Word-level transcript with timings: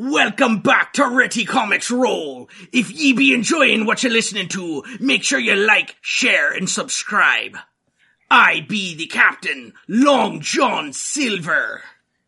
Welcome 0.00 0.60
back 0.60 0.92
to 0.92 1.02
Retty 1.02 1.44
Comics 1.44 1.90
Roll. 1.90 2.48
If 2.72 2.88
ye 2.92 3.14
be 3.14 3.34
enjoying 3.34 3.84
what 3.84 4.04
you're 4.04 4.12
listening 4.12 4.46
to, 4.50 4.84
make 5.00 5.24
sure 5.24 5.40
you 5.40 5.56
like, 5.56 5.96
share, 6.00 6.52
and 6.52 6.70
subscribe. 6.70 7.56
I 8.30 8.64
be 8.68 8.94
the 8.94 9.06
captain, 9.06 9.72
Long 9.88 10.40
John 10.40 10.92
Silver. 10.92 11.82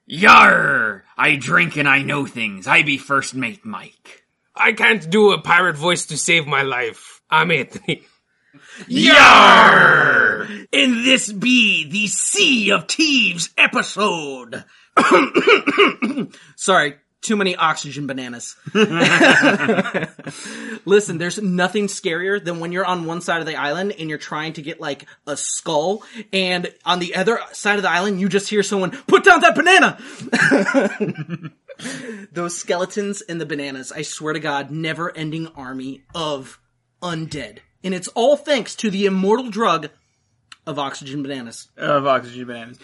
Yar! 0.05 1.05
I 1.17 1.37
drink 1.37 1.77
and 1.77 1.89
I 1.89 2.03
know 2.03 2.27
things. 2.27 2.67
I 2.67 2.83
be 2.83 2.99
first 2.99 3.37
mate 3.37 3.65
Mike. 3.65 4.25
I 4.57 4.73
can't 4.73 5.09
do 5.09 5.31
a 5.31 5.41
pirate 5.41 5.77
voice 5.77 6.07
to 6.07 6.17
save 6.17 6.49
my 6.49 6.63
life. 6.63 7.23
I'm 7.31 7.53
Anthony. 7.53 8.03
Yar! 8.89 10.41
And 10.73 11.07
this 11.07 11.33
be 11.33 11.89
the 11.89 12.09
Sea 12.09 12.73
of 12.73 12.89
Thieves 12.89 13.51
episode. 13.57 14.65
Sorry, 16.57 16.97
too 17.23 17.37
many 17.37 17.55
oxygen 17.57 18.07
bananas. 18.07 18.57
Listen, 20.85 21.19
there's 21.19 21.41
nothing 21.41 21.87
scarier 21.87 22.43
than 22.43 22.61
when 22.61 22.73
you're 22.73 22.87
on 22.87 23.05
one 23.05 23.21
side 23.21 23.41
of 23.41 23.47
the 23.47 23.57
island 23.57 23.95
and 23.99 24.09
you're 24.09 24.19
trying 24.19 24.55
to 24.55 24.63
get 24.63 24.81
like 24.81 25.07
a 25.27 25.37
skull, 25.37 26.03
and 26.33 26.73
on 26.85 26.99
the 26.99 27.15
other 27.15 27.39
side 27.53 27.77
of 27.77 27.83
the 27.83 27.91
island, 27.91 28.21
you 28.21 28.29
just 28.29 28.49
hear 28.49 28.63
someone, 28.63 28.91
put 29.07 29.25
down 29.25 29.41
that 29.41 29.55
banana! 29.55 29.99
Those 32.33 32.57
skeletons 32.57 33.23
and 33.23 33.41
the 33.41 33.47
bananas, 33.47 33.93
I 33.93 34.03
swear 34.03 34.35
to 34.35 34.41
God, 34.41 34.71
never 34.71 35.15
ending 35.17 35.49
army 35.49 36.05
of 36.15 36.61
undead. 37.03 37.59
And 37.83 37.95
it's 37.95 38.09
all 38.09 38.37
thanks 38.37 38.75
to 38.77 38.91
the 38.91 39.07
immortal 39.07 39.51
drug 39.51 39.89
of 40.67 40.79
oxygen 40.79 41.23
bananas. 41.23 41.69
Of 41.77 42.07
oxygen 42.07 42.47
bananas. 42.47 42.79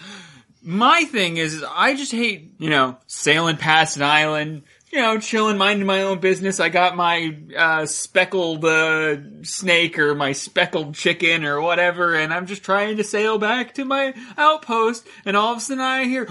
My 0.67 1.05
thing 1.05 1.37
is, 1.37 1.55
is 1.55 1.65
I 1.65 1.95
just 1.95 2.11
hate, 2.11 2.55
you 2.59 2.71
know, 2.71 2.97
sailing 3.07 3.57
past 3.57 3.97
an 3.97 4.03
island, 4.03 4.65
you 4.91 5.01
know, 5.01 5.19
chilling, 5.21 5.57
minding 5.59 5.87
my 5.87 6.03
own 6.03 6.19
business. 6.19 6.59
I 6.59 6.71
got 6.71 6.97
my 6.97 7.37
uh, 7.57 7.87
speckled 7.87 8.65
uh, 8.65 9.17
snake 9.43 9.97
or 9.97 10.17
my 10.17 10.33
speckled 10.33 10.97
chicken 10.97 11.45
or 11.45 11.61
whatever, 11.61 12.15
and 12.17 12.35
I'm 12.35 12.47
just 12.47 12.65
trying 12.65 12.97
to 12.97 13.05
sail 13.05 13.39
back 13.39 13.75
to 13.75 13.85
my 13.85 14.13
outpost, 14.37 15.07
and 15.25 15.37
all 15.37 15.53
of 15.53 15.59
a 15.59 15.61
sudden 15.61 15.81
I 15.85 16.03
hear, 16.05 16.29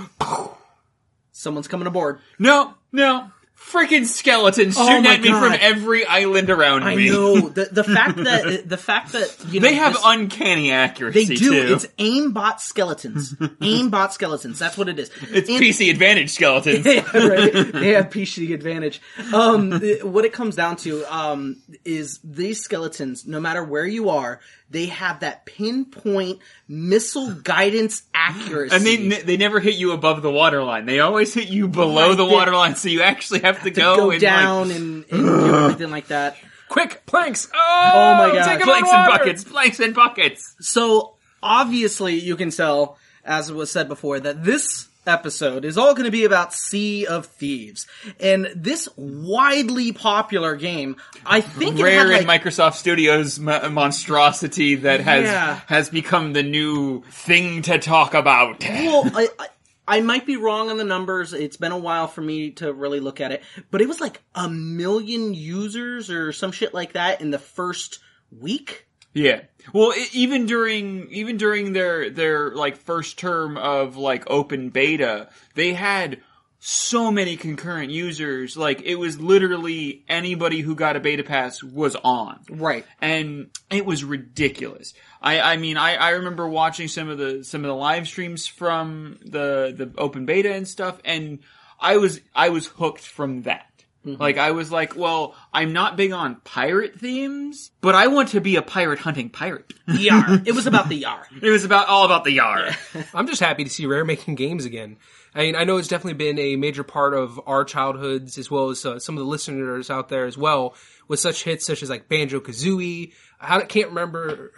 Someone's 1.32 1.70
coming 1.70 1.88
aboard. 1.88 2.20
no, 2.38 2.74
no, 2.92 3.32
freaking 3.72 4.06
skeletons 4.06 4.76
Oh 4.78 4.88
shooting 4.88 5.06
at 5.08 5.22
me 5.22 5.30
from 5.30 5.54
every 5.60 6.06
island 6.06 6.50
around 6.50 6.84
I 6.84 6.96
me. 6.96 7.10
know 7.10 7.50
the 7.50 7.66
the 7.72 7.84
fact 7.84 8.18
that 8.18 8.64
the 8.68 8.78
fact 8.78 9.12
that 9.14 9.36
you 9.50 9.60
know 9.60 9.68
They 9.68 9.76
have 9.76 9.94
this- 9.94 10.02
uncanny 10.06 10.72
accuracy 10.72 11.26
they 11.26 11.36
do. 11.36 11.50
too. 11.68 11.74
It's 11.74 11.86
aimbot 11.98 12.60
skeletons. 12.60 13.34
aimbot 13.62 14.12
skeletons. 14.12 14.60
That's 14.60 14.78
what 14.78 14.88
it 14.90 15.00
is. 15.00 15.10
It's 15.30 15.50
And- 15.50 15.60
PC 15.62 15.90
advantage 15.90 16.32
skeletons. 16.32 16.86
Yeah, 16.86 17.02
right. 17.18 17.52
They 17.74 17.90
have 17.94 18.10
PC 18.10 18.54
advantage. 18.54 19.02
Um, 19.34 19.72
what 20.04 20.26
it 20.26 20.34
comes 20.34 20.56
down 20.56 20.76
to 20.78 21.04
um, 21.16 21.62
is 21.84 22.20
these 22.24 22.62
skeletons, 22.62 23.26
no 23.26 23.40
matter 23.40 23.64
where 23.64 23.86
you 23.86 24.10
are, 24.10 24.40
they 24.70 24.88
have 24.88 25.20
that 25.20 25.46
pinpoint 25.46 26.40
missile 26.68 27.32
guidance 27.34 28.04
accuracy. 28.14 28.76
And 28.76 28.86
they 28.86 29.22
they 29.22 29.38
never 29.38 29.60
hit 29.60 29.76
you 29.76 29.92
above 29.92 30.22
the 30.22 30.32
waterline. 30.32 30.86
They 30.86 31.00
always 31.00 31.34
hit 31.34 31.50
you 31.50 31.68
below 31.68 32.10
Right 32.10 32.18
the 32.18 32.26
waterline, 32.26 32.76
so 32.76 32.90
you 32.90 33.02
actually 33.02 33.42
have 33.42 33.60
to, 33.60 33.66
to 33.66 33.72
go, 33.72 33.96
go, 33.98 34.12
and 34.12 34.22
down 34.22 34.70
like, 34.70 34.78
and, 34.78 35.06
and 35.12 35.22
do 35.22 35.56
everything 35.66 35.92
like 35.92 36.08
that. 36.08 36.38
Quick, 36.68 37.06
planks! 37.06 37.48
Oh, 37.54 37.92
Oh 37.94 38.18
my 38.18 38.34
God. 38.34 38.62
Planks 38.62 38.90
and 38.90 39.12
buckets, 39.12 39.44
planks 39.44 39.80
and 39.80 39.94
buckets. 39.94 40.56
So 40.60 41.16
obviously, 41.42 42.16
you 42.16 42.36
can 42.36 42.50
tell, 42.50 42.98
as 43.24 43.52
was 43.52 43.72
said 43.72 43.88
before, 43.88 44.20
that 44.20 44.44
this 44.44 44.88
episode 45.08 45.66
is 45.66 45.78
all 45.78 45.94
going 45.94 46.06
to 46.06 46.12
be 46.12 46.26
about 46.26 46.54
Sea 46.54 47.06
of 47.06 47.26
Thieves, 47.28 47.88
and 48.20 48.48
this 48.56 48.88
widely 48.96 49.92
popular 49.92 50.56
game. 50.56 50.96
I 51.26 51.42
think 51.42 51.80
it 51.80 51.84
Rare 51.84 52.12
had, 52.12 52.22
in 52.22 52.28
Microsoft 52.28 52.76
Studios 52.76 53.40
mo- 53.40 53.70
monstrosity 53.70 54.76
that 54.76 55.02
has 55.02 55.24
Yeah. 55.26 55.60
has 55.68 55.90
become 55.90 56.34
the 56.34 56.44
new 56.44 57.02
thing 57.12 57.62
to 57.64 57.78
talk 57.80 58.14
about. 58.14 58.62
well, 58.64 59.10
I, 59.16 59.28
I, 59.40 59.48
I 59.88 60.02
might 60.02 60.26
be 60.26 60.36
wrong 60.38 60.70
on 60.70 60.78
the 60.78 60.84
numbers. 60.84 61.34
It's 61.34 61.58
been 61.58 61.72
a 61.72 61.78
while 61.78 62.08
for 62.08 62.22
me 62.22 62.52
to 62.52 62.74
really 62.74 63.00
look 63.00 63.22
at 63.22 63.32
it, 63.32 63.44
but 63.72 63.82
it 63.82 63.88
was 63.88 64.00
like 64.02 64.22
a 64.34 64.50
million 64.50 65.34
users 65.34 66.10
or 66.10 66.32
some 66.32 66.52
shit 66.52 66.74
like 66.74 66.94
that 66.94 67.22
in 67.22 67.32
the 67.32 67.38
first 67.40 68.00
week. 68.32 68.88
Yeah. 69.16 69.42
Well, 69.74 69.94
e- 69.98 70.06
even 70.14 70.46
during 70.46 71.10
even 71.10 71.38
during 71.38 71.74
their 71.74 72.10
their 72.12 72.52
like 72.52 72.78
first 72.78 73.18
term 73.18 73.58
of 73.58 73.98
like 73.98 74.30
open 74.30 74.70
beta, 74.70 75.30
they 75.56 75.74
had 75.74 76.20
so 76.60 77.12
many 77.12 77.38
concurrent 77.38 77.92
users. 77.92 78.58
Like 78.58 78.82
it 78.82 78.96
was 78.96 79.20
literally 79.20 80.04
anybody 80.10 80.60
who 80.62 80.76
got 80.76 80.96
a 80.98 81.00
beta 81.00 81.24
pass 81.24 81.64
was 81.64 81.96
on. 81.96 82.40
Right. 82.50 82.86
and 83.02 83.50
it 83.72 83.86
was 83.86 84.04
ridiculous. 84.04 84.94
I, 85.22 85.40
I 85.40 85.58
mean, 85.58 85.78
I, 85.78 85.96
I 85.96 86.10
remember 86.12 86.48
watching 86.48 86.88
some 86.88 87.08
of 87.10 87.18
the 87.18 87.44
some 87.44 87.62
of 87.62 87.68
the 87.70 87.76
live 87.76 88.08
streams 88.08 88.46
from 88.48 89.18
the 89.24 89.74
the 89.76 89.92
open 89.98 90.26
beta 90.26 90.54
and 90.54 90.68
stuff, 90.68 91.00
and 91.06 91.40
I 91.80 91.98
was 91.98 92.20
I 92.36 92.50
was 92.50 92.68
hooked 92.68 93.02
from 93.02 93.44
that. 93.44 93.68
Like 94.06 94.38
I 94.38 94.52
was 94.52 94.72
like, 94.72 94.96
well, 94.96 95.36
I'm 95.52 95.74
not 95.74 95.98
big 95.98 96.12
on 96.12 96.36
pirate 96.44 97.00
themes, 97.00 97.72
but 97.82 97.96
I 97.96 98.08
want 98.08 98.30
to 98.30 98.42
be 98.42 98.56
a 98.56 98.62
pirate 98.62 99.00
hunting 99.00 99.30
pirate. 99.30 99.74
Yar. 99.88 100.42
it 100.46 100.54
was 100.54 100.68
about 100.68 100.90
the 100.90 100.96
Yar. 100.96 101.28
it 101.42 101.50
was 101.50 101.66
about 101.66 101.88
all 101.88 102.06
about 102.06 102.24
the 102.24 102.34
yar. 102.34 102.70
I'm 103.14 103.28
just 103.28 103.42
happy 103.42 103.64
to 103.64 103.70
see 103.70 103.86
Rare 103.86 104.06
making 104.06 104.36
games 104.36 104.66
again. 104.66 104.98
I 105.34 105.40
mean, 105.40 105.56
I 105.56 105.64
know 105.64 105.78
it's 105.78 105.88
definitely 105.88 106.14
been 106.14 106.40
a 106.40 106.56
major 106.56 106.84
part 106.84 107.14
of 107.14 107.42
our 107.46 107.66
childhoods 107.66 108.38
as 108.38 108.50
well 108.50 108.70
as 108.70 108.86
uh, 108.86 109.00
some 109.00 109.18
of 109.18 109.20
the 109.20 109.30
listeners 109.30 109.90
out 109.90 110.08
there 110.08 110.26
as 110.26 110.38
well, 110.38 110.76
with 111.08 111.20
such 111.20 111.44
hits 111.44 111.66
such 111.66 111.84
as 111.84 111.90
like 111.90 112.08
Banjo 112.08 112.40
Kazooie. 112.40 113.12
I 113.42 113.62
can't 113.62 113.90
remember 113.90 114.52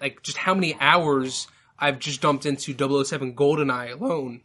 like 0.00 0.22
just 0.22 0.36
how 0.38 0.54
many 0.54 0.76
hours 0.80 1.46
I've 1.78 1.98
just 1.98 2.22
dumped 2.22 2.46
into 2.46 2.74
007 3.04 3.34
GoldenEye 3.34 4.00
alone, 4.00 4.40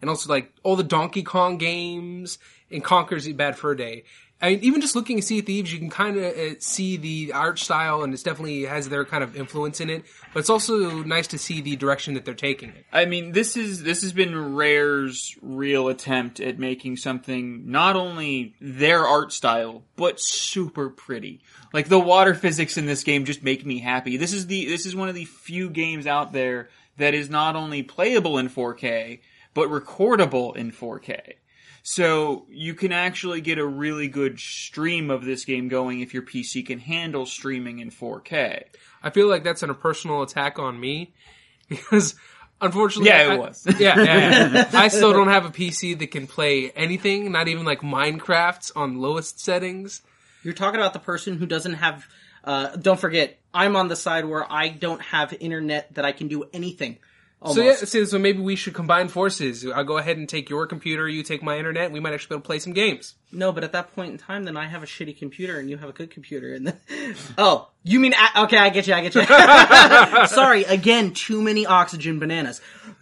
and 0.00 0.10
also 0.10 0.30
like 0.30 0.52
all 0.62 0.76
the 0.76 0.82
Donkey 0.82 1.22
Kong 1.22 1.58
games 1.58 2.38
and 2.70 2.84
Conker's 2.84 3.28
Bad 3.32 3.56
Fur 3.56 3.74
Day. 3.74 4.04
I 4.42 4.50
mean, 4.50 4.60
even 4.62 4.80
just 4.80 4.96
looking 4.96 5.18
at 5.18 5.24
Sea 5.24 5.40
of 5.40 5.46
Thieves, 5.46 5.70
you 5.70 5.78
can 5.78 5.90
kind 5.90 6.16
of 6.16 6.24
uh, 6.24 6.58
see 6.60 6.96
the 6.96 7.32
art 7.34 7.58
style, 7.58 8.02
and 8.02 8.14
it 8.14 8.24
definitely 8.24 8.62
has 8.62 8.88
their 8.88 9.04
kind 9.04 9.22
of 9.22 9.36
influence 9.36 9.80
in 9.80 9.90
it. 9.90 10.04
But 10.32 10.40
it's 10.40 10.48
also 10.48 11.02
nice 11.02 11.26
to 11.28 11.38
see 11.38 11.60
the 11.60 11.76
direction 11.76 12.14
that 12.14 12.24
they're 12.24 12.32
taking 12.32 12.70
it. 12.70 12.86
I 12.90 13.04
mean, 13.04 13.32
this 13.32 13.56
is 13.56 13.82
this 13.82 14.00
has 14.00 14.14
been 14.14 14.54
Rare's 14.54 15.36
real 15.42 15.88
attempt 15.88 16.40
at 16.40 16.58
making 16.58 16.96
something 16.96 17.70
not 17.70 17.96
only 17.96 18.54
their 18.60 19.06
art 19.06 19.32
style 19.32 19.82
but 19.96 20.18
super 20.18 20.88
pretty. 20.88 21.42
Like 21.74 21.88
the 21.88 21.98
water 21.98 22.34
physics 22.34 22.78
in 22.78 22.86
this 22.86 23.04
game 23.04 23.26
just 23.26 23.42
make 23.42 23.66
me 23.66 23.78
happy. 23.78 24.16
This 24.16 24.32
is 24.32 24.46
the 24.46 24.64
this 24.64 24.86
is 24.86 24.96
one 24.96 25.10
of 25.10 25.14
the 25.14 25.26
few 25.26 25.68
games 25.68 26.06
out 26.06 26.32
there 26.32 26.70
that 26.96 27.12
is 27.12 27.28
not 27.28 27.56
only 27.56 27.82
playable 27.82 28.38
in 28.38 28.48
4K 28.48 29.20
but 29.52 29.68
recordable 29.68 30.56
in 30.56 30.72
4K. 30.72 31.34
So 31.82 32.46
you 32.50 32.74
can 32.74 32.92
actually 32.92 33.40
get 33.40 33.58
a 33.58 33.66
really 33.66 34.08
good 34.08 34.38
stream 34.38 35.10
of 35.10 35.24
this 35.24 35.44
game 35.44 35.68
going 35.68 36.00
if 36.00 36.12
your 36.12 36.22
PC 36.22 36.64
can 36.66 36.78
handle 36.78 37.26
streaming 37.26 37.78
in 37.78 37.90
4K. 37.90 38.64
I 39.02 39.10
feel 39.10 39.28
like 39.28 39.44
that's 39.44 39.62
an, 39.62 39.70
a 39.70 39.74
personal 39.74 40.22
attack 40.22 40.58
on 40.58 40.78
me 40.78 41.12
because 41.68 42.14
unfortunately, 42.60 43.08
Yeah, 43.10 43.28
it 43.28 43.30
I- 43.32 43.38
was. 43.38 43.66
yeah, 43.78 43.98
yeah, 44.02 44.52
yeah. 44.52 44.70
I 44.74 44.88
still 44.88 45.12
don't 45.12 45.28
have 45.28 45.46
a 45.46 45.50
PC 45.50 45.98
that 45.98 46.10
can 46.10 46.26
play 46.26 46.70
anything, 46.72 47.32
not 47.32 47.48
even 47.48 47.64
like 47.64 47.80
Minecraft 47.80 48.72
on 48.76 49.00
lowest 49.00 49.40
settings. 49.40 50.02
You're 50.42 50.54
talking 50.54 50.80
about 50.80 50.92
the 50.92 50.98
person 51.00 51.36
who 51.38 51.46
doesn't 51.46 51.74
have. 51.74 52.06
Uh, 52.42 52.74
don't 52.76 52.98
forget, 52.98 53.38
I'm 53.52 53.76
on 53.76 53.88
the 53.88 53.96
side 53.96 54.24
where 54.24 54.50
I 54.50 54.68
don't 54.68 55.02
have 55.02 55.34
internet 55.40 55.94
that 55.94 56.04
I 56.06 56.12
can 56.12 56.28
do 56.28 56.44
anything. 56.54 56.98
Almost. 57.42 57.56
So 57.56 57.64
yeah, 57.64 58.04
so, 58.04 58.04
so 58.04 58.18
maybe 58.18 58.40
we 58.40 58.54
should 58.54 58.74
combine 58.74 59.08
forces. 59.08 59.66
I'll 59.66 59.82
go 59.82 59.96
ahead 59.96 60.18
and 60.18 60.28
take 60.28 60.50
your 60.50 60.66
computer, 60.66 61.08
you 61.08 61.22
take 61.22 61.42
my 61.42 61.56
internet. 61.56 61.84
and 61.84 61.94
We 61.94 62.00
might 62.00 62.12
actually 62.12 62.28
be 62.28 62.34
able 62.34 62.42
to 62.42 62.46
play 62.46 62.58
some 62.58 62.74
games. 62.74 63.14
No, 63.32 63.50
but 63.50 63.64
at 63.64 63.72
that 63.72 63.94
point 63.94 64.12
in 64.12 64.18
time, 64.18 64.44
then 64.44 64.58
I 64.58 64.66
have 64.66 64.82
a 64.82 64.86
shitty 64.86 65.16
computer 65.16 65.58
and 65.58 65.70
you 65.70 65.78
have 65.78 65.88
a 65.88 65.92
good 65.92 66.10
computer, 66.10 66.52
and 66.52 66.66
then 66.66 66.76
oh, 67.38 67.70
you 67.82 67.98
mean 67.98 68.12
a- 68.12 68.42
okay? 68.42 68.58
I 68.58 68.68
get 68.68 68.86
you. 68.86 68.92
I 68.92 69.00
get 69.00 69.14
you. 69.14 69.24
Sorry, 70.26 70.64
again, 70.64 71.12
too 71.14 71.40
many 71.40 71.64
oxygen 71.64 72.18
bananas. 72.18 72.60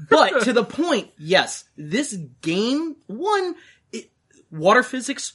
But 0.08 0.44
to 0.44 0.52
the 0.52 0.64
point, 0.64 1.10
yes, 1.18 1.64
this 1.76 2.12
game 2.40 2.94
one 3.08 3.56
it, 3.92 4.10
water 4.52 4.84
physics 4.84 5.32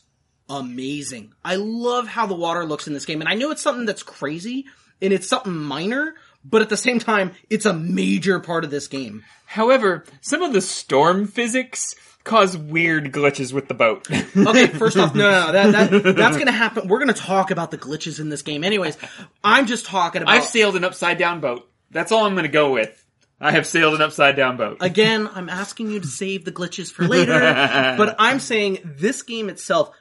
amazing. 0.50 1.34
I 1.44 1.56
love 1.56 2.08
how 2.08 2.26
the 2.26 2.36
water 2.36 2.64
looks 2.66 2.88
in 2.88 2.94
this 2.94 3.06
game, 3.06 3.20
and 3.20 3.30
I 3.30 3.34
know 3.34 3.52
it's 3.52 3.62
something 3.62 3.86
that's 3.86 4.04
crazy 4.04 4.66
and 5.02 5.12
it's 5.12 5.28
something 5.28 5.54
minor, 5.54 6.16
but 6.44 6.62
at 6.62 6.70
the 6.70 6.78
same 6.78 7.00
time, 7.00 7.32
it's 7.50 7.66
a 7.66 7.74
major 7.74 8.40
part 8.40 8.64
of 8.64 8.72
this 8.72 8.88
game. 8.88 9.24
However, 9.46 10.04
some 10.22 10.42
of 10.42 10.54
the 10.54 10.62
storm 10.62 11.28
physics 11.28 11.96
cause 12.24 12.58
weird 12.58 13.12
glitches 13.12 13.54
with 13.54 13.68
the 13.68 13.74
boat. 13.74 14.08
Okay, 14.36 14.68
first 14.68 14.98
off, 14.98 15.14
no, 15.14 15.30
no, 15.30 15.46
no, 15.48 15.72
that, 15.72 15.92
that 15.92 16.16
that's 16.16 16.38
gonna 16.38 16.52
happen. 16.52 16.88
We're 16.88 17.00
gonna 17.00 17.14
talk 17.14 17.52
about 17.52 17.72
the 17.72 17.78
glitches 17.78 18.20
in 18.20 18.30
this 18.30 18.42
game, 18.42 18.64
anyways. 18.64 18.98
I'm 19.44 19.68
just 19.68 19.86
talking 19.86 20.22
about. 20.22 20.34
I've 20.34 20.46
sailed 20.46 20.76
an 20.76 20.84
upside 20.84 21.18
down 21.18 21.40
boat. 21.40 21.70
That's 21.94 22.12
all 22.12 22.26
I'm 22.26 22.34
going 22.34 22.44
to 22.44 22.50
go 22.50 22.74
with. 22.74 23.00
I 23.40 23.52
have 23.52 23.68
sailed 23.68 23.94
an 23.94 24.02
upside 24.02 24.36
down 24.36 24.58
boat. 24.58 24.78
Again, 24.82 25.30
I'm 25.34 25.50
asking 25.50 25.92
you 25.92 26.00
to 26.00 26.08
save 26.08 26.46
the 26.46 26.52
glitches 26.52 26.92
for 26.92 27.08
later, 27.08 27.34
but 27.98 28.16
I'm 28.18 28.40
saying 28.40 28.80
this 28.84 29.22
game 29.22 29.50
itself, 29.50 29.92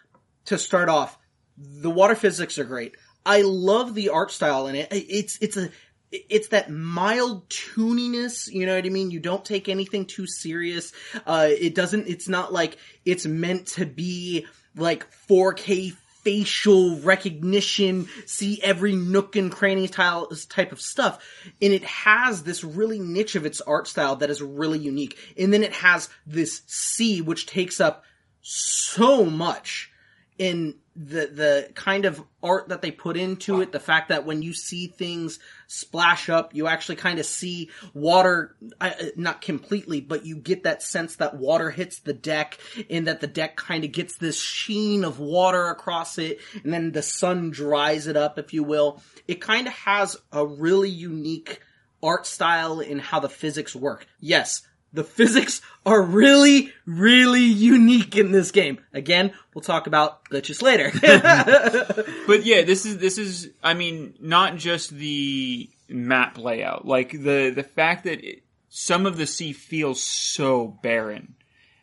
to 0.47 0.59
start 0.59 0.89
off, 0.89 1.19
the 1.57 1.91
water 1.91 2.15
physics 2.15 2.59
are 2.59 2.65
great. 2.65 2.95
I 3.25 3.43
love 3.43 3.95
the 3.95 4.09
art 4.09 4.31
style 4.31 4.67
in 4.67 4.75
it. 4.75 4.89
It's 4.91 5.39
it's 5.41 5.57
a 5.57 5.71
it's 6.13 6.49
that 6.49 6.71
mild 6.71 7.49
tuniness, 7.49 8.47
you 8.53 8.67
know 8.67 8.77
what 8.77 8.85
I 8.85 8.91
mean? 8.91 9.11
You 9.11 9.21
don't 9.21 9.45
take 9.45 9.69
anything 9.69 10.05
too 10.05 10.27
serious. 10.27 10.93
Uh, 11.27 11.49
it 11.49 11.75
doesn't, 11.75 12.07
it's 12.07 12.29
not 12.29 12.53
like 12.53 12.77
it's 13.05 13.25
meant 13.27 13.69
to 13.69 13.87
be 13.87 14.47
like 14.77 15.07
4K 15.29 15.97
facial 16.23 17.01
recognition, 17.01 18.09
see 18.27 18.63
every 18.63 18.95
nook 18.95 19.35
and 19.37 19.51
cranny 19.51 19.89
style, 19.89 20.31
type 20.49 20.71
of 20.71 20.81
stuff. 20.81 21.25
And 21.61 21.73
it 21.73 21.85
has 21.85 22.43
this 22.43 22.63
really 22.63 23.01
niche 23.01 23.35
of 23.35 23.45
its 23.45 23.61
art 23.61 23.89
style 23.89 24.17
that 24.17 24.31
is 24.31 24.41
really 24.41 24.79
unique. 24.79 25.19
And 25.37 25.53
then 25.53 25.65
it 25.65 25.73
has 25.73 26.09
this 26.27 26.63
sea, 26.67 27.23
which 27.23 27.47
takes 27.47 27.81
up 27.81 28.05
so 28.41 29.25
much 29.25 29.91
in 30.39 30.77
the 30.95 31.27
the 31.27 31.71
kind 31.75 32.05
of 32.05 32.23
art 32.43 32.69
that 32.69 32.83
they 32.83 32.91
put 32.91 33.17
into 33.17 33.61
it, 33.61 33.73
the 33.73 33.81
fact 33.81 34.11
that 34.11 34.27
when 34.27 34.43
you 34.43 34.53
see 34.53 34.89
things 34.89 35.39
splash 35.67 36.29
up, 36.29 36.55
you 36.55 36.67
actually 36.67 36.97
kind 36.97 37.19
of 37.19 37.25
see 37.25 37.71
water, 37.95 38.55
uh, 38.81 38.91
not 39.17 39.41
completely, 39.41 40.01
but 40.01 40.27
you 40.27 40.37
get 40.37 40.65
that 40.65 40.83
sense 40.83 41.17
that 41.17 41.37
water 41.37 41.71
hits 41.71 42.01
the 42.01 42.13
deck 42.13 42.59
and 42.91 43.07
that 43.07 43.21
the 43.21 43.27
deck 43.27 43.57
kind 43.57 43.85
of 43.85 43.93
gets 43.93 44.19
this 44.19 44.41
sheen 44.41 45.05
of 45.05 45.19
water 45.19 45.69
across 45.69 46.19
it 46.19 46.41
and 46.63 46.73
then 46.73 46.93
the 46.93 47.03
sun 47.03 47.51
dries 47.51 48.07
it 48.07 48.17
up, 48.17 48.39
if 48.39 48.53
you 48.53 48.63
will. 48.63 49.01
It 49.27 49.41
kind 49.41 49.67
of 49.67 49.73
has 49.73 50.17
a 50.31 50.47
really 50.47 50.91
unique 50.91 51.61
art 52.03 52.27
style 52.27 52.81
in 52.81 52.99
how 52.99 53.21
the 53.21 53.29
physics 53.29 53.75
work. 53.75 54.07
Yes, 54.21 54.63
the 54.93 55.05
physics 55.05 55.63
are 55.87 56.01
really, 56.03 56.73
really 56.87 57.41
unique 57.45 58.17
in 58.17 58.31
this 58.33 58.51
game. 58.51 58.79
Again, 58.93 59.33
we'll 59.55 59.63
talk 59.63 59.87
about 59.87 60.25
glitches 60.27 60.61
later. 60.63 60.91
But 62.27 62.45
yeah, 62.45 62.63
this 62.63 62.87
is 62.87 62.99
this 62.99 63.19
is 63.19 63.51
I 63.63 63.75
mean 63.75 64.15
not 64.21 64.57
just 64.57 64.91
the 64.91 65.69
map 65.89 66.39
layout, 66.39 66.87
like 66.87 67.11
the 67.13 67.51
the 67.55 67.63
fact 67.65 68.05
that 68.05 68.23
it, 68.25 68.43
some 68.69 69.07
of 69.07 69.17
the 69.17 69.27
sea 69.27 69.53
feels 69.53 70.03
so 70.03 70.79
barren. 70.83 71.35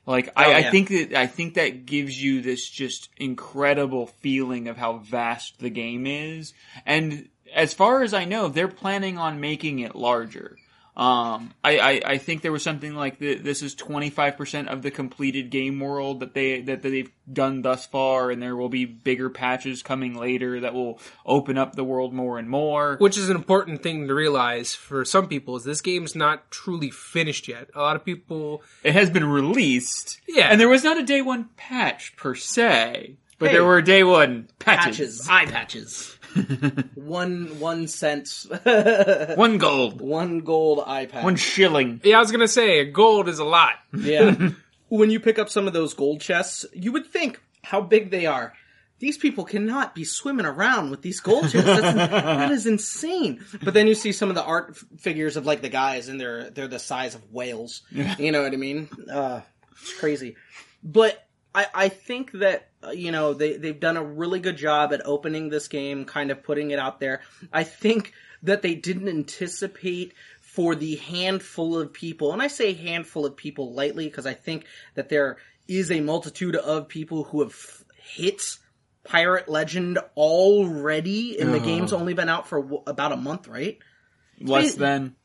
Like 0.06 0.30
I, 0.36 0.46
Oh, 0.46 0.52
I 0.52 0.60
yeah. 0.60 0.72
think 0.72 0.90
that 0.90 1.14
I 1.14 1.28
think 1.28 1.54
that 1.56 1.86
gives 1.86 2.22
you 2.22 2.42
this 2.42 2.68
just 2.68 3.10
incredible 3.18 4.08
feeling 4.08 4.68
of 4.68 4.78
how 4.78 4.98
vast 5.00 5.60
the 5.60 5.70
game 5.70 6.08
is, 6.08 6.54
and 6.86 7.30
as 7.54 7.74
far 7.74 8.02
as 8.04 8.14
I 8.14 8.26
know, 8.26 8.48
they're 8.48 8.68
planning 8.68 9.18
on 9.18 9.40
making 9.40 9.80
it 9.80 9.96
larger. 9.96 10.58
Um, 11.00 11.54
I, 11.64 11.80
I, 11.80 12.02
I 12.06 12.18
think 12.18 12.42
there 12.42 12.52
was 12.52 12.62
something 12.62 12.94
like 12.94 13.20
the, 13.20 13.36
this 13.36 13.62
is 13.64 13.74
25% 13.74 14.68
of 14.68 14.82
the 14.82 14.92
completed 14.92 15.50
game 15.50 15.80
world 15.80 16.20
that 16.20 16.34
they, 16.34 16.60
that 16.64 16.82
they've 16.82 17.10
done 17.32 17.62
thus 17.62 17.86
far, 17.86 18.32
and 18.32 18.42
there 18.44 18.58
will 18.58 18.68
be 18.68 18.84
bigger 18.84 19.30
patches 19.30 19.82
coming 19.82 20.14
later 20.16 20.60
that 20.60 20.74
will 20.74 21.00
open 21.26 21.58
up 21.58 21.74
the 21.76 21.86
world 21.86 22.14
more 22.14 22.38
and 22.38 22.50
more. 22.50 22.98
Which 22.98 23.18
is 23.18 23.30
an 23.30 23.38
important 23.38 23.82
thing 23.82 24.10
to 24.10 24.14
realize 24.14 24.76
for 24.76 25.06
some 25.06 25.30
people 25.30 25.56
is 25.56 25.64
this 25.64 25.80
game's 25.80 26.16
not 26.18 26.52
truly 26.52 26.92
finished 26.92 27.48
yet. 27.48 27.70
A 27.74 27.80
lot 27.80 27.96
of 27.96 28.04
people 28.04 28.62
It 28.84 28.92
has 28.92 29.10
been 29.10 29.26
released. 29.26 30.20
Yeah. 30.28 30.50
And 30.52 30.60
there 30.60 30.68
was 30.68 30.84
not 30.84 30.98
a 30.98 31.04
day 31.04 31.22
one 31.22 31.48
patch 31.56 32.14
per 32.18 32.36
se, 32.36 33.16
but 33.38 33.48
Hey. 33.52 33.54
there 33.54 33.64
were 33.64 33.82
day 33.82 34.04
one 34.04 34.50
patches. 34.60 35.20
patches, 35.20 35.30
eye 35.30 35.46
patches. 35.46 36.19
one, 36.96 37.60
one 37.60 37.88
cent, 37.88 38.46
One 39.36 39.58
gold. 39.58 40.02
one 40.02 40.40
gold 40.40 40.80
iPad. 40.86 41.24
One 41.24 41.36
shilling. 41.36 42.02
Yeah, 42.04 42.18
I 42.18 42.20
was 42.20 42.32
gonna 42.32 42.48
say 42.48 42.86
gold 42.86 43.28
is 43.30 43.40
a 43.40 43.46
lot. 43.46 43.74
Yeah. 43.96 44.50
when 44.90 45.12
you 45.12 45.20
pick 45.20 45.40
up 45.40 45.50
some 45.50 45.68
of 45.68 45.74
those 45.74 45.94
gold 45.94 46.22
chests, 46.22 46.66
you 46.74 46.92
would 46.92 47.06
think 47.08 47.42
how 47.64 47.82
big 47.82 48.12
they 48.12 48.26
are. 48.26 48.54
These 49.00 49.18
people 49.18 49.46
cannot 49.46 49.96
be 49.96 50.04
swimming 50.04 50.46
around 50.46 50.92
with 50.92 51.02
these 51.02 51.22
gold 51.22 51.44
chests. 51.50 51.64
That's, 51.66 51.96
that 51.96 52.52
is 52.52 52.66
insane. 52.66 53.40
But 53.64 53.74
then 53.74 53.88
you 53.88 53.96
see 53.96 54.12
some 54.12 54.28
of 54.28 54.36
the 54.36 54.44
art 54.44 54.72
f- 54.72 54.84
figures 55.00 55.38
of 55.38 55.46
like 55.46 55.62
the 55.62 55.70
guys, 55.70 56.10
and 56.10 56.20
they're 56.20 56.50
they're 56.50 56.68
the 56.68 56.80
size 56.80 57.16
of 57.16 57.32
whales. 57.32 57.82
You 57.92 58.32
know 58.34 58.42
what 58.44 58.52
I 58.52 58.58
mean? 58.58 58.90
Uh, 59.10 59.40
it's 59.82 59.94
crazy. 59.98 60.36
But 60.84 61.26
I 61.54 61.68
I 61.74 61.90
think 61.90 62.32
that 62.34 62.70
uh, 62.86 62.92
you 62.92 63.12
know 63.12 63.34
they 63.34 63.58
they've 63.58 63.80
done 63.80 63.98
a 63.98 64.04
really 64.04 64.40
good 64.40 64.58
job 64.58 64.94
at 64.94 65.06
opening 65.06 65.50
this 65.50 65.68
game, 65.68 66.06
kind 66.06 66.32
of 66.32 66.44
putting 66.44 66.72
it 66.72 66.80
out 66.80 67.00
there. 67.00 67.22
I 67.52 67.64
think 67.64 68.14
that 68.44 68.62
they 68.62 68.76
didn't 68.76 69.08
anticipate 69.10 70.14
for 70.42 70.76
the 70.76 70.96
handful 70.98 71.78
of 71.80 71.94
people, 71.94 72.34
and 72.34 72.42
I 72.42 72.48
say 72.48 72.74
handful 72.74 73.26
of 73.26 73.36
people 73.38 73.74
lightly 73.74 74.06
because 74.06 74.26
I 74.26 74.34
think 74.34 74.66
that 74.96 75.10
there 75.10 75.38
is 75.68 75.92
a 75.92 76.02
multitude 76.02 76.56
of 76.56 76.88
people 76.88 77.24
who 77.24 77.42
have 77.42 77.56
hit 78.02 78.42
Pirate 79.04 79.48
Legend 79.50 80.00
already, 80.18 81.40
and 81.40 81.54
the 81.54 81.60
game's 81.60 81.94
only 81.94 82.14
been 82.14 82.30
out 82.30 82.48
for 82.48 82.62
w- 82.62 82.84
about 82.88 83.12
a 83.12 83.18
month, 83.18 83.48
right? 83.48 83.78
Less 84.40 84.76
than. 84.76 85.16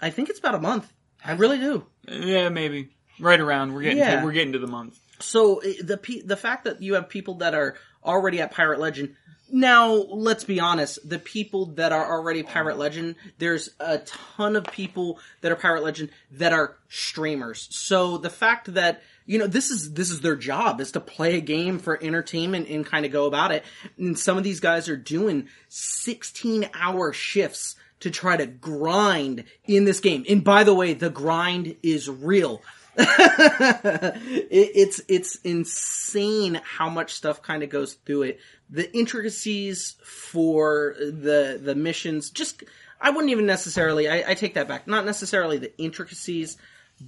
I 0.00 0.10
think 0.10 0.30
it's 0.30 0.38
about 0.38 0.54
a 0.54 0.60
month. 0.60 0.90
I 1.24 1.32
really 1.32 1.58
do. 1.58 1.86
Yeah, 2.08 2.48
maybe. 2.48 2.90
Right 3.18 3.38
around. 3.40 3.74
We're 3.74 3.82
getting 3.82 3.98
Yeah. 3.98 4.20
to, 4.20 4.24
we're 4.24 4.32
getting 4.32 4.52
to 4.54 4.58
the 4.58 4.66
month. 4.66 4.98
So 5.22 5.58
eh, 5.58 5.74
the 5.82 6.22
the 6.24 6.36
fact 6.36 6.64
that 6.64 6.82
you 6.82 6.94
have 6.94 7.08
people 7.08 7.34
that 7.36 7.54
are 7.54 7.76
already 8.04 8.40
at 8.40 8.50
Pirate 8.50 8.80
Legend. 8.80 9.16
Now, 9.52 9.92
let's 9.94 10.44
be 10.44 10.60
honest. 10.60 11.08
The 11.08 11.18
people 11.18 11.66
that 11.66 11.92
are 11.92 12.12
already 12.12 12.44
Pirate 12.44 12.78
Legend, 12.78 13.16
there's 13.38 13.70
a 13.80 13.98
ton 13.98 14.54
of 14.54 14.64
people 14.64 15.18
that 15.40 15.50
are 15.50 15.56
Pirate 15.56 15.82
Legend 15.82 16.10
that 16.32 16.52
are 16.52 16.76
streamers. 16.88 17.66
So 17.70 18.16
the 18.16 18.30
fact 18.30 18.74
that 18.74 19.02
you 19.26 19.38
know 19.38 19.46
this 19.46 19.70
is 19.70 19.92
this 19.94 20.10
is 20.10 20.20
their 20.20 20.36
job 20.36 20.80
is 20.80 20.92
to 20.92 21.00
play 21.00 21.36
a 21.36 21.40
game 21.40 21.78
for 21.78 22.00
entertainment 22.02 22.68
and 22.68 22.86
kind 22.86 23.04
of 23.04 23.12
go 23.12 23.26
about 23.26 23.52
it. 23.52 23.64
And 23.98 24.18
some 24.18 24.38
of 24.38 24.44
these 24.44 24.60
guys 24.60 24.88
are 24.88 24.96
doing 24.96 25.48
16 25.68 26.70
hour 26.74 27.12
shifts 27.12 27.74
to 28.00 28.10
try 28.10 28.36
to 28.36 28.46
grind 28.46 29.44
in 29.66 29.84
this 29.84 30.00
game. 30.00 30.24
And 30.28 30.42
by 30.42 30.64
the 30.64 30.74
way, 30.74 30.94
the 30.94 31.10
grind 31.10 31.76
is 31.82 32.08
real. 32.08 32.62
it, 34.50 34.70
it's 34.74 35.00
it's 35.08 35.36
insane 35.36 36.60
how 36.62 36.88
much 36.88 37.14
stuff 37.14 37.42
kind 37.42 37.62
of 37.62 37.70
goes 37.70 37.94
through 37.94 38.22
it. 38.22 38.40
The 38.68 38.94
intricacies 38.96 39.96
for 40.04 40.94
the 40.98 41.60
the 41.62 41.74
missions, 41.74 42.30
just 42.30 42.62
I 43.00 43.10
wouldn't 43.10 43.30
even 43.30 43.46
necessarily. 43.46 44.08
I, 44.08 44.30
I 44.30 44.34
take 44.34 44.54
that 44.54 44.68
back. 44.68 44.86
Not 44.86 45.04
necessarily 45.04 45.58
the 45.58 45.76
intricacies, 45.78 46.56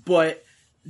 but 0.05 0.45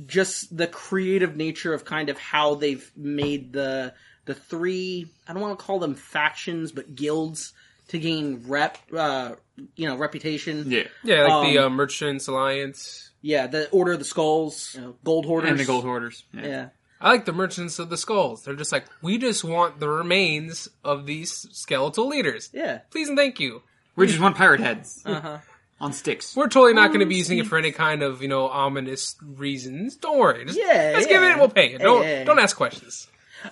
just 0.05 0.55
the 0.55 0.67
creative 0.67 1.35
nature 1.35 1.73
of 1.73 1.85
kind 1.85 2.09
of 2.09 2.17
how 2.17 2.55
they've 2.55 2.89
made 2.95 3.53
the 3.53 3.93
the 4.25 4.33
three. 4.33 5.07
I 5.27 5.33
don't 5.33 5.41
want 5.41 5.59
to 5.59 5.65
call 5.65 5.79
them 5.79 5.95
factions, 5.95 6.71
but 6.71 6.95
guilds 6.95 7.53
to 7.89 7.99
gain 7.99 8.43
rep, 8.47 8.77
uh, 8.95 9.35
you 9.75 9.87
know, 9.87 9.97
reputation. 9.97 10.71
Yeah. 10.71 10.83
Yeah, 11.03 11.27
like 11.27 11.53
the 11.53 11.59
Um, 11.59 11.65
uh, 11.65 11.75
Merchants 11.75 12.27
Alliance. 12.27 13.11
Yeah, 13.23 13.47
the 13.47 13.67
Order 13.71 13.93
of 13.93 13.99
the 13.99 14.05
Skulls, 14.05 14.73
you 14.75 14.81
know, 14.81 14.95
Gold 15.03 15.25
Hoarders, 15.25 15.49
And 15.49 15.59
the 15.59 15.65
gold 15.65 15.83
hoarders. 15.85 16.23
Yeah. 16.33 16.45
Yeah, 16.45 16.69
I 17.01 17.09
like 17.09 17.25
the 17.25 17.31
Merchants 17.33 17.79
of 17.79 17.89
the 17.89 17.97
Skulls. 17.97 18.43
They're 18.43 18.53
just 18.55 18.71
like, 18.71 18.85
we 19.01 19.17
just 19.17 19.43
want 19.43 19.79
the 19.79 19.87
remains 19.89 20.69
of 20.83 21.05
these 21.05 21.47
skeletal 21.51 22.07
leaders. 22.07 22.49
yeah. 22.53 22.79
Please 22.91 23.07
and 23.09 23.17
thank 23.17 23.39
you. 23.39 23.63
We 23.95 24.05
just 24.07 24.19
want 24.19 24.35
pirate 24.35 24.59
heads. 24.59 25.01
Uh-huh. 25.07 25.39
On 25.81 25.91
sticks. 25.91 26.33
We're 26.35 26.47
totally 26.47 26.73
not 26.73 26.89
going 26.89 27.01
to 27.01 27.05
be 27.05 27.15
using 27.15 27.39
it 27.39 27.47
for 27.47 27.57
any 27.57 27.73
kind 27.73 28.03
of, 28.03 28.21
you 28.21 28.29
know, 28.29 28.47
ominous 28.47 29.17
reasons. 29.21 29.97
Don't 29.97 30.17
worry. 30.17 30.45
Just, 30.45 30.57
Yeah, 30.57 30.91
let's 30.93 31.07
give 31.07 31.21
it 31.21 31.31
and 31.31 31.39
we'll 31.39 31.49
pay 31.49 31.71
you. 31.71 31.77
Don't, 31.77 32.03
Hey, 32.03 32.19
hey. 32.19 32.23
don't 32.23 32.39
ask 32.39 32.55
questions. 32.55 33.07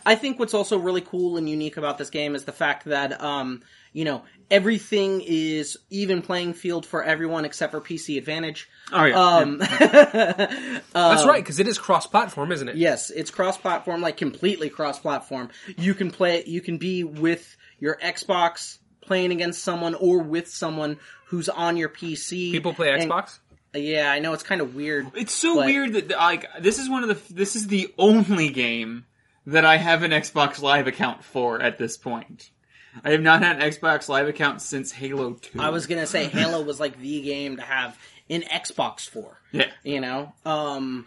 I 0.06 0.16
think 0.16 0.40
what's 0.40 0.54
also 0.54 0.78
really 0.78 1.02
cool 1.02 1.36
and 1.36 1.50
unique 1.50 1.76
about 1.76 1.98
this 1.98 2.10
game 2.10 2.34
is 2.36 2.46
the 2.46 2.54
fact 2.54 2.86
that, 2.86 3.22
um, 3.22 3.64
you 3.92 4.06
know, 4.06 4.24
everything 4.52 5.22
is 5.26 5.78
even 5.90 6.22
playing 6.22 6.54
field 6.54 6.86
for 6.86 7.04
everyone 7.04 7.46
except 7.46 7.72
for 7.72 7.82
PC 7.82 8.18
Advantage. 8.18 8.70
Oh, 8.92 9.04
yeah. 9.06 9.20
Um, 9.20 9.58
That's 10.94 11.26
right, 11.26 11.42
because 11.44 11.60
it 11.60 11.68
is 11.68 11.78
cross-platform, 11.78 12.52
isn't 12.52 12.70
it? 12.70 12.76
yes, 12.76 13.10
it's 13.10 13.32
cross-platform, 13.32 14.02
like 14.02 14.18
completely 14.18 14.70
cross-platform. 14.70 15.50
You 15.78 15.94
can 15.94 16.12
play, 16.12 16.44
you 16.46 16.62
can 16.62 16.78
be 16.78 17.04
with 17.04 17.56
your 17.80 17.98
Xbox 17.98 18.78
playing 19.02 19.32
against 19.32 19.64
someone 19.64 19.96
or 19.96 20.20
with 20.20 20.48
someone 20.50 20.98
who's 21.26 21.50
on 21.50 21.78
your 21.78 21.90
PC. 21.90 22.52
People 22.52 22.74
play 22.74 22.92
And- 22.92 23.10
Xbox. 23.10 23.40
yeah, 23.74 24.12
I 24.12 24.20
know 24.20 24.34
it's 24.34 24.44
kind 24.44 24.62
of 24.62 24.76
weird. 24.76 25.08
It's 25.16 25.34
so 25.34 25.56
But- 25.56 25.66
weird 25.66 25.94
that 25.94 26.10
like 26.12 26.46
this 26.60 26.78
is 26.78 26.90
one 26.90 27.04
of 27.04 27.10
the 27.10 27.34
this 27.34 27.56
is 27.56 27.68
the 27.68 27.94
only 27.98 28.50
game 28.50 29.06
that 29.48 29.66
I 29.66 29.78
have 29.78 30.04
an 30.04 30.12
Xbox 30.12 30.62
Live 30.62 30.86
account 30.88 31.24
for 31.24 31.60
at 31.62 31.80
this 31.80 31.98
point. 31.98 32.52
I 33.04 33.12
have 33.12 33.22
not 33.22 33.42
had 33.44 33.62
an 33.62 33.70
Xbox 33.72 34.10
Live 34.10 34.28
account 34.28 34.62
since 34.62 34.92
Halo 34.92 35.34
Two. 35.34 35.60
I 35.60 35.70
was 35.70 35.88
gonna 35.88 36.08
say 36.08 36.26
Halo 36.26 36.62
was 36.64 36.80
like 36.80 37.00
the 37.00 37.22
game 37.22 37.58
to 37.58 37.62
have 37.64 37.98
an 38.30 38.42
Xbox 38.44 39.08
for. 39.10 39.38
yeah, 39.52 39.66
You 39.84 40.00
know, 40.02 40.34
um, 40.46 41.06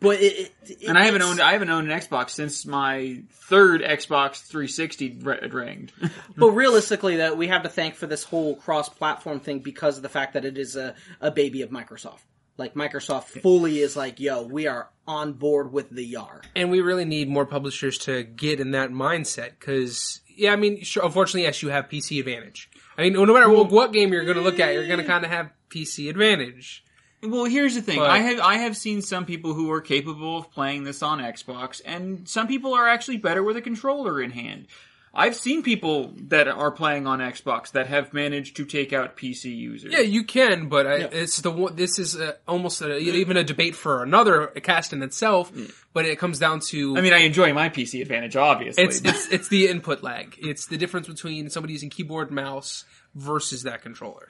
but 0.00 0.20
it, 0.20 0.22
it, 0.38 0.52
it- 0.82 0.88
and 0.88 0.96
I 0.98 1.04
haven't 1.04 1.22
owned 1.22 1.40
I 1.40 1.52
haven't 1.52 1.70
owned 1.70 1.90
an 1.90 1.98
Xbox 1.98 2.30
since 2.30 2.64
my 2.66 3.22
third 3.32 3.80
Xbox 3.82 4.42
360 4.46 5.18
ra- 5.22 5.36
ranged. 5.50 5.92
But 6.36 6.50
realistically, 6.52 7.16
that 7.16 7.36
we 7.36 7.48
have 7.48 7.62
to 7.64 7.68
thank 7.68 7.94
for 7.96 8.06
this 8.06 8.22
whole 8.22 8.54
cross-platform 8.54 9.40
thing 9.40 9.58
because 9.58 9.96
of 9.96 10.02
the 10.02 10.08
fact 10.08 10.34
that 10.34 10.44
it 10.44 10.56
is 10.56 10.76
a, 10.76 10.94
a 11.20 11.30
baby 11.32 11.62
of 11.62 11.70
Microsoft. 11.70 12.20
Like 12.56 12.74
Microsoft 12.74 13.40
fully 13.42 13.80
is 13.80 13.96
like, 13.96 14.20
yo, 14.20 14.42
we 14.42 14.66
are 14.66 14.88
on 15.06 15.32
board 15.32 15.72
with 15.72 15.90
the 15.90 16.04
Yar. 16.04 16.42
and 16.56 16.70
we 16.70 16.80
really 16.80 17.04
need 17.04 17.28
more 17.28 17.46
publishers 17.46 17.98
to 17.98 18.22
get 18.24 18.60
in 18.60 18.72
that 18.72 18.90
mindset 18.90 19.50
because 19.58 20.20
yeah 20.38 20.52
i 20.52 20.56
mean 20.56 20.82
sure, 20.82 21.04
unfortunately 21.04 21.42
yes 21.42 21.62
you 21.62 21.68
have 21.68 21.88
pc 21.88 22.18
advantage 22.18 22.70
i 22.96 23.02
mean 23.02 23.12
no 23.12 23.26
matter 23.26 23.48
what, 23.48 23.70
what 23.70 23.92
game 23.92 24.12
you're 24.12 24.24
going 24.24 24.36
to 24.36 24.42
look 24.42 24.60
at 24.60 24.72
you're 24.72 24.86
going 24.86 24.98
to 24.98 25.04
eh. 25.04 25.08
kind 25.08 25.24
of 25.24 25.30
have 25.30 25.50
pc 25.70 26.08
advantage 26.08 26.84
Well, 27.22 27.46
here's 27.46 27.74
the 27.74 27.82
thing. 27.82 27.98
But- 27.98 28.10
I 28.10 28.18
have 28.18 28.38
I 28.38 28.54
have 28.58 28.76
seen 28.76 29.02
some 29.02 29.26
people 29.26 29.52
who 29.52 29.70
are 29.72 29.80
capable 29.80 30.38
of 30.38 30.52
playing 30.52 30.84
this 30.84 31.02
on 31.02 31.18
Xbox, 31.18 31.80
and 31.84 32.28
some 32.28 32.46
people 32.46 32.74
are 32.74 32.86
actually 32.86 33.16
better 33.16 33.42
with 33.42 33.56
a 33.56 33.60
controller 33.60 34.22
in 34.22 34.30
hand. 34.30 34.68
I've 35.14 35.34
seen 35.36 35.62
people 35.62 36.12
that 36.28 36.48
are 36.48 36.70
playing 36.70 37.06
on 37.06 37.18
Xbox 37.20 37.72
that 37.72 37.86
have 37.88 38.12
managed 38.12 38.56
to 38.56 38.64
take 38.64 38.92
out 38.92 39.16
PC 39.16 39.56
users. 39.56 39.92
yeah 39.92 40.00
you 40.00 40.24
can 40.24 40.68
but 40.68 40.86
I, 40.86 40.94
it's 41.12 41.40
the 41.40 41.50
one 41.50 41.76
this 41.76 41.98
is 41.98 42.16
uh 42.16 42.32
almost 42.46 42.82
a, 42.82 42.96
even 42.98 43.36
a 43.36 43.44
debate 43.44 43.74
for 43.74 44.02
another 44.02 44.48
cast 44.48 44.92
in 44.92 45.02
itself 45.02 45.52
but 45.92 46.04
it 46.04 46.18
comes 46.18 46.38
down 46.38 46.60
to 46.68 46.96
I 46.96 47.00
mean, 47.00 47.12
I 47.12 47.18
enjoy 47.18 47.52
my 47.52 47.68
PC 47.68 48.00
advantage, 48.02 48.36
obviously. 48.36 48.84
it's 48.84 49.00
it's 49.00 49.28
it's 49.28 49.48
the 49.48 49.68
input 49.68 50.02
lag 50.02 50.36
it's 50.38 50.66
the 50.66 50.76
difference 50.76 51.08
between 51.08 51.50
somebody 51.50 51.72
using 51.72 51.90
keyboard 51.90 52.30
mouse 52.30 52.84
versus 53.14 53.62
that 53.64 53.82
controller 53.82 54.28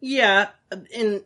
Yeah, 0.00 0.48
and 0.94 1.24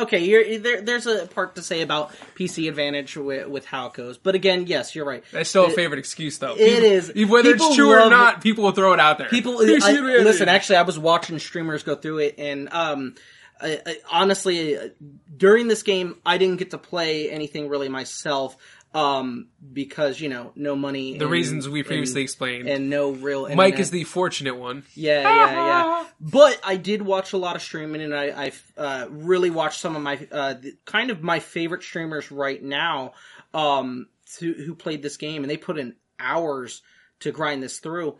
okay, 0.00 0.24
you're, 0.24 0.58
there, 0.58 0.82
there's 0.82 1.06
a 1.06 1.26
part 1.26 1.56
to 1.56 1.62
say 1.62 1.82
about 1.82 2.12
PC 2.36 2.68
Advantage 2.68 3.16
with, 3.16 3.48
with 3.48 3.66
how 3.66 3.86
it 3.86 3.94
goes, 3.94 4.18
but 4.18 4.34
again, 4.34 4.66
yes, 4.66 4.94
you're 4.94 5.04
right. 5.04 5.24
that's 5.32 5.50
still 5.50 5.66
a 5.66 5.70
favorite 5.70 5.98
excuse 5.98 6.38
though 6.38 6.54
It 6.54 6.82
is. 6.82 7.08
whether 7.28 7.52
People 7.52 7.66
it's 7.68 7.76
true 7.76 7.92
or 7.92 8.10
not 8.10 8.40
people 8.40 8.64
will 8.64 8.72
throw 8.72 8.92
it 8.92 9.00
out 9.00 9.18
there 9.18 9.28
People, 9.28 9.58
I, 9.60 9.92
listen. 9.92 10.48
Actually, 10.48 10.76
I 10.76 10.82
was 10.82 10.98
watching 10.98 11.38
streamers 11.38 11.82
go 11.82 11.94
through 11.94 12.18
it, 12.18 12.34
and 12.38 12.68
um, 12.72 13.14
I, 13.60 13.80
I, 13.84 13.96
honestly, 14.10 14.76
uh, 14.76 14.88
during 15.36 15.68
this 15.68 15.82
game, 15.82 16.16
I 16.24 16.38
didn't 16.38 16.58
get 16.58 16.70
to 16.70 16.78
play 16.78 17.30
anything 17.30 17.68
really 17.68 17.88
myself, 17.88 18.56
um, 18.94 19.48
because 19.72 20.20
you 20.20 20.28
know, 20.28 20.52
no 20.54 20.74
money. 20.74 21.18
the 21.18 21.24
and- 21.24 21.30
reasons 21.32 21.68
we 21.68 21.80
and- 21.80 21.86
previously 21.86 22.22
explained 22.22 22.68
and 22.68 22.88
no 22.90 23.10
real. 23.10 23.48
Mike 23.54 23.78
is 23.78 23.90
the 23.90 24.04
fortunate 24.04 24.56
one. 24.56 24.84
Yeah, 24.94 25.22
yeah, 25.22 25.52
yeah. 25.52 26.06
But 26.20 26.60
I 26.64 26.76
did 26.76 27.02
watch 27.02 27.32
a 27.32 27.36
lot 27.36 27.56
of 27.56 27.62
streaming, 27.62 28.02
and 28.02 28.14
I, 28.14 28.46
I 28.46 28.52
uh, 28.76 29.06
really 29.10 29.50
watched 29.50 29.80
some 29.80 29.94
of 29.94 30.02
my 30.02 30.18
uh, 30.32 30.54
the, 30.54 30.76
kind 30.84 31.10
of 31.10 31.22
my 31.22 31.38
favorite 31.38 31.82
streamers 31.82 32.30
right 32.32 32.62
now, 32.62 33.12
um, 33.54 34.08
to, 34.38 34.52
who 34.52 34.74
played 34.74 35.02
this 35.02 35.16
game, 35.16 35.44
and 35.44 35.50
they 35.50 35.56
put 35.56 35.78
in 35.78 35.94
hours 36.18 36.82
to 37.20 37.32
grind 37.32 37.62
this 37.62 37.78
through. 37.78 38.16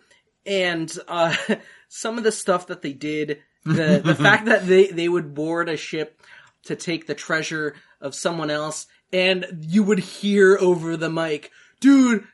And 0.47 0.93
uh, 1.09 1.35
some 1.89 2.19
of 2.19 2.25
the 2.25 2.33
stuff 2.33 2.69
that 2.69 2.83
they 2.83 2.93
did, 2.93 3.41
the 3.65 4.01
the 4.05 4.15
fact 4.19 4.47
that 4.47 4.67
they 4.67 4.89
they 4.89 5.09
would 5.09 5.35
board 5.35 5.69
a 5.69 5.77
ship 5.77 6.21
to 6.65 6.77
take 6.77 7.07
the 7.07 7.15
treasure 7.15 7.75
of 8.01 8.15
someone 8.15 8.51
else, 8.51 8.87
and 9.13 9.47
you 9.61 9.83
would 9.83 9.99
hear 9.99 10.57
over 10.61 10.97
the 10.97 11.11
mic, 11.11 11.51
dude, 11.81 12.25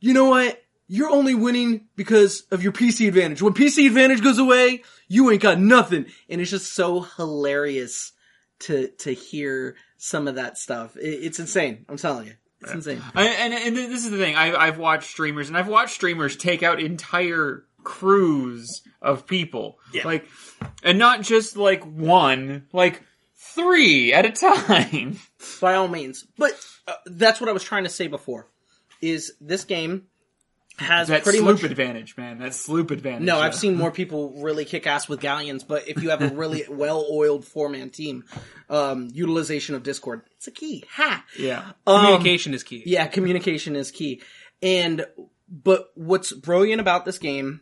you 0.00 0.12
know 0.12 0.28
what? 0.28 0.60
You're 0.86 1.10
only 1.10 1.34
winning 1.34 1.86
because 1.96 2.42
of 2.50 2.62
your 2.62 2.72
PC 2.72 3.08
advantage. 3.08 3.40
When 3.40 3.54
PC 3.54 3.86
advantage 3.86 4.22
goes 4.22 4.38
away, 4.38 4.82
you 5.08 5.30
ain't 5.30 5.42
got 5.42 5.58
nothing. 5.58 6.06
And 6.28 6.40
it's 6.40 6.50
just 6.50 6.74
so 6.74 7.00
hilarious 7.00 8.12
to 8.60 8.88
to 8.88 9.12
hear 9.12 9.76
some 9.96 10.28
of 10.28 10.34
that 10.34 10.58
stuff. 10.58 10.96
It, 10.96 11.08
it's 11.08 11.38
insane. 11.38 11.86
I'm 11.88 11.96
telling 11.96 12.26
you, 12.26 12.34
it's 12.60 12.72
insane. 12.72 13.02
I, 13.14 13.26
and 13.26 13.54
and 13.54 13.76
this 13.76 14.04
is 14.04 14.10
the 14.10 14.18
thing. 14.18 14.36
I, 14.36 14.54
I've 14.54 14.78
watched 14.78 15.10
streamers, 15.10 15.48
and 15.48 15.56
I've 15.56 15.68
watched 15.68 15.94
streamers 15.94 16.36
take 16.36 16.62
out 16.62 16.80
entire 16.80 17.64
crews 17.82 18.82
of 19.02 19.26
people, 19.26 19.78
like, 20.04 20.26
and 20.82 20.98
not 20.98 21.22
just 21.22 21.56
like 21.56 21.84
one, 21.84 22.66
like 22.72 23.02
three 23.54 24.12
at 24.12 24.26
a 24.26 24.30
time. 24.30 25.18
By 25.60 25.74
all 25.74 25.88
means, 25.88 26.26
but 26.38 26.52
uh, 26.86 26.94
that's 27.06 27.40
what 27.40 27.48
I 27.48 27.52
was 27.52 27.62
trying 27.62 27.84
to 27.84 27.90
say 27.90 28.06
before. 28.06 28.48
Is 29.00 29.32
this 29.40 29.64
game 29.64 30.06
has 30.76 31.08
That 31.08 31.22
pretty 31.22 31.38
sloop 31.38 31.62
much 31.62 31.70
advantage, 31.70 32.16
man. 32.16 32.38
That 32.38 32.54
sloop 32.54 32.90
advantage. 32.90 33.22
No, 33.26 33.36
yeah. 33.36 33.44
I've 33.44 33.54
seen 33.54 33.76
more 33.76 33.90
people 33.92 34.32
really 34.42 34.64
kick 34.64 34.86
ass 34.86 35.08
with 35.08 35.20
galleons, 35.20 35.62
but 35.62 35.88
if 35.88 36.02
you 36.02 36.10
have 36.10 36.22
a 36.22 36.34
really 36.34 36.64
well-oiled 36.68 37.44
four-man 37.44 37.90
team, 37.90 38.24
um, 38.68 39.08
utilization 39.12 39.74
of 39.74 39.82
Discord, 39.82 40.22
it's 40.36 40.48
a 40.48 40.50
key. 40.50 40.84
Ha! 40.92 41.24
Yeah. 41.38 41.72
Um, 41.86 42.00
Communication 42.00 42.54
is 42.54 42.62
key. 42.64 42.82
yeah, 42.86 43.06
communication 43.06 43.76
is 43.76 43.90
key. 43.90 44.22
And, 44.62 45.06
but 45.48 45.90
what's 45.94 46.32
brilliant 46.32 46.80
about 46.80 47.04
this 47.04 47.18
game 47.18 47.60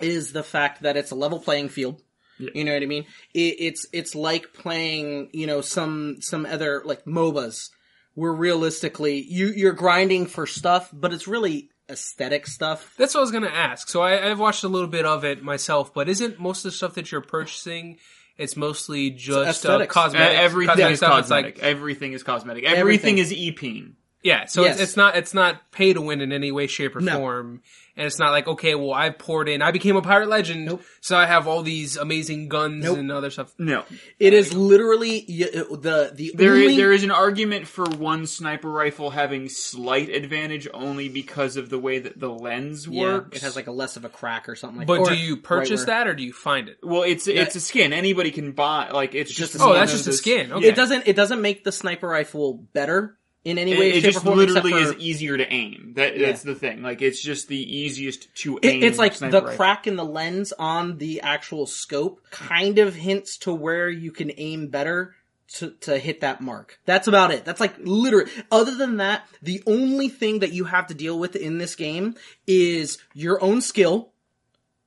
is 0.00 0.32
the 0.32 0.42
fact 0.42 0.82
that 0.82 0.96
it's 0.96 1.10
a 1.10 1.16
level 1.16 1.40
playing 1.40 1.68
field. 1.68 2.00
You 2.38 2.64
know 2.64 2.72
what 2.72 2.82
I 2.82 2.86
mean? 2.86 3.04
It, 3.34 3.56
it's, 3.58 3.86
it's 3.92 4.14
like 4.14 4.52
playing, 4.52 5.30
you 5.32 5.46
know, 5.46 5.60
some, 5.60 6.16
some 6.20 6.46
other, 6.46 6.82
like 6.84 7.04
MOBAs, 7.04 7.70
where 8.14 8.32
realistically, 8.32 9.20
you, 9.20 9.48
you're 9.48 9.72
grinding 9.72 10.26
for 10.26 10.46
stuff, 10.46 10.90
but 10.92 11.12
it's 11.12 11.28
really 11.28 11.70
aesthetic 11.90 12.46
stuff. 12.46 12.94
That's 12.98 13.14
what 13.14 13.20
I 13.20 13.22
was 13.22 13.30
going 13.30 13.44
to 13.44 13.54
ask. 13.54 13.88
So 13.88 14.02
I, 14.02 14.30
I've 14.30 14.38
watched 14.38 14.64
a 14.64 14.68
little 14.68 14.88
bit 14.88 15.04
of 15.06 15.24
it 15.24 15.42
myself, 15.42 15.94
but 15.94 16.08
isn't 16.08 16.38
most 16.38 16.58
of 16.58 16.64
the 16.64 16.76
stuff 16.76 16.94
that 16.94 17.10
you're 17.10 17.20
purchasing? 17.20 17.98
It's 18.36 18.56
mostly 18.56 19.10
just 19.10 19.36
uh, 19.36 19.42
aesthetics. 19.42 19.96
Uh, 19.96 20.00
cosmetic. 20.00 20.38
everything 20.38 20.76
cosmetic 20.76 20.92
is 20.92 21.00
cosmetic. 21.00 21.56
like 21.56 21.64
everything 21.64 22.12
is 22.12 22.22
cosmetic. 22.22 22.64
Everything, 22.64 22.80
Everything. 22.80 23.18
is 23.18 23.32
e-peen. 23.32 23.96
Yeah. 24.22 24.46
So 24.46 24.62
Yes. 24.64 24.74
it's, 24.74 24.82
it's 24.82 24.96
not 24.96 25.16
it's 25.16 25.34
not 25.34 25.70
pay 25.72 25.92
to 25.92 26.00
win 26.00 26.20
in 26.20 26.32
any 26.32 26.52
way, 26.52 26.66
shape, 26.66 26.96
or 26.96 27.00
No. 27.00 27.18
form. 27.18 27.62
And 27.96 28.06
it's 28.06 28.20
not 28.20 28.30
like 28.30 28.46
okay, 28.46 28.76
well, 28.76 28.92
I 28.94 29.10
poured 29.10 29.48
in, 29.48 29.60
I 29.60 29.72
became 29.72 29.96
a 29.96 30.02
pirate 30.02 30.28
legend, 30.28 30.66
Nope. 30.66 30.82
so 31.00 31.16
I 31.16 31.26
have 31.26 31.48
all 31.48 31.64
these 31.64 31.96
amazing 31.96 32.48
guns 32.48 32.84
Nope. 32.84 32.96
and 32.98 33.10
other 33.10 33.28
stuff. 33.30 33.52
No. 33.58 33.82
It 34.20 34.32
is 34.34 34.54
literally 34.54 35.18
uh, 35.42 35.64
the, 35.76 36.12
the 36.14 36.32
There 36.36 36.52
only... 36.52 36.66
is, 36.66 36.76
there 36.76 36.92
is 36.92 37.02
an 37.02 37.10
argument 37.10 37.66
for 37.66 37.86
one 37.86 38.28
sniper 38.28 38.70
rifle 38.70 39.10
having 39.10 39.48
slight 39.48 40.10
advantage 40.10 40.68
only 40.72 41.08
because 41.08 41.56
of 41.56 41.70
the 41.70 41.78
way 41.80 41.98
that 41.98 42.20
the 42.20 42.28
lens 42.30 42.86
Yeah, 42.86 43.02
works. 43.02 43.36
it 43.38 43.42
has 43.42 43.56
like 43.56 43.66
a 43.66 43.72
less 43.72 43.96
of 43.96 44.04
a 44.04 44.08
crack 44.08 44.48
or 44.48 44.54
something 44.54 44.78
like 44.78 44.86
But 44.86 45.00
or 45.00 45.06
do 45.08 45.16
you 45.16 45.36
purchase 45.36 45.80
right 45.80 45.86
that 45.88 46.06
or 46.06 46.14
do 46.14 46.22
you 46.22 46.32
find 46.32 46.68
it? 46.68 46.78
well, 46.84 47.02
it's 47.02 47.26
it's 47.26 47.56
a 47.56 47.60
skin. 47.60 47.92
Anybody 47.92 48.30
can 48.30 48.52
buy. 48.52 48.90
Like 48.90 49.16
it's 49.16 49.34
just, 49.34 49.54
just 49.54 49.64
a 49.64 49.66
one 49.66 49.70
Oh, 49.70 49.72
skin. 49.72 49.80
that's 49.80 49.92
just 49.92 50.06
a 50.06 50.12
skin. 50.12 50.52
Okay. 50.52 50.68
It 50.68 50.76
doesn't. 50.76 51.08
It 51.08 51.16
doesn't 51.16 51.42
make 51.42 51.64
the 51.64 51.72
sniper 51.72 52.06
rifle 52.06 52.54
better 52.72 53.18
in 53.44 53.56
any 53.58 53.78
way, 53.78 53.90
it 53.90 53.94
shape, 54.02 54.04
just 54.04 54.18
or 54.18 54.20
form. 54.20 54.38
literally 54.38 54.72
except 54.72 54.98
is 54.98 55.02
easier 55.04 55.36
to 55.36 55.50
aim. 55.52 55.92
That, 55.96 56.18
That's 56.18 56.42
the 56.42 56.54
thing. 56.54 56.82
Like 56.82 57.00
it's 57.02 57.20
just 57.22 57.48
the 57.48 57.56
easiest 57.76 58.34
to 58.38 58.58
it- 58.58 58.66
aim. 58.66 58.82
it's 58.82 58.98
like 58.98 59.16
the 59.16 59.30
rifle. 59.30 59.56
crack 59.56 59.86
in 59.86 59.96
the 59.96 60.04
lens 60.04 60.52
on 60.58 60.98
the 60.98 61.20
actual 61.22 61.66
scope 61.66 62.20
kind 62.30 62.78
of 62.78 62.94
hints 62.94 63.38
to 63.38 63.54
where 63.54 63.88
you 63.88 64.10
can 64.12 64.30
aim 64.36 64.68
better. 64.68 65.14
To, 65.60 65.70
to 65.80 65.96
hit 65.98 66.20
that 66.20 66.42
mark. 66.42 66.78
That's 66.84 67.08
about 67.08 67.30
it. 67.30 67.46
That's 67.46 67.58
like 67.58 67.74
literally, 67.78 68.30
other 68.52 68.74
than 68.74 68.98
that, 68.98 69.26
the 69.40 69.62
only 69.66 70.10
thing 70.10 70.40
that 70.40 70.52
you 70.52 70.64
have 70.64 70.88
to 70.88 70.94
deal 70.94 71.18
with 71.18 71.36
in 71.36 71.56
this 71.56 71.74
game 71.74 72.16
is 72.46 72.98
your 73.14 73.42
own 73.42 73.62
skill 73.62 74.10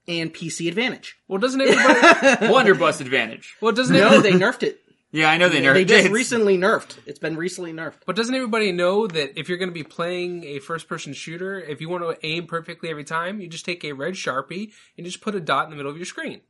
and 0.07 0.31
PC 0.31 0.67
advantage. 0.67 1.17
Well, 1.27 1.39
doesn't 1.39 1.59
everybody? 1.59 2.47
blunderbuss 2.47 3.01
advantage. 3.01 3.55
well, 3.59 3.71
doesn't 3.71 3.95
No, 3.95 4.05
everybody, 4.09 4.33
they 4.33 4.37
nerfed 4.37 4.61
it. 4.61 4.80
Yeah, 5.11 5.29
I 5.29 5.37
know 5.37 5.49
they 5.49 5.61
nerfed 5.61 5.73
They 5.73 5.85
just 5.85 6.05
it. 6.07 6.11
recently 6.11 6.57
nerfed. 6.57 6.97
It's 7.05 7.19
been 7.19 7.35
recently 7.35 7.73
nerfed. 7.73 7.95
But 8.05 8.15
doesn't 8.15 8.33
everybody 8.33 8.71
know 8.71 9.07
that 9.07 9.37
if 9.37 9.49
you're 9.49 9.57
going 9.57 9.69
to 9.69 9.73
be 9.73 9.83
playing 9.83 10.43
a 10.45 10.59
first-person 10.59 11.13
shooter, 11.13 11.59
if 11.59 11.81
you 11.81 11.89
want 11.89 12.03
to 12.03 12.25
aim 12.25 12.47
perfectly 12.47 12.89
every 12.89 13.03
time, 13.03 13.41
you 13.41 13.47
just 13.47 13.65
take 13.65 13.83
a 13.83 13.91
red 13.91 14.13
sharpie 14.13 14.71
and 14.97 15.05
just 15.05 15.21
put 15.21 15.35
a 15.35 15.41
dot 15.41 15.65
in 15.65 15.69
the 15.71 15.75
middle 15.75 15.91
of 15.91 15.97
your 15.97 16.05
screen. 16.05 16.41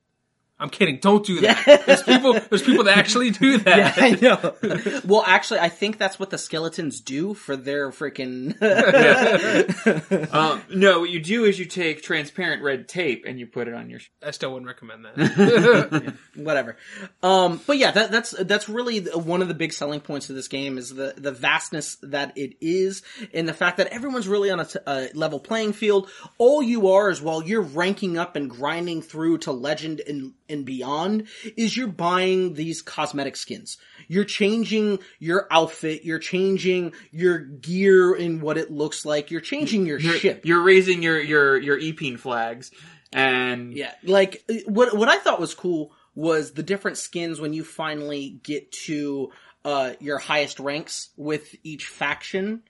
I'm 0.62 0.70
kidding. 0.70 1.00
Don't 1.00 1.26
do 1.26 1.42
that. 1.42 1.66
Yeah. 1.66 1.78
There's 1.88 2.04
people. 2.04 2.34
There's 2.34 2.62
people 2.62 2.84
that 2.84 2.96
actually 2.96 3.32
do 3.32 3.58
that. 3.66 3.96
I 3.98 4.12
know. 4.12 5.02
well, 5.04 5.24
actually, 5.26 5.60
I 5.60 5.70
think 5.70 5.98
that's 5.98 6.20
what 6.20 6.30
the 6.30 6.38
skeletons 6.38 7.02
do 7.02 7.34
for 7.34 7.58
their 7.58 7.90
freaking. 7.90 8.56
Um, 10.32 10.62
no, 10.70 11.02
what 11.02 11.10
you 11.10 11.20
do 11.20 11.46
is 11.46 11.58
you 11.60 11.66
take 11.66 12.04
transparent 12.04 12.62
red 12.62 12.88
tape 12.88 13.26
and 13.26 13.40
you 13.40 13.48
put 13.48 13.68
it 13.68 13.74
on 13.74 13.90
your. 13.90 14.00
I 14.26 14.32
still 14.32 14.52
wouldn't 14.54 14.68
recommend 14.68 15.06
that. 15.06 16.14
whatever. 16.36 16.78
Um, 17.24 17.60
but 17.66 17.78
yeah, 17.78 17.92
that, 17.92 18.12
that's 18.12 18.32
that's 18.32 18.70
really 18.70 19.00
one 19.00 19.42
of 19.42 19.48
the 19.48 19.54
big 19.54 19.74
selling 19.74 20.00
points 20.00 20.30
of 20.30 20.36
this 20.36 20.48
game 20.48 20.78
is 20.78 20.94
the 20.94 21.14
the 21.18 21.32
vastness 21.32 21.98
that 22.04 22.38
it 22.38 22.56
is, 22.62 23.02
and 23.34 23.48
the 23.48 23.54
fact 23.54 23.78
that 23.78 23.88
everyone's 23.88 24.28
really 24.28 24.52
on 24.52 24.60
a, 24.60 24.66
t- 24.66 24.80
a 24.86 25.10
level 25.14 25.40
playing 25.40 25.74
field. 25.74 26.10
All 26.38 26.62
you 26.62 26.90
are 26.90 27.10
is 27.10 27.22
while 27.22 27.44
you're 27.44 27.62
ranking 27.62 28.18
up 28.18 28.36
and 28.36 28.50
grinding 28.50 29.02
through 29.02 29.40
to 29.40 29.52
legend 29.52 30.02
and 30.08 30.34
and 30.52 30.66
beyond, 30.66 31.28
is 31.58 31.76
you're 31.78 31.88
buying 31.88 32.54
these 32.54 32.82
cosmetic 32.82 33.36
skins. 33.36 33.78
You're 34.08 34.26
changing 34.26 35.00
your 35.20 35.48
outfit. 35.50 36.04
You're 36.04 36.20
changing 36.20 36.94
your 37.12 37.40
gear 37.40 38.14
and 38.14 38.42
what 38.42 38.58
it 38.58 38.70
looks 38.72 39.06
like. 39.06 39.32
You're 39.32 39.42
changing 39.42 39.86
your 39.86 40.00
You're, 40.00 40.14
ship. 40.16 40.46
you're 40.46 40.62
raising 40.64 41.02
your 41.02 41.20
your 41.22 41.58
your 41.58 41.78
e-peen 41.78 42.18
flags, 42.18 42.72
and 43.14 43.74
Yeah, 43.74 43.94
like 44.04 44.44
what 44.66 44.96
what 44.96 45.10
I 45.10 45.18
thought 45.20 45.40
was 45.40 45.54
cool 45.54 45.92
was 46.14 46.52
the 46.52 46.64
different 46.64 46.98
skins 46.98 47.40
when 47.40 47.54
you 47.54 47.64
finally 47.64 48.40
get 48.44 48.72
to 48.74 49.32
uh 49.64 49.94
your 50.00 50.18
highest 50.18 50.60
ranks 50.60 51.10
with 51.16 51.56
each 51.64 51.86
faction. 51.88 52.64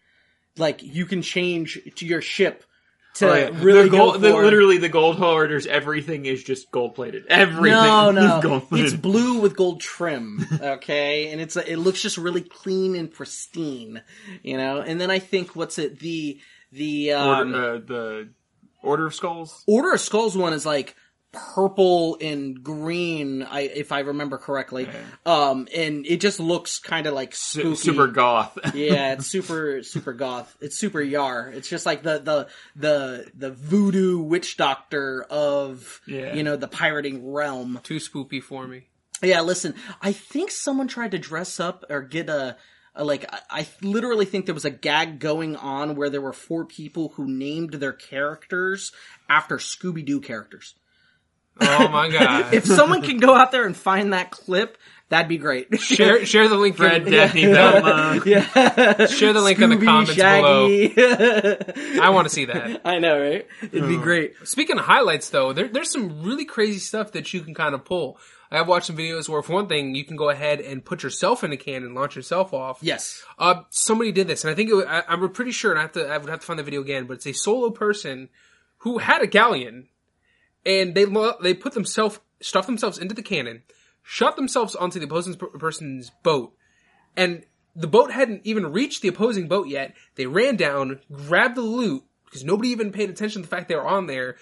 Like 0.57 0.83
you 0.83 1.05
can 1.05 1.21
change 1.21 1.79
to 1.95 2.05
your 2.05 2.21
ship 2.21 2.63
to 3.15 3.30
Oh, 3.30 3.36
yeah. 3.36 3.50
really 3.62 3.84
the 3.89 3.98
gold, 3.98 4.13
go 4.15 4.20
the, 4.20 4.34
literally 4.36 4.77
the 4.77 4.89
gold 4.89 5.18
hoarders. 5.18 5.68
Everything 5.68 6.25
is 6.25 6.44
just 6.44 6.72
gold 6.72 6.96
plated. 6.96 7.25
Everything. 7.27 7.77
no, 7.77 8.10
is 8.10 8.15
no, 8.15 8.41
gold 8.41 8.70
plated. 8.70 8.86
it's 8.88 8.96
blue 8.96 9.39
with 9.39 9.56
gold 9.56 9.82
trim. 9.82 10.46
Okay, 10.62 11.32
and 11.32 11.41
it's 11.41 11.58
it 11.58 11.77
looks 11.77 12.01
just 12.01 12.18
really 12.18 12.41
clean 12.41 12.96
and 12.96 13.12
pristine, 13.12 14.01
you 14.44 14.58
know. 14.58 14.82
And 14.82 15.00
then 15.01 15.12
I 15.12 15.20
think 15.20 15.56
what's 15.56 15.77
it 15.77 16.00
the 16.00 16.39
the 16.72 17.13
um, 17.13 17.53
Order, 17.53 17.74
uh, 17.75 17.80
the 17.80 18.30
Order 18.84 19.06
of 19.08 19.15
Skulls. 19.15 19.63
Order 19.68 19.94
of 19.94 20.00
Skulls 20.01 20.38
one 20.38 20.53
is 20.53 20.65
like 20.65 20.96
purple 21.31 22.17
and 22.19 22.63
green, 22.63 23.43
I 23.43 23.61
if 23.61 23.91
I 23.91 24.00
remember 24.00 24.38
correctly. 24.38 24.88
Um, 25.25 25.67
and 25.75 26.05
it 26.05 26.19
just 26.21 26.39
looks 26.39 26.79
kind 26.79 27.07
of 27.07 27.13
like 27.13 27.33
spooky. 27.35 27.75
super 27.75 28.07
goth. 28.07 28.57
yeah, 28.75 29.13
it's 29.13 29.27
super 29.27 29.83
super 29.83 30.13
goth. 30.13 30.55
It's 30.61 30.77
super 30.77 31.01
yar. 31.01 31.50
It's 31.50 31.69
just 31.69 31.85
like 31.85 32.03
the 32.03 32.19
the 32.19 32.47
the 32.75 33.31
the 33.38 33.51
voodoo 33.51 34.19
witch 34.19 34.57
doctor 34.57 35.23
of 35.29 36.01
Yeah. 36.07 36.33
you 36.33 36.43
know 36.43 36.55
the 36.55 36.67
pirating 36.67 37.31
realm. 37.31 37.79
Too 37.83 37.97
spoopy 37.97 38.41
for 38.43 38.67
me. 38.67 38.88
Yeah, 39.23 39.41
listen, 39.41 39.75
I 40.01 40.13
think 40.13 40.50
someone 40.51 40.88
tried 40.88 41.11
to 41.11 41.19
dress 41.19 41.59
up 41.59 41.85
or 41.91 42.01
get 42.01 42.27
a, 42.27 42.57
like 43.00 43.31
I 43.51 43.67
literally 43.83 44.25
think 44.25 44.47
there 44.47 44.55
was 44.55 44.65
a 44.65 44.71
gag 44.71 45.19
going 45.19 45.55
on 45.55 45.95
where 45.95 46.09
there 46.09 46.21
were 46.21 46.33
four 46.33 46.65
people 46.65 47.09
who 47.15 47.27
named 47.27 47.75
their 47.75 47.93
characters 47.93 48.91
after 49.29 49.57
Scooby 49.57 50.03
Doo 50.03 50.19
characters. 50.21 50.73
Oh 51.62 51.88
my 51.89 52.10
god! 52.12 52.53
If 52.53 52.65
someone 52.65 53.01
can 53.01 53.18
go 53.18 53.34
out 53.36 53.51
there 53.51 53.65
and 53.65 53.75
find 53.77 54.13
that 54.13 54.32
clip, 54.32 54.77
that'd 55.10 55.27
be 55.30 55.38
great. 55.38 55.80
share 55.80 56.25
share 56.32 56.48
the 56.48 56.58
link. 56.58 56.75
Fred, 56.77 57.06
in, 57.08 57.13
Daphne, 57.13 57.46
Velma. 57.46 58.22
yeah, 58.25 59.06
Share 59.06 59.34
the 59.34 59.41
link 59.41 59.60
in 59.60 59.70
the 59.70 59.75
Scooby, 59.77 59.86
comments 59.86 60.15
below. 61.96 62.03
I 62.03 62.10
want 62.10 62.27
to 62.27 62.34
see 62.34 62.46
that. 62.46 62.82
I 62.86 63.00
know, 63.00 63.20
right? 63.20 63.48
It'd 63.62 63.88
be 63.88 63.98
great. 63.98 64.36
Speaking 64.44 64.77
of 64.80 64.86
highlights, 64.86 65.30
though, 65.30 65.53
there, 65.53 65.68
there's 65.68 65.91
some 65.91 66.24
really 66.24 66.46
crazy 66.46 66.80
stuff 66.80 67.12
that 67.13 67.34
you 67.34 67.41
can 67.41 67.53
kind 67.53 67.75
of 67.75 67.86
pull. 67.86 68.18
I 68.53 68.58
have 68.58 68.68
watched 68.68 68.88
some 68.88 68.98
videos 68.98 69.30
where, 69.30 69.41
for 69.41 69.53
one 69.53 69.68
thing, 69.68 69.96
you 69.96 70.03
can 70.03 70.18
go 70.18 70.30
ahead 70.30 70.60
and 70.60 70.84
put 70.84 71.03
yourself 71.03 71.41
in 71.46 71.53
a 71.53 71.58
can 71.58 71.84
and 71.84 71.96
launch 71.96 72.18
yourself 72.18 72.53
off. 72.53 72.80
Yes. 72.82 73.24
Uh, 73.39 73.62
somebody 73.70 74.12
did 74.12 74.27
this, 74.27 74.44
and 74.44 74.51
I 74.51 74.56
think 74.56 74.70
it, 74.70 74.74
wa- 74.74 74.82
I, 74.86 75.03
I'm 75.08 75.30
pretty 75.30 75.51
sure, 75.51 75.72
and 75.72 75.80
I 75.80 75.84
have 75.84 75.94
to, 75.94 76.06
I 76.06 76.18
would 76.18 76.30
have 76.30 76.41
to 76.41 76.46
find 76.46 76.60
the 76.60 76.63
video 76.63 76.82
again, 76.82 77.06
but 77.06 77.13
it's 77.13 77.27
a 77.27 77.32
solo 77.32 77.70
person 77.70 78.27
who 78.80 78.98
had 78.98 79.22
a 79.22 79.27
galleon, 79.27 79.88
and 80.65 80.96
they 80.96 81.06
lo- 81.06 81.36
they 81.41 81.53
put 81.53 81.74
themselves 81.74 82.20
stuffed 82.41 82.68
themselves 82.68 82.98
into 82.98 83.15
the 83.15 83.22
cannon, 83.22 83.63
shot 84.03 84.36
themselves 84.36 84.75
onto 84.75 85.00
the 85.00 85.06
opposing 85.06 85.36
per- 85.36 85.48
person's 85.48 86.12
boat, 86.24 86.53
and 87.15 87.44
the 87.75 87.88
boat 87.88 88.12
hadn't 88.12 88.41
even 88.44 88.72
reached 88.72 89.01
the 89.01 89.08
opposing 89.08 89.48
boat 89.48 89.68
yet. 89.68 89.96
They 90.15 90.25
ran 90.25 90.56
down, 90.56 91.00
grabbed 91.12 91.56
the 91.56 91.62
loot 91.62 92.03
because 92.25 92.44
nobody 92.44 92.70
even 92.70 92.91
paid 92.91 93.10
attention 93.10 93.41
to 93.41 93.48
the 93.48 93.56
fact 93.56 93.70
they 93.70 93.75
were 93.75 93.88
on 93.88 94.08
there. 94.08 94.38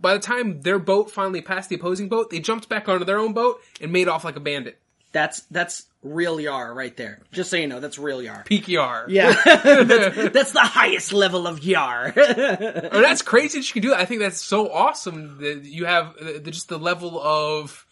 By 0.00 0.14
the 0.14 0.20
time 0.20 0.62
their 0.62 0.78
boat 0.78 1.10
finally 1.10 1.42
passed 1.42 1.68
the 1.68 1.76
opposing 1.76 2.08
boat, 2.08 2.30
they 2.30 2.40
jumped 2.40 2.68
back 2.68 2.88
onto 2.88 3.04
their 3.04 3.18
own 3.18 3.32
boat 3.32 3.60
and 3.80 3.92
made 3.92 4.08
off 4.08 4.24
like 4.24 4.36
a 4.36 4.40
bandit. 4.40 4.80
That's 5.14 5.40
that's 5.50 5.86
real 6.02 6.38
yar 6.38 6.74
right 6.74 6.94
there. 6.98 7.20
Just 7.32 7.48
so 7.48 7.56
you 7.56 7.66
know, 7.66 7.80
that's 7.80 7.98
real 7.98 8.20
yar. 8.20 8.42
Peak 8.44 8.68
yar. 8.68 9.06
Yeah, 9.08 9.32
that's, 9.44 10.32
that's 10.34 10.52
the 10.52 10.60
highest 10.60 11.14
level 11.14 11.46
of 11.46 11.64
yar. 11.64 12.12
Oh, 12.16 13.00
that's 13.00 13.22
crazy 13.22 13.58
that 13.60 13.66
you 13.68 13.72
can 13.72 13.80
do 13.82 13.88
that. 13.90 14.00
I 14.00 14.04
think 14.04 14.20
that's 14.20 14.42
so 14.42 14.70
awesome 14.70 15.38
that 15.40 15.62
you 15.64 15.86
have 15.86 16.08
uh, 16.20 16.24
the, 16.42 16.50
just 16.50 16.68
the 16.68 16.78
level 16.78 17.18
of 17.18 17.86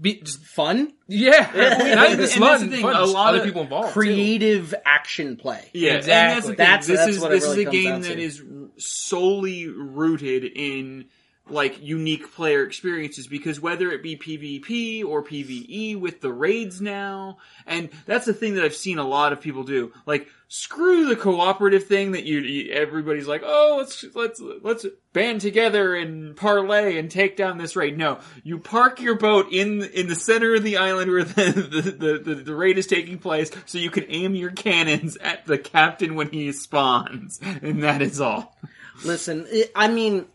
be, 0.00 0.20
just, 0.22 0.40
Fun, 0.44 0.92
yeah, 1.06 1.50
not 1.54 2.06
even 2.10 2.18
just 2.24 2.38
that's 2.38 2.60
fun, 2.60 2.70
the 2.70 2.76
thing, 2.76 2.82
fun, 2.82 2.96
a 2.96 3.04
lot 3.04 3.28
other 3.30 3.38
of 3.40 3.44
people 3.44 3.62
involved. 3.62 3.88
too. 3.88 3.92
creative 3.92 4.74
action 4.84 5.36
play. 5.36 5.68
Yeah, 5.72 5.94
Exactly. 5.94 6.12
and 6.12 6.32
that's 6.32 6.46
the 6.46 6.54
thing. 6.54 6.56
That's- 6.56 6.86
this 6.86 6.98
that's 6.98 7.10
is 7.10 7.20
what 7.20 7.30
it 7.30 7.34
this 7.34 7.42
really 7.44 7.54
is 7.54 7.60
a 7.60 7.64
comes 7.64 7.76
game 7.76 7.90
down 7.90 8.00
that 8.02 8.14
to. 8.14 8.20
is 8.22 8.42
solely 8.78 9.68
rooted 9.68 10.44
in 10.44 11.06
like 11.48 11.82
unique 11.82 12.32
player 12.32 12.64
experiences 12.64 13.26
because 13.26 13.60
whether 13.60 13.90
it 13.90 14.02
be 14.02 14.16
PvP 14.16 15.04
or 15.04 15.22
PvE 15.22 16.00
with 16.00 16.20
the 16.20 16.32
raids 16.32 16.80
now, 16.80 17.36
and 17.66 17.90
that's 18.06 18.24
the 18.24 18.32
thing 18.32 18.54
that 18.54 18.64
I've 18.64 18.74
seen 18.74 18.98
a 18.98 19.06
lot 19.06 19.32
of 19.32 19.42
people 19.42 19.62
do. 19.62 19.92
Like 20.06 20.28
screw 20.48 21.06
the 21.06 21.16
cooperative 21.16 21.84
thing 21.84 22.12
that 22.12 22.24
you, 22.24 22.38
you 22.40 22.72
everybody's 22.72 23.26
like, 23.26 23.42
oh 23.44 23.76
let's 23.78 24.04
let's 24.14 24.40
let's 24.62 24.86
band 25.12 25.42
together 25.42 25.94
and 25.94 26.34
parlay 26.34 26.98
and 26.98 27.10
take 27.10 27.36
down 27.36 27.58
this 27.58 27.76
raid. 27.76 27.98
No, 27.98 28.20
you 28.42 28.58
park 28.58 29.00
your 29.00 29.16
boat 29.16 29.52
in 29.52 29.82
in 29.82 30.08
the 30.08 30.14
center 30.14 30.54
of 30.54 30.62
the 30.62 30.78
island 30.78 31.10
where 31.10 31.24
the 31.24 31.52
the, 31.52 31.80
the, 31.90 32.18
the, 32.18 32.34
the 32.36 32.54
raid 32.54 32.78
is 32.78 32.86
taking 32.86 33.18
place, 33.18 33.50
so 33.66 33.76
you 33.76 33.90
can 33.90 34.06
aim 34.08 34.34
your 34.34 34.50
cannons 34.50 35.18
at 35.18 35.44
the 35.44 35.58
captain 35.58 36.14
when 36.14 36.30
he 36.30 36.52
spawns, 36.52 37.38
and 37.42 37.82
that 37.82 38.00
is 38.00 38.18
all. 38.18 38.56
Listen, 39.04 39.46
I 39.74 39.88
mean, 39.88 40.26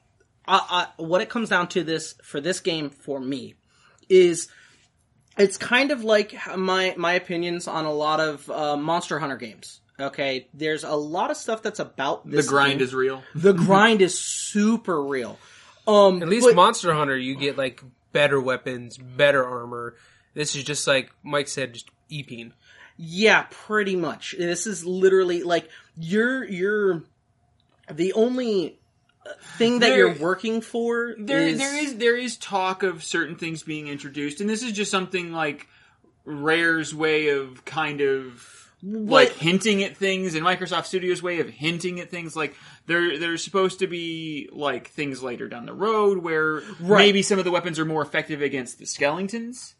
I, 0.49 0.87
I, 0.97 1.01
what 1.01 1.21
it 1.21 1.29
comes 1.29 1.49
down 1.49 1.67
to 1.69 1.83
this 1.83 2.15
for 2.23 2.41
this 2.41 2.59
game 2.59 2.89
for 2.89 3.19
me 3.19 3.53
is 4.09 4.47
it's 5.37 5.57
kind 5.57 5.91
of 5.91 6.03
like 6.03 6.35
my 6.57 6.95
my 6.97 7.13
opinions 7.13 7.67
on 7.67 7.85
a 7.85 7.93
lot 7.93 8.19
of 8.19 8.49
uh, 8.49 8.75
Monster 8.75 9.19
Hunter 9.19 9.37
games. 9.37 9.79
Okay, 9.99 10.47
there's 10.53 10.83
a 10.83 10.95
lot 10.95 11.29
of 11.29 11.37
stuff 11.37 11.61
that's 11.61 11.79
about 11.79 12.29
The 12.29 12.41
grind 12.43 12.79
game. 12.79 12.81
is 12.87 12.95
real. 12.95 13.21
the 13.35 13.53
grind 13.53 14.01
is 14.01 14.17
super 14.17 15.03
real. 15.03 15.37
Um, 15.87 16.21
At 16.23 16.29
least 16.29 16.47
but- 16.47 16.55
Monster 16.55 16.93
Hunter, 16.93 17.17
you 17.17 17.35
get 17.35 17.57
like 17.57 17.83
better 18.11 18.39
weapons, 18.41 18.97
better 18.97 19.45
armor. 19.45 19.95
This 20.33 20.55
is 20.55 20.63
just 20.63 20.87
like 20.87 21.11
Mike 21.21 21.47
said, 21.47 21.73
just 21.73 21.89
eeping. 22.09 22.53
Yeah, 22.97 23.45
pretty 23.51 23.95
much. 23.95 24.35
This 24.37 24.65
is 24.67 24.85
literally 24.85 25.43
like 25.43 25.69
you're 25.95 26.43
you're 26.43 27.03
the 27.91 28.13
only 28.13 28.78
thing 29.57 29.79
that 29.79 29.89
There- 29.89 29.97
you're 29.97 30.13
working 30.15 30.61
for. 30.61 31.15
There, 31.17 31.39
is, 31.39 31.57
there 31.57 31.77
is 31.77 31.95
there 31.97 32.15
is 32.17 32.37
talk 32.37 32.83
of 32.83 33.03
certain 33.03 33.35
things 33.35 33.63
being 33.63 33.87
introduced, 33.87 34.41
and 34.41 34.49
this 34.49 34.63
is 34.63 34.71
just 34.71 34.91
something 34.91 35.31
like 35.31 35.67
Rare's 36.25 36.93
way 36.93 37.29
of 37.29 37.65
kind 37.65 38.01
of 38.01 38.69
like 38.81 39.33
hinting 39.33 39.83
at 39.83 39.97
things, 39.97 40.35
and 40.35 40.45
Microsoft 40.45 40.85
Studios' 40.85 41.21
way 41.21 41.39
of 41.41 41.49
hinting 41.49 41.99
at 41.99 42.09
things. 42.09 42.35
Like 42.35 42.55
there, 42.85 43.17
there's 43.17 43.43
supposed 43.43 43.79
to 43.79 43.87
be 43.87 44.49
like 44.51 44.89
things 44.89 45.21
later 45.21 45.47
down 45.49 45.65
the 45.65 45.73
road 45.73 46.19
where 46.19 46.61
maybe 46.79 47.21
some 47.21 47.39
of 47.39 47.45
the 47.45 47.51
weapons 47.51 47.77
are 47.79 47.85
more 47.85 48.01
effective 48.01 48.41
against 48.41 48.79
the 48.79 48.85
skeletons, 48.85 49.75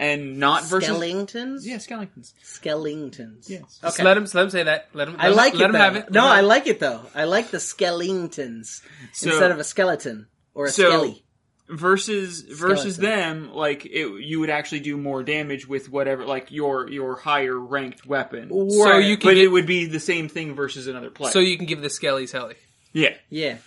and 0.00 0.38
not 0.38 0.64
versus 0.64 0.88
Skeletons. 0.88 1.66
yeah 1.66 1.78
skeletons. 1.78 2.34
Skeletons. 2.42 3.48
Yes. 3.48 3.78
Just 3.80 3.84
Okay. 3.94 4.02
let 4.04 4.16
him, 4.16 4.24
let 4.34 4.42
him 4.44 4.50
say 4.50 4.62
that. 4.64 4.88
Let 4.94 5.08
him. 5.08 5.16
I 5.18 5.28
like 5.28 5.54
let 5.54 5.60
it. 5.62 5.64
him 5.66 5.72
though. 5.72 5.78
have 5.78 5.96
it. 5.96 6.10
No, 6.10 6.26
I 6.26 6.40
like 6.40 6.66
it 6.66 6.80
though. 6.80 7.02
I 7.14 7.24
like 7.24 7.50
the 7.50 7.60
skeletons 7.60 8.82
instead 9.22 9.50
of 9.50 9.58
a 9.58 9.64
skeleton 9.64 10.26
or 10.54 10.66
a 10.66 10.70
So- 10.70 10.88
skelly. 10.88 11.24
versus 11.68 12.40
versus 12.40 12.96
Skeleton. 12.96 13.02
them 13.46 13.54
like 13.54 13.86
it, 13.86 14.24
you 14.24 14.40
would 14.40 14.50
actually 14.50 14.80
do 14.80 14.96
more 14.96 15.22
damage 15.22 15.68
with 15.68 15.88
whatever 15.88 16.24
like 16.24 16.50
your 16.50 16.90
your 16.90 17.14
higher 17.16 17.56
ranked 17.58 18.04
weapon 18.06 18.48
So 18.70 18.98
you 18.98 19.16
can 19.16 19.28
but 19.28 19.34
get, 19.34 19.44
it 19.44 19.48
would 19.48 19.66
be 19.66 19.86
the 19.86 20.00
same 20.00 20.28
thing 20.28 20.54
versus 20.56 20.88
another 20.88 21.10
player 21.10 21.30
so 21.30 21.38
you 21.38 21.56
can 21.56 21.66
give 21.66 21.80
the 21.80 21.88
skellies 21.88 22.32
heli. 22.32 22.56
yeah 22.92 23.14
Yeah. 23.28 23.58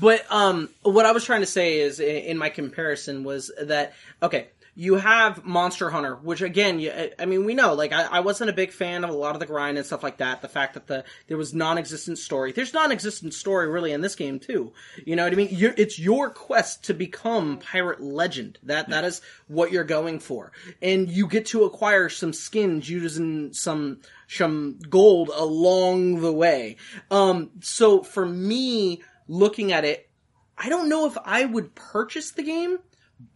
But 0.00 0.24
um 0.30 0.70
what 0.82 1.06
I 1.06 1.12
was 1.12 1.22
trying 1.24 1.42
to 1.42 1.46
say 1.46 1.78
is 1.80 2.00
i- 2.00 2.04
in 2.04 2.36
my 2.38 2.48
comparison 2.48 3.22
was 3.22 3.52
that 3.62 3.92
okay, 4.22 4.48
you 4.78 4.96
have 4.96 5.42
Monster 5.42 5.88
Hunter, 5.88 6.16
which 6.16 6.42
again, 6.42 6.78
you, 6.78 6.92
I- 7.18 7.24
mean, 7.24 7.46
we 7.46 7.54
know, 7.54 7.72
like, 7.72 7.94
I, 7.94 8.04
I 8.04 8.20
wasn't 8.20 8.50
a 8.50 8.52
big 8.52 8.72
fan 8.72 9.04
of 9.04 9.10
a 9.10 9.14
lot 9.14 9.34
of 9.34 9.40
the 9.40 9.46
grind 9.46 9.78
and 9.78 9.86
stuff 9.86 10.02
like 10.02 10.18
that. 10.18 10.42
The 10.42 10.48
fact 10.48 10.74
that 10.74 10.86
the 10.86 11.02
there 11.28 11.38
was 11.38 11.54
non-existent 11.54 12.18
story. 12.18 12.52
There's 12.52 12.74
non-existent 12.74 13.32
story 13.32 13.68
really 13.68 13.92
in 13.92 14.02
this 14.02 14.14
game 14.14 14.38
too. 14.38 14.74
You 15.06 15.16
know 15.16 15.24
what 15.24 15.32
I 15.32 15.36
mean? 15.36 15.48
You're, 15.50 15.72
it's 15.78 15.98
your 15.98 16.28
quest 16.28 16.84
to 16.84 16.94
become 16.94 17.58
pirate 17.58 18.02
legend. 18.02 18.58
That 18.64 18.90
that 18.90 19.04
is 19.04 19.22
what 19.48 19.72
you're 19.72 19.82
going 19.84 20.18
for, 20.18 20.52
and 20.82 21.08
you 21.08 21.26
get 21.26 21.46
to 21.46 21.64
acquire 21.64 22.10
some 22.10 22.34
skins 22.34 22.88
using 22.88 23.54
some 23.54 24.02
some 24.28 24.78
gold 24.90 25.30
along 25.34 26.20
the 26.20 26.32
way. 26.32 26.76
Um, 27.10 27.50
so 27.60 28.02
for 28.02 28.26
me, 28.26 29.00
looking 29.26 29.72
at 29.72 29.86
it, 29.86 30.10
I 30.58 30.68
don't 30.68 30.90
know 30.90 31.06
if 31.06 31.16
I 31.24 31.46
would 31.46 31.74
purchase 31.74 32.32
the 32.32 32.42
game, 32.42 32.78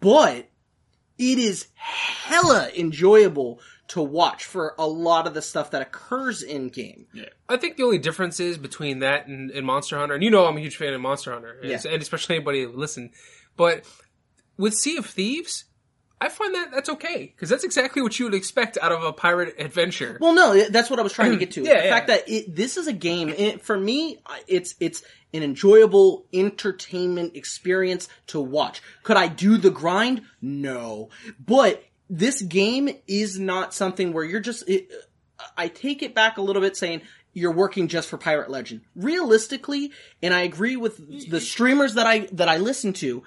but 0.00 0.49
it 1.20 1.38
is 1.38 1.68
hella 1.76 2.70
enjoyable 2.76 3.60
to 3.88 4.00
watch 4.00 4.44
for 4.44 4.74
a 4.78 4.86
lot 4.86 5.26
of 5.26 5.34
the 5.34 5.42
stuff 5.42 5.72
that 5.72 5.82
occurs 5.82 6.42
in 6.42 6.68
game. 6.68 7.06
I 7.48 7.56
think 7.56 7.76
the 7.76 7.82
only 7.82 7.98
difference 7.98 8.38
is 8.40 8.56
between 8.56 9.00
that 9.00 9.26
and, 9.26 9.50
and 9.50 9.66
Monster 9.66 9.98
Hunter, 9.98 10.14
and 10.14 10.22
you 10.24 10.30
know 10.30 10.46
I'm 10.46 10.56
a 10.56 10.60
huge 10.60 10.76
fan 10.76 10.94
of 10.94 11.00
Monster 11.00 11.32
Hunter, 11.32 11.58
and- 11.60 11.70
Yeah. 11.70 11.80
and 11.88 12.00
especially 12.00 12.36
anybody 12.36 12.66
listen. 12.66 13.10
But 13.56 13.84
with 14.56 14.74
Sea 14.74 14.96
of 14.96 15.06
Thieves, 15.06 15.64
I 16.20 16.28
find 16.28 16.54
that 16.54 16.70
that's 16.70 16.88
okay 16.90 17.32
because 17.34 17.48
that's 17.48 17.64
exactly 17.64 18.02
what 18.02 18.18
you 18.18 18.26
would 18.26 18.34
expect 18.34 18.76
out 18.82 18.92
of 18.92 19.02
a 19.02 19.12
pirate 19.12 19.54
adventure. 19.58 20.18
Well, 20.20 20.34
no, 20.34 20.68
that's 20.68 20.90
what 20.90 20.98
I 20.98 21.02
was 21.02 21.12
trying 21.12 21.30
to 21.30 21.38
get 21.38 21.52
to. 21.52 21.60
Yeah, 21.70 21.80
the 21.80 21.84
yeah. 21.86 21.90
fact 21.90 22.06
that 22.08 22.28
it, 22.28 22.54
this 22.54 22.76
is 22.76 22.86
a 22.86 22.92
game 22.92 23.28
it, 23.28 23.62
for 23.62 23.78
me, 23.78 24.18
it's 24.46 24.74
it's 24.80 25.02
an 25.32 25.42
enjoyable 25.42 26.26
entertainment 26.32 27.36
experience 27.36 28.08
to 28.28 28.40
watch. 28.40 28.82
Could 29.02 29.16
I 29.16 29.28
do 29.28 29.56
the 29.56 29.70
grind? 29.70 30.22
No, 30.42 31.10
but 31.44 31.84
this 32.08 32.42
game 32.42 32.90
is 33.06 33.38
not 33.38 33.72
something 33.72 34.12
where 34.12 34.24
you're 34.24 34.40
just. 34.40 34.68
It, 34.68 34.90
I 35.56 35.68
take 35.68 36.02
it 36.02 36.14
back 36.14 36.36
a 36.36 36.42
little 36.42 36.60
bit, 36.60 36.76
saying 36.76 37.02
you're 37.32 37.52
working 37.52 37.88
just 37.88 38.08
for 38.08 38.18
Pirate 38.18 38.50
Legend. 38.50 38.82
Realistically, 38.94 39.92
and 40.22 40.34
I 40.34 40.40
agree 40.42 40.76
with 40.76 41.30
the 41.30 41.40
streamers 41.40 41.94
that 41.94 42.06
I 42.06 42.20
that 42.32 42.48
I 42.48 42.58
listen 42.58 42.92
to, 42.94 43.22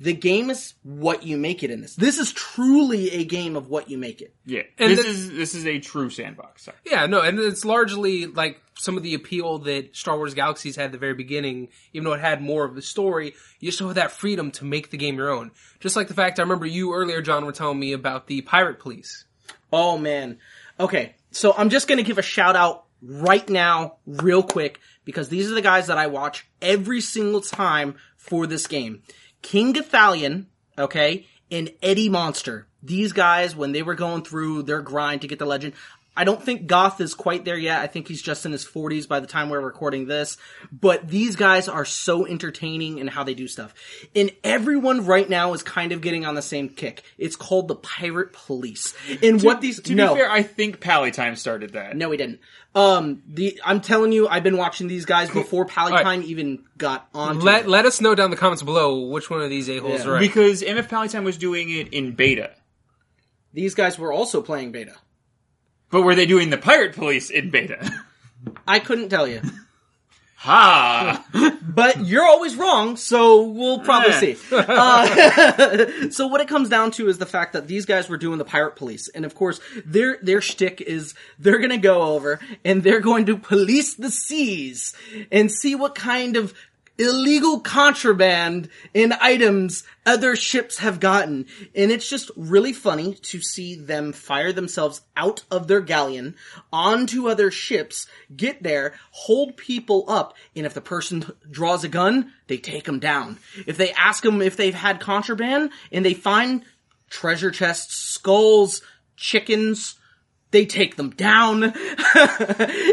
the 0.00 0.12
game 0.12 0.50
is 0.50 0.74
what 0.82 1.22
you 1.22 1.36
make 1.36 1.62
it 1.62 1.70
in 1.70 1.80
this. 1.80 1.94
This 1.94 2.18
is 2.18 2.32
truly 2.32 3.10
a 3.12 3.24
game 3.24 3.54
of 3.56 3.68
what 3.68 3.88
you 3.88 3.96
make 3.98 4.20
it. 4.20 4.34
Yeah, 4.44 4.62
And 4.78 4.90
this 4.90 5.00
the- 5.02 5.08
is 5.08 5.30
this 5.32 5.54
is 5.54 5.66
a 5.66 5.78
true 5.78 6.10
sandbox. 6.10 6.64
Sorry. 6.64 6.76
Yeah, 6.84 7.06
no, 7.06 7.20
and 7.20 7.38
it's 7.38 7.64
largely 7.64 8.26
like 8.26 8.60
some 8.76 8.96
of 8.96 9.02
the 9.04 9.14
appeal 9.14 9.58
that 9.60 9.94
Star 9.96 10.16
Wars 10.16 10.34
Galaxies 10.34 10.74
had 10.76 10.86
at 10.86 10.92
the 10.92 10.98
very 10.98 11.14
beginning, 11.14 11.68
even 11.92 12.04
though 12.04 12.12
it 12.14 12.20
had 12.20 12.42
more 12.42 12.64
of 12.64 12.74
the 12.74 12.82
story, 12.82 13.34
you 13.60 13.70
still 13.70 13.86
have 13.86 13.94
that 13.96 14.10
freedom 14.10 14.50
to 14.52 14.64
make 14.64 14.90
the 14.90 14.96
game 14.96 15.16
your 15.16 15.30
own. 15.30 15.52
Just 15.78 15.94
like 15.94 16.08
the 16.08 16.14
fact 16.14 16.38
I 16.38 16.42
remember 16.42 16.66
you 16.66 16.92
earlier, 16.92 17.22
John, 17.22 17.44
were 17.46 17.52
telling 17.52 17.78
me 17.78 17.92
about 17.92 18.26
the 18.26 18.40
Pirate 18.42 18.80
Police. 18.80 19.24
Oh 19.72 19.96
man. 19.96 20.38
Okay, 20.80 21.14
so 21.30 21.54
I'm 21.56 21.70
just 21.70 21.86
gonna 21.86 22.02
give 22.02 22.18
a 22.18 22.22
shout 22.22 22.56
out 22.56 22.84
right 23.00 23.48
now, 23.48 23.96
real 24.06 24.42
quick, 24.42 24.80
because 25.04 25.28
these 25.28 25.50
are 25.50 25.54
the 25.54 25.60
guys 25.62 25.86
that 25.86 25.98
I 25.98 26.08
watch 26.08 26.46
every 26.60 27.00
single 27.00 27.40
time 27.42 27.94
for 28.16 28.46
this 28.48 28.66
game. 28.66 29.02
King 29.44 29.74
Gothalion, 29.74 30.46
okay, 30.78 31.26
and 31.50 31.70
Eddie 31.82 32.08
Monster. 32.08 32.66
These 32.82 33.12
guys, 33.12 33.54
when 33.54 33.72
they 33.72 33.82
were 33.82 33.94
going 33.94 34.22
through 34.22 34.62
their 34.62 34.80
grind 34.80 35.20
to 35.20 35.28
get 35.28 35.38
the 35.38 35.44
legend, 35.44 35.74
I 36.16 36.24
don't 36.24 36.42
think 36.42 36.66
Goth 36.66 37.00
is 37.00 37.12
quite 37.14 37.44
there 37.44 37.58
yet. 37.58 37.80
I 37.80 37.86
think 37.88 38.06
he's 38.06 38.22
just 38.22 38.46
in 38.46 38.52
his 38.52 38.64
40s 38.64 39.08
by 39.08 39.18
the 39.20 39.26
time 39.26 39.48
we're 39.48 39.60
recording 39.60 40.06
this. 40.06 40.36
But 40.70 41.08
these 41.08 41.34
guys 41.34 41.68
are 41.68 41.84
so 41.84 42.24
entertaining 42.26 42.98
in 42.98 43.08
how 43.08 43.24
they 43.24 43.34
do 43.34 43.48
stuff. 43.48 43.74
And 44.14 44.30
everyone 44.44 45.06
right 45.06 45.28
now 45.28 45.54
is 45.54 45.62
kind 45.62 45.90
of 45.92 46.00
getting 46.00 46.24
on 46.24 46.34
the 46.36 46.42
same 46.42 46.68
kick. 46.68 47.02
It's 47.18 47.34
called 47.34 47.66
the 47.68 47.74
Pirate 47.74 48.32
Police. 48.32 48.94
And 49.22 49.42
what 49.42 49.60
these 49.60 49.80
To 49.82 49.94
no. 49.94 50.14
be 50.14 50.20
fair, 50.20 50.30
I 50.30 50.42
think 50.42 50.80
Pallytime 50.80 51.36
started 51.36 51.72
that. 51.72 51.96
No, 51.96 52.10
he 52.12 52.16
didn't. 52.16 52.40
Um, 52.76 53.22
the 53.28 53.60
I'm 53.64 53.80
telling 53.80 54.10
you, 54.12 54.26
I've 54.26 54.42
been 54.42 54.56
watching 54.56 54.88
these 54.88 55.04
guys 55.04 55.30
before 55.30 55.64
Pallytime 55.66 56.04
right. 56.04 56.24
even 56.24 56.64
got 56.76 57.08
on. 57.14 57.38
Let 57.40 57.68
let 57.68 57.86
us 57.86 58.00
know 58.00 58.14
down 58.16 58.26
in 58.26 58.30
the 58.32 58.36
comments 58.36 58.62
below 58.64 59.06
which 59.06 59.30
one 59.30 59.40
of 59.42 59.50
these 59.50 59.68
a 59.70 59.78
holes 59.78 60.00
Yeah. 60.00 60.08
are 60.08 60.12
right. 60.14 60.20
Because 60.20 60.60
MF 60.62 60.88
Pallytime 60.88 61.22
was 61.24 61.38
doing 61.38 61.70
it 61.70 61.92
in 61.92 62.12
beta. 62.12 62.50
These 63.52 63.74
guys 63.76 63.96
were 63.98 64.12
also 64.12 64.42
playing 64.42 64.72
beta. 64.72 64.96
But 65.94 66.02
were 66.02 66.16
they 66.16 66.26
doing 66.26 66.50
the 66.50 66.58
Pirate 66.58 66.96
Police 66.96 67.30
in 67.30 67.50
beta? 67.50 67.78
I 68.66 68.80
couldn't 68.80 69.10
tell 69.10 69.28
you, 69.28 69.40
ha! 70.38 71.24
but 71.62 72.04
you're 72.04 72.24
always 72.26 72.56
wrong, 72.56 72.96
so 72.96 73.42
we'll 73.42 73.78
probably 73.78 74.10
Eh. 74.12 74.34
see. 74.34 74.36
Uh, 74.50 76.10
so 76.10 76.26
what 76.26 76.40
it 76.40 76.48
comes 76.48 76.68
down 76.68 76.90
to 76.90 77.06
is 77.08 77.18
the 77.18 77.26
fact 77.26 77.52
that 77.52 77.68
these 77.68 77.86
guys 77.86 78.08
were 78.08 78.16
doing 78.16 78.38
the 78.38 78.44
pirate 78.44 78.74
police, 78.74 79.06
and 79.14 79.24
of 79.24 79.36
course 79.36 79.60
their 79.86 80.18
their 80.20 80.40
shtick 80.40 80.80
is 80.80 81.14
they're 81.38 81.60
gonna 81.60 81.78
go 81.78 82.02
over 82.02 82.40
and 82.64 82.82
they're 82.82 83.00
going 83.00 83.26
to 83.26 83.36
police 83.36 83.94
the 83.94 84.10
seas 84.10 84.94
and 85.30 85.52
see 85.52 85.76
what 85.76 85.94
kind 85.94 86.36
of 86.36 86.52
illegal 86.98 87.60
contraband 87.60 88.68
and 88.94 89.12
items 89.14 89.84
other 90.06 90.36
ships 90.36 90.78
have 90.78 91.00
gotten. 91.00 91.46
And 91.74 91.90
it's 91.90 92.08
just 92.08 92.30
really 92.36 92.72
funny 92.72 93.14
to 93.14 93.40
see 93.40 93.74
them 93.74 94.12
fire 94.12 94.52
themselves 94.52 95.00
out 95.16 95.44
of 95.50 95.66
their 95.66 95.80
galleon 95.80 96.36
onto 96.72 97.28
other 97.28 97.50
ships, 97.50 98.06
get 98.34 98.62
there, 98.62 98.94
hold 99.10 99.56
people 99.56 100.04
up, 100.08 100.34
and 100.54 100.66
if 100.66 100.74
the 100.74 100.80
person 100.80 101.24
draws 101.50 101.84
a 101.84 101.88
gun, 101.88 102.32
they 102.46 102.58
take 102.58 102.84
them 102.84 103.00
down. 103.00 103.38
If 103.66 103.76
they 103.76 103.92
ask 103.92 104.22
them 104.22 104.42
if 104.42 104.56
they've 104.56 104.74
had 104.74 105.00
contraband 105.00 105.70
and 105.90 106.04
they 106.04 106.14
find 106.14 106.64
treasure 107.10 107.50
chests, 107.50 107.96
skulls, 107.96 108.82
chickens, 109.16 109.96
they 110.50 110.66
take 110.66 110.96
them 110.96 111.10
down. 111.10 111.64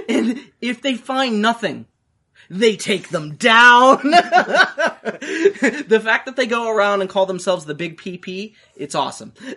and 0.09 0.39
if 0.61 0.81
they 0.81 0.95
find 0.95 1.41
nothing, 1.41 1.85
they 2.51 2.75
take 2.75 3.07
them 3.09 3.35
down. 3.35 4.01
the 4.03 6.01
fact 6.03 6.25
that 6.25 6.35
they 6.35 6.45
go 6.45 6.69
around 6.69 6.99
and 6.99 7.09
call 7.09 7.25
themselves 7.25 7.63
the 7.63 7.73
big 7.73 7.97
PP, 7.97 8.55
it's 8.75 8.93
awesome. 8.93 9.31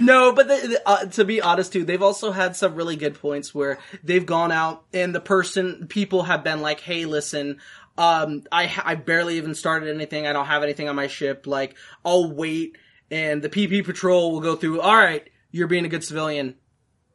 no, 0.00 0.32
but 0.32 0.48
the, 0.48 0.66
the- 0.66 0.82
uh, 0.84 1.06
to 1.06 1.24
be 1.24 1.40
honest 1.40 1.72
too, 1.72 1.84
they've 1.84 2.02
also 2.02 2.32
had 2.32 2.56
some 2.56 2.74
really 2.74 2.96
good 2.96 3.14
points 3.14 3.54
where 3.54 3.78
they've 4.02 4.26
gone 4.26 4.50
out 4.50 4.82
and 4.92 5.14
the 5.14 5.20
person, 5.20 5.86
people 5.86 6.24
have 6.24 6.42
been 6.42 6.60
like, 6.60 6.80
hey, 6.80 7.04
listen, 7.06 7.60
um, 7.96 8.42
I, 8.50 8.68
I 8.84 8.96
barely 8.96 9.36
even 9.36 9.54
started 9.54 9.94
anything. 9.94 10.26
I 10.26 10.32
don't 10.32 10.46
have 10.46 10.64
anything 10.64 10.88
on 10.88 10.96
my 10.96 11.06
ship. 11.06 11.46
Like, 11.46 11.76
I'll 12.04 12.32
wait 12.32 12.76
and 13.08 13.40
the 13.40 13.48
PP 13.48 13.84
patrol 13.84 14.32
will 14.32 14.40
go 14.40 14.56
through, 14.56 14.80
alright, 14.80 15.28
you're 15.52 15.68
being 15.68 15.84
a 15.84 15.88
good 15.88 16.02
civilian 16.02 16.56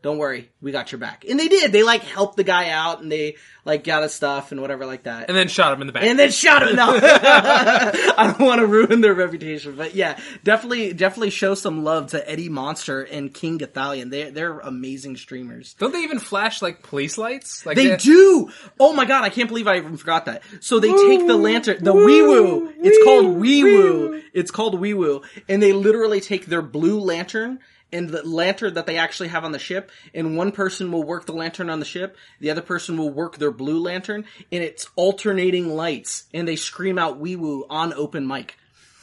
don't 0.08 0.20
worry, 0.20 0.50
we 0.62 0.72
got 0.72 0.94
your 0.94 1.00
back. 1.00 1.26
And 1.30 1.38
they 1.38 1.50
did. 1.50 1.74
They 1.74 1.84
like 1.84 2.02
helped 2.02 2.38
the 2.38 2.46
guy 2.46 2.70
out 2.70 3.02
and 3.02 3.12
they 3.12 3.36
like 3.66 3.84
got 3.84 4.04
his 4.04 4.14
stuff 4.14 4.54
and 4.54 4.62
whatever 4.62 4.86
like 4.86 5.04
that. 5.04 5.28
and 5.28 5.36
then 5.36 5.50
shot 5.50 5.74
him 5.74 5.82
in 5.82 5.88
the 5.88 5.92
back. 5.92 6.04
And 6.04 6.18
then 6.18 6.32
shot 6.32 6.66
him. 6.66 6.78
No, 6.78 6.98
I 7.04 8.34
don't 8.38 8.48
want 8.48 8.62
to 8.62 8.68
ruin 8.68 9.02
their 9.02 9.14
reputation, 9.14 9.76
but 9.76 9.96
yeah, 9.96 10.18
definitely, 10.46 10.94
definitely 10.94 11.32
show 11.32 11.56
some 11.56 11.84
love 11.84 12.12
to 12.12 12.32
Eddie 12.32 12.48
Monster 12.48 13.02
and 13.02 13.34
King 13.34 13.60
Gothalion. 13.60 14.10
They 14.10 14.30
they're 14.30 14.60
amazing 14.60 15.18
streamers. 15.18 15.74
Don't 15.74 15.92
they 15.92 16.04
even 16.04 16.20
flash 16.20 16.62
like 16.62 16.84
police 16.84 17.18
lights? 17.18 17.66
Like 17.66 17.76
They 17.76 17.98
do. 17.98 18.50
Oh 18.80 18.94
my 18.94 19.04
god, 19.04 19.26
I 19.26 19.30
can't 19.30 19.50
believe 19.50 19.68
I 19.68 19.76
even 19.76 19.98
forgot 19.98 20.28
that. 20.28 20.42
So 20.62 20.80
they 20.80 20.88
take 20.88 21.28
the 21.28 21.36
lantern, 21.36 21.84
the 21.84 21.94
wee 21.94 22.22
woo. 22.22 22.74
It's 22.78 23.04
called 23.04 23.36
wee 23.36 23.62
woo. 23.62 24.22
It's 24.32 24.52
called 24.52 24.80
wee 24.80 24.94
woo, 24.94 25.24
and 25.50 25.62
they 25.62 25.74
literally 25.74 26.22
take 26.22 26.46
their 26.46 26.62
blue 26.62 27.02
lantern 27.02 27.60
and 27.92 28.10
the 28.10 28.28
lantern 28.28 28.74
that 28.74 28.86
they 28.86 28.98
actually 28.98 29.30
have 29.30 29.46
on 29.46 29.52
the 29.52 29.60
ship, 29.60 29.92
and 30.14 30.38
one 30.38 30.52
person 30.52 30.92
will 30.92 31.04
work 31.04 31.26
the 31.26 31.34
lantern 31.34 31.70
on 31.70 31.80
the 31.80 31.86
ship, 31.86 32.18
the 32.40 32.52
other 32.52 32.62
person 32.62 32.98
will 32.98 33.10
work 33.10 33.38
their 33.38 33.52
blue 33.52 33.80
lantern, 33.80 34.26
and 34.52 34.64
it's 34.64 34.90
alternating 34.96 35.70
lights, 35.70 36.26
and 36.34 36.48
they 36.48 36.56
scream 36.56 36.98
out 36.98 37.20
wee 37.20 37.36
woo 37.36 37.66
on 37.70 37.94
open 37.94 38.28
mic. 38.28 38.58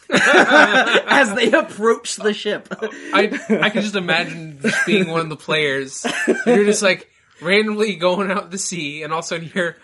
As 0.10 1.34
they 1.34 1.50
approach 1.50 2.16
the 2.16 2.34
ship. 2.34 2.68
I 2.80 3.40
I 3.62 3.70
can 3.70 3.80
just 3.80 3.94
imagine 3.94 4.60
being 4.84 5.08
one 5.08 5.20
of 5.20 5.30
the 5.30 5.36
players. 5.36 6.06
You're 6.44 6.66
just 6.66 6.82
like 6.82 7.10
randomly 7.40 7.96
going 7.96 8.30
out 8.30 8.50
to 8.50 8.58
sea, 8.58 9.02
and 9.02 9.14
all 9.14 9.20
of 9.20 9.24
a 9.24 9.28
sudden 9.28 9.44
you 9.44 9.50
hear. 9.50 9.78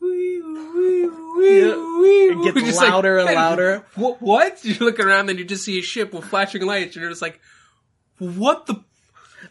"Wee, 0.00 0.40
wee, 0.42 1.08
wee, 1.08 1.74
wee, 1.98 2.28
It 2.28 2.54
gets 2.54 2.60
just 2.66 2.80
like, 2.80 2.90
louder 2.90 3.18
and 3.18 3.26
louder. 3.34 3.84
What? 3.96 4.22
What? 4.22 4.64
You 4.64 4.76
look 4.78 5.00
around, 5.00 5.26
then 5.26 5.38
you 5.38 5.44
just 5.44 5.64
see 5.64 5.78
a 5.80 5.82
ship 5.82 6.12
with 6.12 6.24
flashing 6.24 6.64
lights, 6.64 6.94
and 6.94 7.02
you're 7.02 7.10
just 7.10 7.22
like, 7.22 7.40
"What 8.18 8.66
the?" 8.66 8.84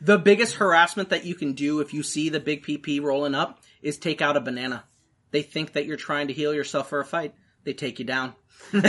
The 0.01 0.17
biggest 0.17 0.55
harassment 0.55 1.09
that 1.09 1.23
you 1.23 1.35
can 1.35 1.53
do 1.53 1.79
if 1.79 1.93
you 1.93 2.01
see 2.03 2.29
the 2.29 2.39
big 2.39 2.65
PP 2.65 3.01
rolling 3.01 3.35
up 3.35 3.61
is 3.81 3.97
take 3.97 4.21
out 4.21 4.35
a 4.35 4.41
banana. 4.41 4.83
They 5.31 5.43
think 5.43 5.73
that 5.73 5.85
you're 5.85 5.97
trying 5.97 6.27
to 6.27 6.33
heal 6.33 6.53
yourself 6.53 6.89
for 6.89 6.99
a 6.99 7.05
fight. 7.05 7.33
They 7.63 7.73
take 7.73 7.99
you 7.99 8.05
down. 8.05 8.33
they 8.71 8.79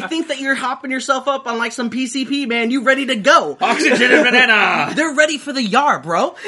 think 0.00 0.28
that 0.28 0.38
you're 0.38 0.54
hopping 0.54 0.90
yourself 0.90 1.28
up 1.28 1.46
on 1.46 1.58
like 1.58 1.72
some 1.72 1.90
PCP, 1.90 2.48
man. 2.48 2.70
You 2.70 2.82
ready 2.82 3.06
to 3.06 3.16
go. 3.16 3.56
Oxygen 3.60 4.10
and 4.10 4.24
banana! 4.24 4.92
They're 4.96 5.14
ready 5.14 5.38
for 5.38 5.52
the 5.52 5.62
yar, 5.62 6.00
bro. 6.00 6.34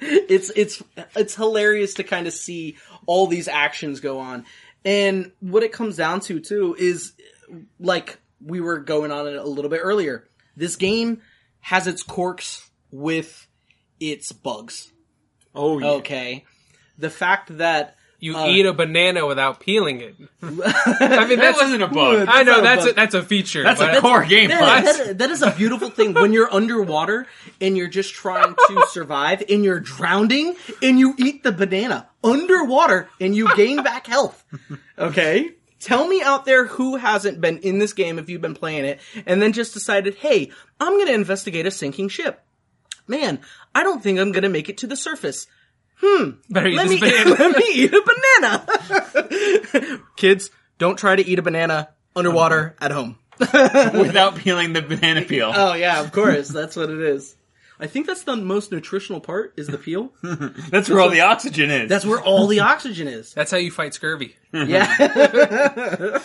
it's 0.00 0.50
it's 0.50 0.82
it's 1.16 1.34
hilarious 1.34 1.94
to 1.94 2.04
kind 2.04 2.26
of 2.26 2.32
see 2.32 2.76
all 3.06 3.26
these 3.26 3.48
actions 3.48 4.00
go 4.00 4.20
on. 4.20 4.44
And 4.84 5.32
what 5.40 5.62
it 5.62 5.72
comes 5.72 5.96
down 5.96 6.20
to 6.20 6.40
too 6.40 6.76
is 6.78 7.12
like 7.80 8.18
we 8.44 8.60
were 8.60 8.78
going 8.78 9.10
on 9.12 9.26
it 9.28 9.36
a 9.36 9.44
little 9.44 9.70
bit 9.70 9.80
earlier. 9.82 10.24
This 10.56 10.76
game 10.76 11.22
has 11.60 11.86
its 11.86 12.02
quirks 12.02 12.68
with 12.90 13.46
its 14.00 14.32
bugs. 14.32 14.90
Oh, 15.54 15.78
yeah. 15.78 15.86
Okay. 15.92 16.44
The 16.98 17.10
fact 17.10 17.56
that 17.58 17.96
You 18.18 18.36
Uh, 18.36 18.46
eat 18.48 18.66
a 18.66 18.72
banana 18.72 19.26
without 19.26 19.58
peeling 19.60 20.00
it. 20.00 20.14
I 20.42 20.46
mean, 21.26 21.38
That 21.40 21.54
wasn't 21.56 21.82
a 21.82 21.88
bug. 21.88 22.28
I 22.30 22.42
know 22.44 22.52
not 22.52 22.58
a 22.60 22.62
that's 22.62 22.86
a, 22.86 22.92
that's 22.92 23.14
a 23.14 23.22
feature. 23.22 23.62
That's 23.64 23.80
a 23.80 24.00
core 24.00 24.24
game 24.24 24.48
that, 24.48 24.58
plus. 24.84 24.98
that- 24.98 25.18
that 25.18 25.30
is 25.30 25.42
a 25.42 25.50
beautiful 25.50 25.90
thing 25.90 26.14
when 26.14 26.32
you're 26.32 26.52
underwater 26.52 27.26
and 27.60 27.76
you're 27.76 27.88
just 27.88 28.14
trying 28.14 28.54
to 28.68 28.86
survive 28.90 29.42
and 29.48 29.64
you're 29.64 29.80
drowning 29.80 30.54
and 30.82 30.98
you 31.00 31.14
eat 31.18 31.42
the 31.42 31.50
banana 31.52 32.08
underwater 32.22 33.08
and 33.20 33.34
you 33.34 33.54
gain 33.56 33.82
back 33.82 34.06
health. 34.06 34.44
Okay? 34.98 35.50
Tell 35.82 36.06
me 36.06 36.22
out 36.22 36.44
there 36.44 36.64
who 36.66 36.94
hasn't 36.94 37.40
been 37.40 37.58
in 37.58 37.80
this 37.80 37.92
game 37.92 38.20
if 38.20 38.30
you've 38.30 38.40
been 38.40 38.54
playing 38.54 38.84
it 38.84 39.00
and 39.26 39.42
then 39.42 39.52
just 39.52 39.74
decided, 39.74 40.14
hey, 40.14 40.52
I'm 40.78 40.96
gonna 40.96 41.10
investigate 41.10 41.66
a 41.66 41.72
sinking 41.72 42.08
ship. 42.08 42.40
Man, 43.08 43.40
I 43.74 43.82
don't 43.82 44.00
think 44.00 44.20
I'm 44.20 44.30
gonna 44.30 44.48
make 44.48 44.68
it 44.68 44.78
to 44.78 44.86
the 44.86 44.94
surface. 44.94 45.48
Hmm. 45.96 46.30
Better 46.48 46.68
eat 46.68 46.76
Let 46.76 46.88
me, 46.88 47.00
let 47.00 47.56
me 47.56 47.64
eat 47.74 47.92
a 47.92 48.02
banana. 48.40 50.00
Kids, 50.16 50.50
don't 50.78 50.96
try 50.96 51.16
to 51.16 51.26
eat 51.26 51.40
a 51.40 51.42
banana 51.42 51.88
underwater 52.14 52.76
at 52.80 52.92
home. 52.92 53.18
Without 53.40 54.36
peeling 54.36 54.74
the 54.74 54.82
banana 54.82 55.22
peel. 55.22 55.52
Oh 55.52 55.74
yeah, 55.74 56.00
of 56.00 56.12
course. 56.12 56.46
That's 56.48 56.76
what 56.76 56.90
it 56.90 57.00
is. 57.00 57.34
I 57.82 57.88
think 57.88 58.06
that's 58.06 58.22
the 58.22 58.36
most 58.36 58.70
nutritional 58.70 59.20
part 59.20 59.54
is 59.56 59.66
the 59.66 59.76
peel. 59.76 60.12
That's 60.22 60.88
where 60.88 61.00
all 61.00 61.08
the 61.08 61.22
oxygen 61.22 61.68
is. 61.68 61.88
That's 61.88 62.06
where 62.06 62.20
all 62.22 62.46
the 62.46 62.60
oxygen 62.60 63.08
is. 63.08 63.34
That's 63.34 63.50
how 63.50 63.56
you 63.56 63.72
fight 63.72 63.92
scurvy. 63.92 64.36
Yeah. 64.52 64.86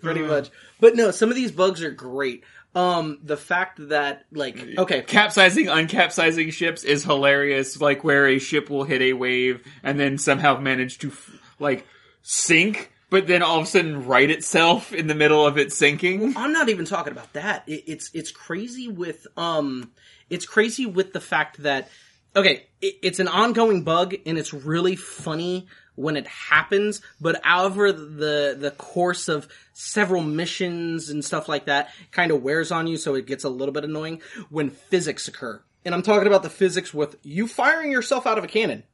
Pretty 0.00 0.22
much. 0.22 0.48
But 0.80 0.94
no, 0.94 1.10
some 1.10 1.28
of 1.28 1.34
these 1.34 1.50
bugs 1.50 1.82
are 1.82 1.90
great. 1.90 2.44
Um, 2.74 3.18
the 3.24 3.36
fact 3.36 3.88
that 3.88 4.24
like 4.30 4.78
okay, 4.78 5.02
Capsizing, 5.02 5.66
uncapsizing 5.66 6.52
ships 6.52 6.84
is 6.84 7.02
hilarious. 7.02 7.80
Like 7.80 8.04
where 8.04 8.28
a 8.28 8.38
ship 8.38 8.70
will 8.70 8.84
hit 8.84 9.02
a 9.02 9.12
wave 9.12 9.62
and 9.82 9.98
then 9.98 10.18
somehow 10.18 10.60
manage 10.60 10.98
to 10.98 11.12
like 11.58 11.84
sink, 12.22 12.92
but 13.10 13.26
then 13.26 13.42
all 13.42 13.58
of 13.58 13.64
a 13.64 13.66
sudden 13.66 14.06
right 14.06 14.30
itself 14.30 14.92
in 14.92 15.08
the 15.08 15.16
middle 15.16 15.44
of 15.44 15.58
it 15.58 15.72
sinking. 15.72 16.36
I'm 16.36 16.52
not 16.52 16.68
even 16.68 16.84
talking 16.84 17.12
about 17.12 17.32
that. 17.32 17.64
It, 17.66 17.84
it's 17.88 18.10
it's 18.14 18.30
crazy 18.30 18.86
with 18.86 19.26
um, 19.36 19.90
it's 20.30 20.46
crazy 20.46 20.86
with 20.86 21.12
the 21.12 21.20
fact 21.20 21.62
that 21.62 21.88
okay, 22.36 22.66
it, 22.80 22.96
it's 23.02 23.20
an 23.20 23.28
ongoing 23.28 23.82
bug 23.82 24.14
and 24.26 24.38
it's 24.38 24.52
really 24.52 24.96
funny 24.96 25.66
when 25.94 26.16
it 26.16 26.28
happens, 26.28 27.00
but 27.20 27.44
over 27.46 27.90
the 27.90 28.56
the 28.58 28.72
course 28.78 29.28
of 29.28 29.48
several 29.72 30.22
missions 30.22 31.10
and 31.10 31.24
stuff 31.24 31.48
like 31.48 31.66
that, 31.66 31.90
kind 32.12 32.30
of 32.30 32.42
wears 32.42 32.70
on 32.70 32.86
you, 32.86 32.96
so 32.96 33.16
it 33.16 33.26
gets 33.26 33.42
a 33.42 33.48
little 33.48 33.74
bit 33.74 33.84
annoying 33.84 34.22
when 34.48 34.70
physics 34.70 35.26
occur. 35.26 35.60
And 35.84 35.94
I'm 35.94 36.02
talking 36.02 36.28
about 36.28 36.44
the 36.44 36.50
physics 36.50 36.94
with 36.94 37.16
you 37.24 37.48
firing 37.48 37.90
yourself 37.90 38.26
out 38.26 38.38
of 38.38 38.44
a 38.44 38.48
cannon. 38.48 38.84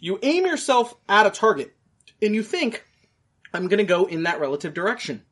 You 0.00 0.18
aim 0.22 0.44
yourself 0.44 0.94
at 1.08 1.26
a 1.26 1.30
target, 1.30 1.72
and 2.20 2.34
you 2.34 2.42
think, 2.42 2.84
I'm 3.52 3.68
gonna 3.68 3.84
go 3.84 4.06
in 4.06 4.24
that 4.24 4.40
relative 4.40 4.74
direction. 4.74 5.22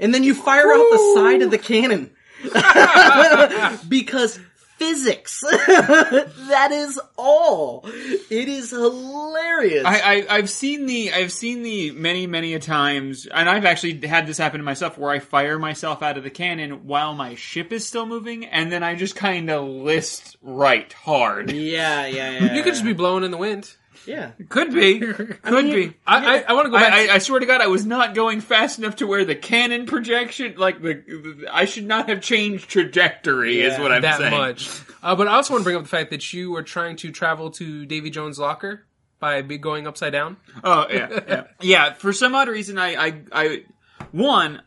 And 0.00 0.12
then 0.12 0.22
you 0.22 0.34
fire 0.34 0.70
out 0.70 0.86
the 0.90 1.12
side 1.14 1.42
of 1.42 1.50
the 1.50 1.58
cannon. 1.58 2.10
because 3.88 4.38
physics. 4.82 5.40
that 5.68 6.70
is 6.72 7.00
all. 7.16 7.84
It 7.84 8.48
is 8.48 8.70
hilarious. 8.70 9.84
I, 9.84 10.00
I 10.00 10.26
I've 10.28 10.50
seen 10.50 10.86
the 10.86 11.12
I've 11.12 11.32
seen 11.32 11.62
the 11.62 11.92
many 11.92 12.26
many 12.26 12.54
a 12.54 12.58
times, 12.58 13.26
and 13.26 13.48
I've 13.48 13.64
actually 13.64 14.06
had 14.06 14.26
this 14.26 14.38
happen 14.38 14.58
to 14.58 14.64
myself 14.64 14.98
where 14.98 15.10
I 15.10 15.18
fire 15.18 15.58
myself 15.58 16.02
out 16.02 16.18
of 16.18 16.24
the 16.24 16.30
cannon 16.30 16.86
while 16.86 17.14
my 17.14 17.34
ship 17.34 17.72
is 17.72 17.86
still 17.86 18.06
moving, 18.06 18.44
and 18.46 18.72
then 18.72 18.82
I 18.82 18.94
just 18.94 19.16
kind 19.16 19.50
of 19.50 19.66
list 19.66 20.36
right 20.42 20.92
hard. 20.92 21.52
yeah, 21.52 22.06
yeah, 22.06 22.30
yeah. 22.40 22.54
You 22.54 22.62
could 22.62 22.72
just 22.72 22.84
be 22.84 22.92
blowing 22.92 23.24
in 23.24 23.30
the 23.30 23.36
wind. 23.36 23.76
Yeah. 24.06 24.32
Could 24.48 24.72
be, 24.72 24.98
could 25.42 25.64
be. 25.66 25.94
I, 26.06 26.38
I, 26.38 26.44
I 26.48 26.52
want 26.52 26.66
to 26.66 26.70
go 26.70 26.76
back. 26.76 26.92
I, 26.92 27.08
I, 27.08 27.14
I 27.14 27.18
swear 27.18 27.40
to 27.40 27.46
God, 27.46 27.60
I 27.60 27.66
was 27.66 27.86
not 27.86 28.14
going 28.14 28.40
fast 28.40 28.78
enough 28.78 28.96
to 28.96 29.06
where 29.06 29.24
the 29.24 29.34
cannon 29.34 29.86
projection, 29.86 30.54
like 30.56 30.80
the, 30.82 30.94
the 30.94 31.48
I 31.50 31.64
should 31.64 31.86
not 31.86 32.08
have 32.08 32.20
changed 32.20 32.68
trajectory, 32.68 33.60
is 33.60 33.78
what 33.78 33.92
I'm 33.92 34.02
that 34.02 34.18
saying. 34.18 34.30
much. 34.30 34.80
Uh, 35.02 35.14
but 35.16 35.28
I 35.28 35.34
also 35.34 35.54
want 35.54 35.62
to 35.62 35.64
bring 35.64 35.76
up 35.76 35.82
the 35.82 35.88
fact 35.88 36.10
that 36.10 36.32
you 36.32 36.52
were 36.52 36.62
trying 36.62 36.96
to 36.96 37.10
travel 37.10 37.50
to 37.52 37.86
Davy 37.86 38.10
Jones' 38.10 38.38
locker 38.38 38.86
by 39.22 39.40
going 39.42 39.86
upside 39.86 40.12
down. 40.12 40.36
Oh 40.64 40.86
yeah, 40.90 41.20
yeah, 41.28 41.44
yeah. 41.60 41.92
For 41.94 42.12
some 42.12 42.34
odd 42.34 42.48
reason, 42.48 42.76
I, 42.76 43.06
I, 43.06 43.20
I, 43.32 43.64
one, 44.10 44.62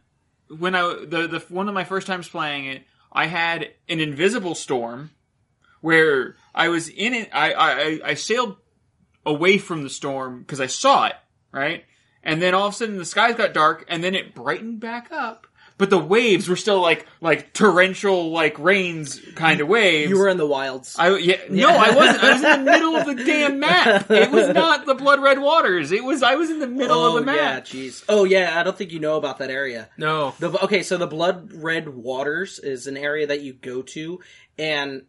when 0.48 0.76
I 0.76 0.82
the 1.06 1.28
the 1.28 1.46
one 1.50 1.68
of 1.68 1.74
my 1.74 1.84
first 1.84 2.08
times 2.08 2.28
playing 2.30 2.66
it, 2.66 2.84
I 3.12 3.26
had 3.28 3.70
an 3.90 4.00
invisible 4.00 4.56
storm 4.56 5.12
where 5.82 6.36
I 6.54 6.70
was 6.70 6.88
in 6.88 7.14
it. 7.14 7.30
I 7.34 7.54
I, 7.54 8.00
I 8.06 8.14
sailed 8.14 8.58
away 9.26 9.58
from 9.58 9.84
the 9.84 9.90
storm 9.90 10.40
because 10.40 10.62
I 10.62 10.68
saw 10.68 11.06
it 11.08 11.16
right, 11.52 11.86
and 12.24 12.42
then 12.42 12.54
all 12.54 12.68
of 12.68 12.74
a 12.74 12.78
sudden 12.78 12.98
the 12.98 13.06
skies 13.06 13.36
got 13.36 13.54
dark, 13.54 13.86
and 13.88 14.04
then 14.04 14.16
it 14.16 14.36
brightened 14.36 14.80
back 14.80 15.12
up. 15.12 15.48
But 15.78 15.90
the 15.90 16.00
waves 16.00 16.48
were 16.48 16.56
still 16.56 16.80
like 16.80 17.06
like 17.20 17.52
torrential 17.52 18.32
like 18.32 18.58
rains 18.60 19.20
kind 19.36 19.60
of 19.60 19.68
waves. 19.68 20.10
You 20.10 20.18
were 20.18 20.30
in 20.30 20.38
the 20.38 20.48
wilds. 20.48 20.96
I 20.98 21.18
yeah, 21.18 21.36
no, 21.50 21.68
I 21.70 21.94
wasn't. 21.94 22.24
I 22.24 22.34
was 22.34 22.44
in 22.44 22.64
the 22.64 22.72
middle 22.72 22.96
of 22.96 23.06
the 23.06 23.16
damn 23.26 23.60
map. 23.60 24.10
It 24.10 24.32
was 24.32 24.48
not 24.54 24.86
the 24.86 24.96
blood 24.96 25.22
red 25.22 25.38
waters. 25.40 25.92
It 25.92 26.02
was 26.02 26.24
I 26.24 26.36
was 26.36 26.50
in 26.50 26.60
the 26.60 26.68
middle 26.68 26.98
oh 26.98 27.18
of 27.18 27.26
the 27.26 27.26
map. 27.26 27.36
yeah, 27.36 27.54
map. 27.56 27.66
jeez. 27.66 28.06
Oh 28.08 28.24
yeah, 28.24 28.58
I 28.58 28.64
don't 28.64 28.78
think 28.78 28.94
you 28.94 29.02
know 29.02 29.18
about 29.18 29.40
that 29.40 29.50
area. 29.50 29.90
No. 29.98 30.34
The, 30.40 30.52
okay, 30.64 30.82
so 30.82 30.96
the 30.96 31.08
blood 31.08 31.52
red 31.52 31.90
waters 31.90 32.58
is 32.60 32.88
an 32.88 32.96
area 32.96 33.28
that 33.28 33.42
you 33.42 33.52
go 33.52 33.82
to, 33.82 34.22
and 34.58 35.02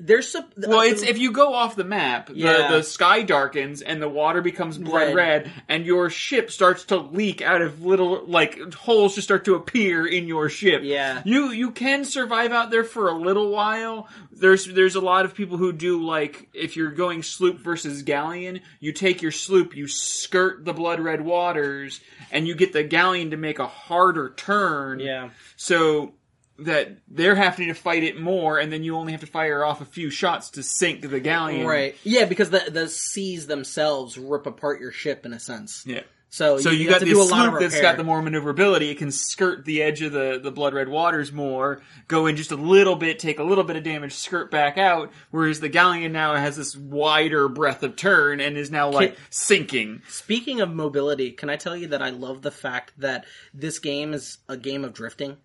there's 0.00 0.28
some. 0.32 0.46
Well, 0.56 0.80
it's 0.80 1.02
uh, 1.02 1.06
if 1.06 1.18
you 1.18 1.32
go 1.32 1.52
off 1.52 1.76
the 1.76 1.84
map, 1.84 2.30
Yeah. 2.32 2.68
the 2.70 2.76
the 2.78 2.82
sky 2.82 3.22
darkens 3.22 3.82
and 3.82 4.00
the 4.00 4.08
water 4.08 4.40
becomes 4.40 4.78
blood 4.78 5.14
Red. 5.14 5.44
red. 5.46 5.52
and 5.68 5.84
your 5.84 6.08
ship 6.08 6.50
starts 6.50 6.84
to 6.86 6.96
leak 6.96 7.42
out 7.42 7.60
of 7.60 7.84
little 7.84 8.24
like 8.26 8.72
holes 8.74 9.14
just 9.16 9.26
start 9.28 9.44
to 9.44 9.54
appear 9.54 10.06
in 10.06 10.26
your 10.28 10.48
ship. 10.48 10.80
Yeah. 10.84 11.20
you 11.26 11.50
you 11.50 11.72
can 11.72 12.04
survive 12.06 12.52
out 12.52 12.70
there 12.70 12.84
for 12.84 13.08
a 13.08 13.18
little 13.18 13.50
while. 13.50 14.08
There's 14.32 14.66
there's 14.66 14.94
a 14.94 15.00
lot 15.00 15.26
of 15.26 15.34
people 15.34 15.58
who 15.58 15.72
do 15.72 16.02
like 16.02 16.48
if 16.54 16.76
you're 16.76 16.90
going 16.92 17.22
sloop 17.22 17.58
versus 17.58 18.02
galleon, 18.02 18.60
you 18.80 18.92
take 18.92 19.20
your 19.20 19.32
sloop, 19.32 19.76
you 19.76 19.88
skirt 19.88 20.64
the 20.64 20.72
blood 20.72 21.00
red 21.00 21.20
waters, 21.20 22.00
and 22.30 22.48
you 22.48 22.54
get 22.54 22.72
the 22.72 22.82
galleon 22.82 23.30
to 23.32 23.36
make 23.36 23.58
a 23.58 23.66
harder 23.66 24.32
turn. 24.36 25.00
yeah. 25.00 25.30
So 25.56 26.14
that 26.58 26.98
they're 27.08 27.34
having 27.34 27.68
to 27.68 27.74
fight 27.74 28.02
it 28.02 28.20
more, 28.20 28.58
and 28.58 28.72
then 28.72 28.82
you 28.82 28.96
only 28.96 29.12
have 29.12 29.20
to 29.20 29.26
fire 29.26 29.64
off 29.64 29.80
a 29.80 29.84
few 29.84 30.10
shots 30.10 30.50
to 30.50 30.62
sink 30.62 31.08
the 31.08 31.20
galleon. 31.20 31.66
Right. 31.66 31.96
Yeah, 32.04 32.24
because 32.24 32.50
the 32.50 32.64
the 32.70 32.88
seas 32.88 33.46
themselves 33.46 34.18
rip 34.18 34.46
apart 34.46 34.80
your 34.80 34.92
ship 34.92 35.26
in 35.26 35.32
a 35.32 35.40
sense. 35.40 35.84
Yeah. 35.86 36.02
So 36.28 36.58
So 36.58 36.70
you, 36.70 36.90
have 36.90 37.00
got 37.00 37.00
the 37.00 37.06
do 37.06 37.22
a 37.22 37.24
lot 37.24 37.46
of 37.46 37.52
sloop 37.52 37.60
that's 37.60 37.80
got 37.80 37.96
the 37.96 38.04
more 38.04 38.20
maneuverability. 38.20 38.90
It 38.90 38.98
can 38.98 39.10
skirt 39.10 39.64
the 39.64 39.82
edge 39.82 40.02
of 40.02 40.12
the, 40.12 40.40
the 40.42 40.50
blood 40.50 40.74
red 40.74 40.88
waters 40.88 41.32
more, 41.32 41.80
go 42.08 42.26
in 42.26 42.36
just 42.36 42.50
a 42.50 42.56
little 42.56 42.96
bit, 42.96 43.18
take 43.18 43.38
a 43.38 43.44
little 43.44 43.64
bit 43.64 43.76
of 43.76 43.84
damage, 43.84 44.12
skirt 44.12 44.50
back 44.50 44.76
out. 44.76 45.12
Whereas 45.30 45.60
the 45.60 45.68
galleon 45.68 46.12
now 46.12 46.34
has 46.34 46.56
this 46.56 46.76
wider 46.76 47.48
breadth 47.48 47.82
of 47.82 47.96
turn 47.96 48.40
and 48.40 48.56
is 48.58 48.70
now 48.70 48.90
like 48.90 49.14
Can- 49.14 49.24
sinking. 49.30 50.02
Speaking 50.08 50.60
of 50.60 50.74
mobility, 50.74 51.30
can 51.30 51.48
I 51.48 51.56
tell 51.56 51.76
you 51.76 51.86
that 51.88 52.02
I 52.02 52.10
love 52.10 52.42
the 52.42 52.50
fact 52.50 52.92
that 52.98 53.24
this 53.54 53.78
game 53.78 54.12
is 54.12 54.38
a 54.48 54.56
game 54.56 54.84
of 54.84 54.92
drifting? 54.92 55.36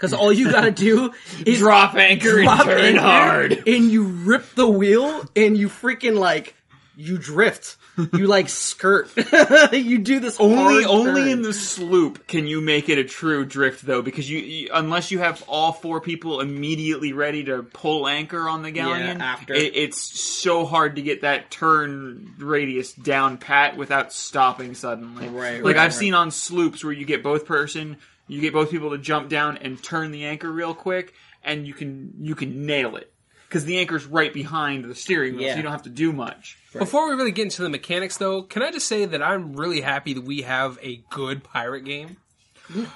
Because 0.00 0.14
all 0.14 0.32
you 0.32 0.50
gotta 0.50 0.70
do 0.70 1.12
is 1.44 1.58
Drop 1.58 1.94
anchor 1.94 2.42
drop 2.42 2.60
and 2.60 2.68
turn 2.68 2.80
anchor, 2.80 3.00
hard. 3.00 3.52
and 3.66 3.90
you 3.90 4.04
rip 4.04 4.54
the 4.54 4.66
wheel, 4.66 5.24
and 5.36 5.58
you 5.58 5.68
freaking 5.68 6.16
like 6.16 6.54
you 6.96 7.18
drift. 7.18 7.76
You 8.14 8.26
like 8.28 8.48
skirt. 8.48 9.10
you 9.72 9.98
do 9.98 10.20
this 10.20 10.40
Only, 10.40 10.86
only 10.86 11.22
turn. 11.22 11.28
in 11.28 11.42
the 11.42 11.52
sloop 11.52 12.26
can 12.26 12.46
you 12.46 12.62
make 12.62 12.88
it 12.88 12.96
a 12.98 13.04
true 13.04 13.44
drift, 13.44 13.84
though, 13.84 14.00
because 14.00 14.28
you, 14.30 14.38
you 14.38 14.70
unless 14.72 15.10
you 15.10 15.18
have 15.18 15.42
all 15.46 15.72
four 15.72 16.00
people 16.00 16.40
immediately 16.40 17.12
ready 17.12 17.44
to 17.44 17.62
pull 17.62 18.06
anchor 18.08 18.48
on 18.48 18.62
the 18.62 18.70
galleon, 18.70 19.20
after. 19.20 19.52
it, 19.52 19.76
it's 19.76 20.00
so 20.20 20.64
hard 20.64 20.96
to 20.96 21.02
get 21.02 21.22
that 21.22 21.50
turn 21.50 22.34
radius 22.38 22.92
down 22.94 23.36
pat 23.36 23.76
without 23.76 24.14
stopping 24.14 24.74
suddenly. 24.74 25.28
Right, 25.28 25.62
like 25.62 25.76
right, 25.76 25.76
I've 25.76 25.90
right. 25.90 25.92
seen 25.92 26.14
on 26.14 26.30
sloops 26.30 26.82
where 26.82 26.92
you 26.92 27.04
get 27.04 27.22
both 27.22 27.44
person, 27.44 27.98
you 28.30 28.40
get 28.40 28.52
both 28.52 28.70
people 28.70 28.90
to 28.90 28.98
jump 28.98 29.28
down 29.28 29.56
and 29.58 29.82
turn 29.82 30.10
the 30.10 30.24
anchor 30.26 30.50
real 30.50 30.74
quick, 30.74 31.14
and 31.42 31.66
you 31.66 31.74
can 31.74 32.14
you 32.20 32.34
can 32.34 32.66
nail 32.66 32.96
it 32.96 33.12
because 33.48 33.64
the 33.64 33.78
anchor's 33.78 34.06
right 34.06 34.32
behind 34.32 34.84
the 34.84 34.94
steering 34.94 35.34
wheel, 35.34 35.42
Yeah. 35.46 35.52
so 35.52 35.56
you 35.56 35.62
don't 35.64 35.72
have 35.72 35.82
to 35.82 35.90
do 35.90 36.12
much. 36.12 36.56
Before 36.72 37.08
we 37.08 37.16
really 37.16 37.32
get 37.32 37.42
into 37.44 37.62
the 37.62 37.68
mechanics, 37.68 38.16
though, 38.16 38.42
can 38.42 38.62
I 38.62 38.70
just 38.70 38.86
say 38.86 39.04
that 39.04 39.20
I'm 39.22 39.54
really 39.54 39.80
happy 39.80 40.14
that 40.14 40.22
we 40.22 40.42
have 40.42 40.78
a 40.82 41.02
good 41.10 41.42
pirate 41.42 41.84
game? 41.84 42.16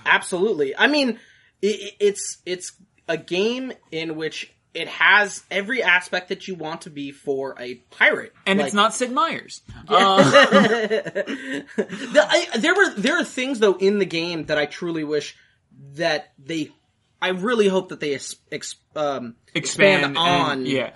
Absolutely. 0.07 0.77
I 0.77 0.87
mean, 0.87 1.19
it, 1.61 1.95
it's 1.99 2.39
it's 2.47 2.73
a 3.09 3.17
game 3.17 3.73
in 3.91 4.17
which 4.17 4.54
it 4.75 4.89
has 4.89 5.43
every 5.51 5.83
aspect 5.83 6.29
that 6.31 6.49
you 6.49 6.57
want 6.57 6.83
to 6.83 6.91
be 6.91 7.13
for 7.13 7.55
a 7.59 7.77
pirate, 7.91 8.33
And 8.45 8.59
Like, 8.59 8.67
it's 8.67 8.75
not 8.75 8.93
Sid 8.95 9.13
Meier's. 9.13 9.63
Uh, 9.89 10.23
The- 11.77 12.27
I, 12.29 12.59
there 12.59 12.75
were 12.75 12.91
there 12.95 13.19
are 13.19 13.25
things 13.25 13.59
though 13.59 13.75
in 13.77 13.99
the 13.99 14.05
game 14.07 14.47
that 14.47 14.59
I 14.59 14.67
truly 14.67 15.05
wish 15.05 15.37
that 15.95 16.33
they. 16.39 16.71
I 17.23 17.29
really 17.29 17.69
hope 17.69 17.89
that 17.89 18.01
they 18.01 18.15
ex, 18.15 18.35
um, 18.97 19.37
expand, 19.55 20.01
expand 20.15 20.19
on. 20.19 20.51
and- 20.59 20.69
yeah 20.69 20.91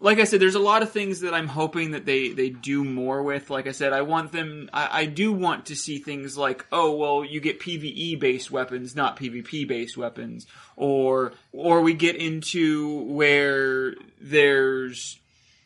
like 0.00 0.18
i 0.18 0.24
said 0.24 0.40
there's 0.40 0.54
a 0.54 0.60
lot 0.60 0.82
of 0.82 0.90
things 0.90 1.20
that 1.20 1.34
i'm 1.34 1.48
hoping 1.48 1.92
that 1.92 2.04
they 2.06 2.30
they 2.30 2.50
do 2.50 2.84
more 2.84 3.22
with. 3.22 3.50
Like 3.50 3.66
i 3.66 3.72
said 3.72 3.92
i 3.92 4.02
want 4.02 4.32
them 4.32 4.70
i, 4.72 5.00
I 5.00 5.06
do 5.06 5.32
want 5.32 5.66
to 5.66 5.76
see 5.76 5.98
things 5.98 6.36
like 6.36 6.66
oh 6.72 6.94
well 6.96 7.24
you 7.24 7.40
get 7.40 7.60
pve 7.60 8.18
based 8.18 8.50
weapons 8.50 8.94
not 8.94 9.16
pvp 9.16 9.66
based 9.66 9.96
weapons. 9.96 10.46
Or 10.76 11.32
or 11.52 11.82
we 11.82 11.94
get 11.94 12.16
into 12.16 13.02
where 13.04 13.94
there's 14.20 15.18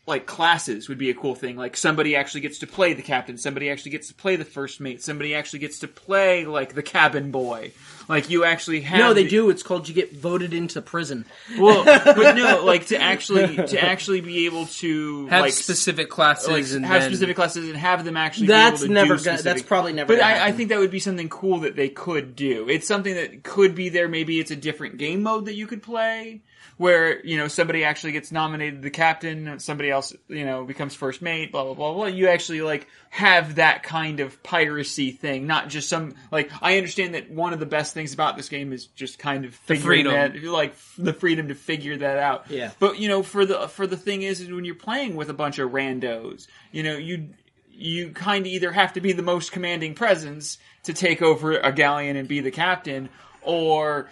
like 0.04 0.26
classes 0.26 0.88
would 0.88 0.98
be 0.98 1.10
a 1.10 1.14
cool 1.14 1.36
thing. 1.36 1.56
Like 1.56 1.76
somebody 1.76 2.16
actually 2.16 2.40
gets 2.40 2.58
to 2.58 2.66
play 2.66 2.92
the 2.92 3.02
captain, 3.02 3.38
somebody 3.38 3.70
actually 3.70 3.92
gets 3.92 4.08
to 4.08 4.14
play 4.14 4.34
the 4.34 4.44
first 4.44 4.80
mate, 4.80 5.00
somebody 5.00 5.32
actually 5.34 5.60
gets 5.60 5.78
to 5.78 5.88
play 5.88 6.44
like 6.44 6.74
the 6.74 6.82
cabin 6.82 7.30
boy. 7.30 7.70
Like 8.08 8.28
you 8.28 8.44
actually 8.44 8.80
have 8.80 8.98
No, 8.98 9.14
they 9.14 9.22
the- 9.22 9.30
do. 9.30 9.48
It's 9.50 9.62
called 9.62 9.88
you 9.88 9.94
get 9.94 10.12
voted 10.12 10.52
into 10.54 10.82
prison. 10.82 11.24
well, 11.56 11.84
but 12.04 12.34
no, 12.34 12.64
like 12.64 12.86
to 12.86 13.00
actually 13.00 13.54
to 13.68 13.80
actually 13.80 14.20
be 14.20 14.46
able 14.46 14.66
to 14.66 15.28
Have 15.28 15.42
like 15.42 15.52
specific 15.52 16.10
classes 16.10 16.48
like 16.48 16.64
and 16.72 16.84
have 16.84 17.02
then- 17.02 17.10
specific 17.12 17.36
classes 17.36 17.68
and 17.68 17.76
have 17.76 18.04
them 18.04 18.16
actually. 18.16 18.48
That's 18.48 18.80
be 18.80 18.86
able 18.86 18.88
to 18.88 18.94
never 18.94 19.08
gonna. 19.14 19.20
specific- 19.38 19.44
That's 19.44 19.62
probably 19.62 19.92
never. 19.92 20.12
But 20.16 20.20
I, 20.22 20.48
I 20.48 20.52
think 20.52 20.70
that 20.70 20.80
would 20.80 20.90
be 20.90 20.98
something 20.98 21.28
cool 21.28 21.60
that 21.60 21.76
they 21.76 21.88
could 21.88 22.34
do. 22.34 22.68
It's 22.68 22.88
something 22.88 23.14
that 23.14 23.44
could 23.44 23.76
be 23.76 23.88
there. 23.88 24.08
Maybe 24.08 24.40
it's 24.40 24.50
a 24.50 24.56
different 24.56 24.98
game 24.98 25.22
mode 25.22 25.44
that 25.44 25.54
you 25.54 25.68
could 25.68 25.82
play. 25.84 26.42
Where 26.76 27.24
you 27.24 27.36
know 27.36 27.48
somebody 27.48 27.84
actually 27.84 28.12
gets 28.12 28.32
nominated 28.32 28.82
the 28.82 28.90
captain, 28.90 29.58
somebody 29.60 29.90
else 29.90 30.14
you 30.28 30.44
know 30.44 30.64
becomes 30.64 30.94
first 30.94 31.22
mate, 31.22 31.52
blah 31.52 31.64
blah 31.64 31.74
blah 31.74 31.92
blah. 31.94 32.06
You 32.06 32.28
actually 32.28 32.62
like 32.62 32.88
have 33.10 33.56
that 33.56 33.82
kind 33.82 34.20
of 34.20 34.42
piracy 34.42 35.10
thing, 35.10 35.46
not 35.46 35.68
just 35.68 35.88
some 35.88 36.14
like. 36.30 36.50
I 36.60 36.76
understand 36.78 37.14
that 37.14 37.30
one 37.30 37.52
of 37.52 37.60
the 37.60 37.66
best 37.66 37.94
things 37.94 38.14
about 38.14 38.36
this 38.36 38.48
game 38.48 38.72
is 38.72 38.86
just 38.86 39.18
kind 39.18 39.44
of 39.44 39.54
figuring 39.54 40.04
freedom. 40.06 40.12
that, 40.12 40.44
like 40.50 40.74
the 40.98 41.12
freedom 41.12 41.48
to 41.48 41.54
figure 41.54 41.96
that 41.98 42.18
out. 42.18 42.50
Yeah. 42.50 42.70
But 42.78 42.98
you 42.98 43.08
know, 43.08 43.22
for 43.22 43.44
the 43.46 43.68
for 43.68 43.86
the 43.86 43.96
thing 43.96 44.22
is, 44.22 44.40
is 44.40 44.50
when 44.50 44.64
you're 44.64 44.74
playing 44.74 45.16
with 45.16 45.28
a 45.30 45.34
bunch 45.34 45.58
of 45.58 45.70
randos, 45.70 46.46
you 46.72 46.82
know, 46.82 46.96
you 46.96 47.30
you 47.74 48.10
kind 48.10 48.46
of 48.46 48.52
either 48.52 48.70
have 48.70 48.92
to 48.92 49.00
be 49.00 49.12
the 49.12 49.22
most 49.22 49.50
commanding 49.50 49.94
presence 49.94 50.58
to 50.84 50.92
take 50.92 51.22
over 51.22 51.52
a 51.58 51.72
galleon 51.72 52.16
and 52.16 52.28
be 52.28 52.40
the 52.40 52.50
captain, 52.50 53.08
or 53.40 54.08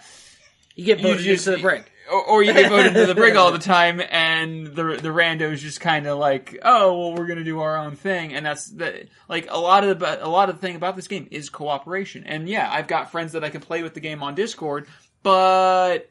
You 0.75 0.85
get 0.85 0.99
voted 1.01 1.23
just- 1.23 1.47
into 1.47 1.57
the 1.57 1.61
brig. 1.61 1.90
Or, 2.11 2.23
or 2.23 2.43
you 2.43 2.53
get 2.53 2.69
voted 2.69 2.93
to 2.93 3.05
the 3.05 3.15
brig 3.15 3.35
all 3.35 3.51
the 3.51 3.59
time, 3.77 4.01
and 4.09 4.67
the 4.67 4.99
the 5.01 5.09
randos 5.09 5.57
just 5.57 5.79
kind 5.81 6.05
of 6.07 6.17
like, 6.17 6.57
oh 6.63 6.97
well, 6.97 7.13
we're 7.15 7.27
gonna 7.27 7.43
do 7.43 7.59
our 7.61 7.77
own 7.77 7.95
thing, 7.95 8.33
and 8.33 8.45
that's 8.45 8.67
the 8.67 9.07
like 9.29 9.47
a 9.49 9.57
lot 9.59 9.83
of 9.83 9.99
the 9.99 10.25
a 10.25 10.27
lot 10.27 10.49
of 10.49 10.55
the 10.55 10.61
thing 10.61 10.75
about 10.75 10.95
this 10.95 11.07
game 11.07 11.27
is 11.31 11.49
cooperation, 11.49 12.23
and 12.25 12.47
yeah, 12.49 12.69
I've 12.71 12.87
got 12.87 13.11
friends 13.11 13.31
that 13.33 13.43
I 13.43 13.49
can 13.49 13.61
play 13.61 13.83
with 13.83 13.93
the 13.93 13.99
game 13.99 14.21
on 14.23 14.35
Discord, 14.35 14.87
but 15.23 16.09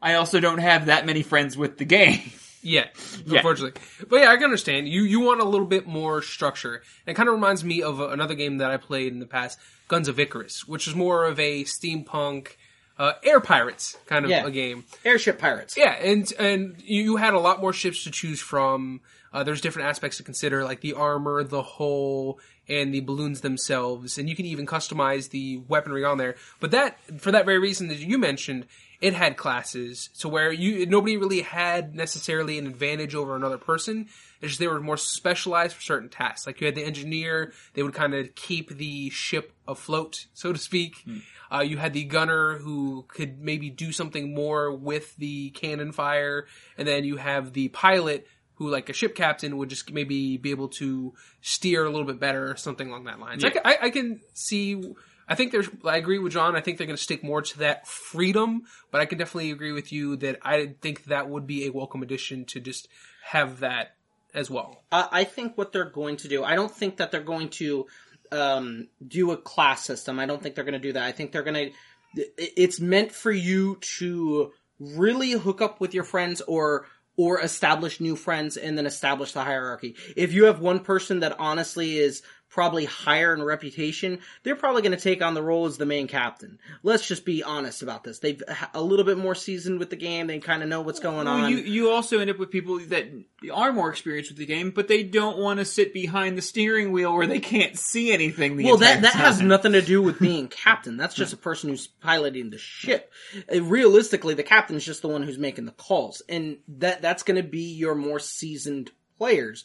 I 0.00 0.14
also 0.14 0.40
don't 0.40 0.58
have 0.58 0.86
that 0.86 1.06
many 1.06 1.22
friends 1.22 1.56
with 1.56 1.78
the 1.78 1.84
game. 1.84 2.20
Yeah, 2.60 2.86
Yeah. 3.24 3.36
unfortunately. 3.36 3.80
But 4.10 4.16
yeah, 4.16 4.32
I 4.32 4.34
can 4.34 4.44
understand. 4.46 4.88
You 4.88 5.02
you 5.02 5.20
want 5.20 5.40
a 5.40 5.44
little 5.44 5.64
bit 5.64 5.86
more 5.86 6.22
structure. 6.22 6.74
And 7.06 7.12
it 7.12 7.14
kind 7.14 7.28
of 7.28 7.36
reminds 7.36 7.62
me 7.62 7.82
of 7.82 8.00
uh, 8.00 8.08
another 8.08 8.34
game 8.34 8.58
that 8.58 8.68
I 8.72 8.76
played 8.78 9.12
in 9.12 9.20
the 9.20 9.26
past, 9.26 9.60
Guns 9.86 10.08
of 10.08 10.18
Icarus, 10.18 10.66
which 10.66 10.88
is 10.88 10.94
more 10.96 11.24
of 11.24 11.38
a 11.38 11.62
steampunk 11.62 12.56
uh, 12.98 13.12
air 13.22 13.40
pirates 13.40 13.96
kind 14.06 14.24
of 14.24 14.30
Yeah. 14.30 14.46
a 14.46 14.50
game. 14.50 14.84
Airship 15.04 15.38
pirates. 15.38 15.76
Yeah, 15.76 15.92
and 15.92 16.30
and 16.38 16.76
you 16.84 17.16
had 17.16 17.34
a 17.34 17.38
lot 17.38 17.60
more 17.60 17.72
ships 17.72 18.04
to 18.04 18.10
choose 18.10 18.40
from. 18.40 19.00
Uh, 19.32 19.44
there's 19.44 19.60
different 19.60 19.88
aspects 19.88 20.16
to 20.16 20.22
consider, 20.22 20.64
like 20.64 20.80
the 20.80 20.94
armor, 20.94 21.44
the 21.44 21.62
hull, 21.62 22.38
and 22.66 22.94
the 22.94 23.00
balloons 23.00 23.42
themselves, 23.42 24.16
and 24.16 24.28
you 24.28 24.34
can 24.34 24.46
even 24.46 24.64
customize 24.66 25.28
the 25.30 25.58
weaponry 25.68 26.02
on 26.02 26.16
there. 26.16 26.34
But 26.60 26.70
that, 26.70 26.98
for 27.20 27.30
that 27.32 27.44
very 27.44 27.58
reason 27.58 27.88
that 27.88 27.98
you 27.98 28.16
mentioned, 28.18 28.64
it 29.02 29.12
had 29.12 29.36
classes 29.36 30.08
to 30.20 30.28
where 30.28 30.50
you 30.50 30.86
nobody 30.86 31.16
really 31.18 31.42
had 31.42 31.94
necessarily 31.94 32.58
an 32.58 32.66
advantage 32.66 33.14
over 33.14 33.36
another 33.36 33.58
person. 33.58 34.08
It's 34.40 34.50
just 34.50 34.60
they 34.60 34.68
were 34.68 34.80
more 34.80 34.96
specialized 34.96 35.74
for 35.74 35.82
certain 35.82 36.08
tasks. 36.08 36.46
Like 36.46 36.60
you 36.60 36.66
had 36.66 36.74
the 36.74 36.84
engineer, 36.84 37.52
they 37.74 37.82
would 37.82 37.94
kind 37.94 38.14
of 38.14 38.34
keep 38.34 38.70
the 38.70 39.10
ship 39.10 39.52
afloat, 39.66 40.26
so 40.34 40.52
to 40.52 40.58
speak. 40.58 41.04
Uh, 41.52 41.60
you 41.60 41.78
had 41.78 41.92
the 41.92 42.04
gunner 42.04 42.58
who 42.58 43.04
could 43.08 43.40
maybe 43.40 43.70
do 43.70 43.90
something 43.90 44.34
more 44.34 44.72
with 44.74 45.16
the 45.16 45.50
cannon 45.50 45.92
fire, 45.92 46.46
and 46.76 46.86
then 46.86 47.04
you 47.04 47.16
have 47.16 47.52
the 47.52 47.68
pilot 47.68 48.26
who, 48.54 48.68
like 48.70 48.88
a 48.88 48.92
ship 48.92 49.14
captain, 49.14 49.56
would 49.56 49.70
just 49.70 49.92
maybe 49.92 50.36
be 50.36 50.50
able 50.50 50.68
to 50.68 51.14
steer 51.40 51.84
a 51.84 51.90
little 51.90 52.06
bit 52.06 52.20
better 52.20 52.50
or 52.50 52.56
something 52.56 52.88
along 52.88 53.04
that 53.04 53.20
line. 53.20 53.40
So 53.40 53.48
I, 53.48 53.52
I, 53.64 53.78
I 53.82 53.90
can 53.90 54.20
see. 54.34 54.82
I 55.28 55.34
think 55.34 55.52
there's. 55.52 55.68
I 55.84 55.96
agree 55.96 56.18
with 56.18 56.32
John. 56.32 56.56
I 56.56 56.60
think 56.60 56.78
they're 56.78 56.86
going 56.86 56.96
to 56.96 57.02
stick 57.02 57.22
more 57.22 57.40
to 57.40 57.58
that 57.58 57.86
freedom, 57.86 58.62
but 58.90 59.00
I 59.00 59.06
can 59.06 59.18
definitely 59.18 59.52
agree 59.52 59.72
with 59.72 59.92
you 59.92 60.16
that 60.16 60.38
I 60.42 60.74
think 60.80 61.04
that 61.04 61.28
would 61.28 61.46
be 61.46 61.66
a 61.66 61.70
welcome 61.70 62.02
addition 62.02 62.44
to 62.46 62.60
just 62.60 62.88
have 63.22 63.60
that 63.60 63.94
as 64.34 64.50
well. 64.50 64.82
Uh, 64.92 65.08
I 65.10 65.24
think 65.24 65.56
what 65.56 65.72
they're 65.72 65.90
going 65.90 66.16
to 66.18 66.28
do, 66.28 66.44
I 66.44 66.54
don't 66.54 66.74
think 66.74 66.98
that 66.98 67.10
they're 67.10 67.20
going 67.20 67.50
to 67.50 67.86
um, 68.32 68.88
do 69.06 69.30
a 69.30 69.36
class 69.36 69.84
system. 69.84 70.18
I 70.18 70.26
don't 70.26 70.42
think 70.42 70.54
they're 70.54 70.64
going 70.64 70.72
to 70.74 70.78
do 70.78 70.92
that. 70.92 71.04
I 71.04 71.12
think 71.12 71.32
they're 71.32 71.42
going 71.42 71.72
to. 72.14 72.24
It's 72.36 72.80
meant 72.80 73.12
for 73.12 73.30
you 73.30 73.78
to 73.98 74.52
really 74.80 75.32
hook 75.32 75.60
up 75.60 75.80
with 75.80 75.94
your 75.94 76.04
friends 76.04 76.40
or 76.42 76.86
or 77.16 77.40
establish 77.40 78.00
new 78.00 78.14
friends 78.14 78.56
and 78.56 78.78
then 78.78 78.86
establish 78.86 79.32
the 79.32 79.42
hierarchy. 79.42 79.96
If 80.16 80.32
you 80.32 80.44
have 80.44 80.60
one 80.60 80.80
person 80.80 81.20
that 81.20 81.38
honestly 81.40 81.98
is 81.98 82.22
probably 82.50 82.84
higher 82.86 83.34
in 83.34 83.42
reputation, 83.42 84.18
they're 84.42 84.56
probably 84.56 84.82
going 84.82 84.96
to 84.96 85.02
take 85.02 85.22
on 85.22 85.34
the 85.34 85.42
role 85.42 85.66
as 85.66 85.76
the 85.78 85.84
main 85.86 86.06
captain. 86.08 86.58
Let's 86.82 87.06
just 87.06 87.24
be 87.24 87.42
honest 87.42 87.82
about 87.82 88.04
this. 88.04 88.18
They've 88.20 88.42
a 88.74 88.82
little 88.82 89.04
bit 89.04 89.18
more 89.18 89.34
seasoned 89.34 89.78
with 89.78 89.90
the 89.90 89.96
game. 89.96 90.26
They 90.26 90.38
kind 90.38 90.62
of 90.62 90.68
know 90.68 90.80
what's 90.80 91.00
going 91.00 91.26
Well, 91.26 91.44
on. 91.44 91.50
you 91.50 91.58
you 91.58 91.90
also 91.90 92.18
end 92.18 92.30
up 92.30 92.38
with 92.38 92.50
people 92.50 92.78
that 92.88 93.06
are 93.52 93.72
more 93.72 93.90
experienced 93.90 94.30
with 94.30 94.38
the 94.38 94.46
game, 94.46 94.70
but 94.70 94.88
they 94.88 95.02
don't 95.02 95.38
want 95.38 95.58
to 95.58 95.64
sit 95.64 95.92
behind 95.92 96.38
the 96.38 96.42
steering 96.42 96.90
wheel 96.92 97.14
where 97.14 97.26
they 97.26 97.40
can't 97.40 97.78
see 97.78 98.12
anything. 98.12 98.56
The 98.56 98.64
Well, 98.64 98.78
that 98.78 99.02
that 99.02 99.14
has 99.14 99.40
nothing 99.42 99.72
to 99.72 99.82
do 99.82 100.00
with 100.02 100.18
being 100.20 100.48
captain. 100.48 100.96
That's 100.96 101.14
just 101.14 101.32
a 101.32 101.36
person 101.36 101.70
who's 101.70 101.86
piloting 101.86 102.50
the 102.50 102.58
ship. 102.58 103.12
Uh, 103.54 103.62
Realistically, 103.62 104.34
the 104.34 104.42
captain's 104.42 104.84
just 104.84 105.02
the 105.02 105.08
one 105.08 105.22
who's 105.22 105.38
making 105.38 105.66
the 105.66 105.72
calls, 105.72 106.22
and 106.28 106.58
that 106.68 107.02
that's 107.02 107.22
going 107.22 107.36
to 107.42 107.48
be 107.48 107.72
your 107.74 107.94
more 107.94 108.18
seasoned 108.18 108.90
players. 109.18 109.64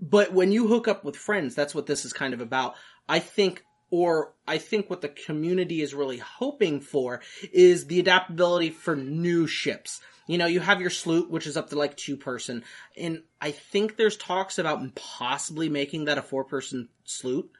But 0.00 0.32
when 0.32 0.52
you 0.52 0.66
hook 0.66 0.88
up 0.88 1.04
with 1.04 1.16
friends, 1.16 1.54
that's 1.54 1.74
what 1.74 1.86
this 1.86 2.04
is 2.04 2.12
kind 2.12 2.34
of 2.34 2.40
about. 2.40 2.74
I 3.08 3.18
think, 3.18 3.64
or 3.90 4.32
I 4.48 4.58
think 4.58 4.88
what 4.90 5.02
the 5.02 5.08
community 5.08 5.82
is 5.82 5.94
really 5.94 6.18
hoping 6.18 6.80
for 6.80 7.20
is 7.52 7.86
the 7.86 8.00
adaptability 8.00 8.70
for 8.70 8.96
new 8.96 9.46
ships. 9.46 10.00
You 10.26 10.38
know, 10.38 10.46
you 10.46 10.60
have 10.60 10.80
your 10.80 10.90
sloop, 10.90 11.30
which 11.30 11.46
is 11.46 11.56
up 11.56 11.68
to 11.70 11.76
like 11.76 11.96
two 11.96 12.16
person, 12.16 12.64
and 12.96 13.22
I 13.42 13.50
think 13.50 13.96
there's 13.96 14.16
talks 14.16 14.58
about 14.58 14.94
possibly 14.94 15.68
making 15.68 16.06
that 16.06 16.16
a 16.16 16.22
four 16.22 16.44
person 16.44 16.88
sloop 17.04 17.54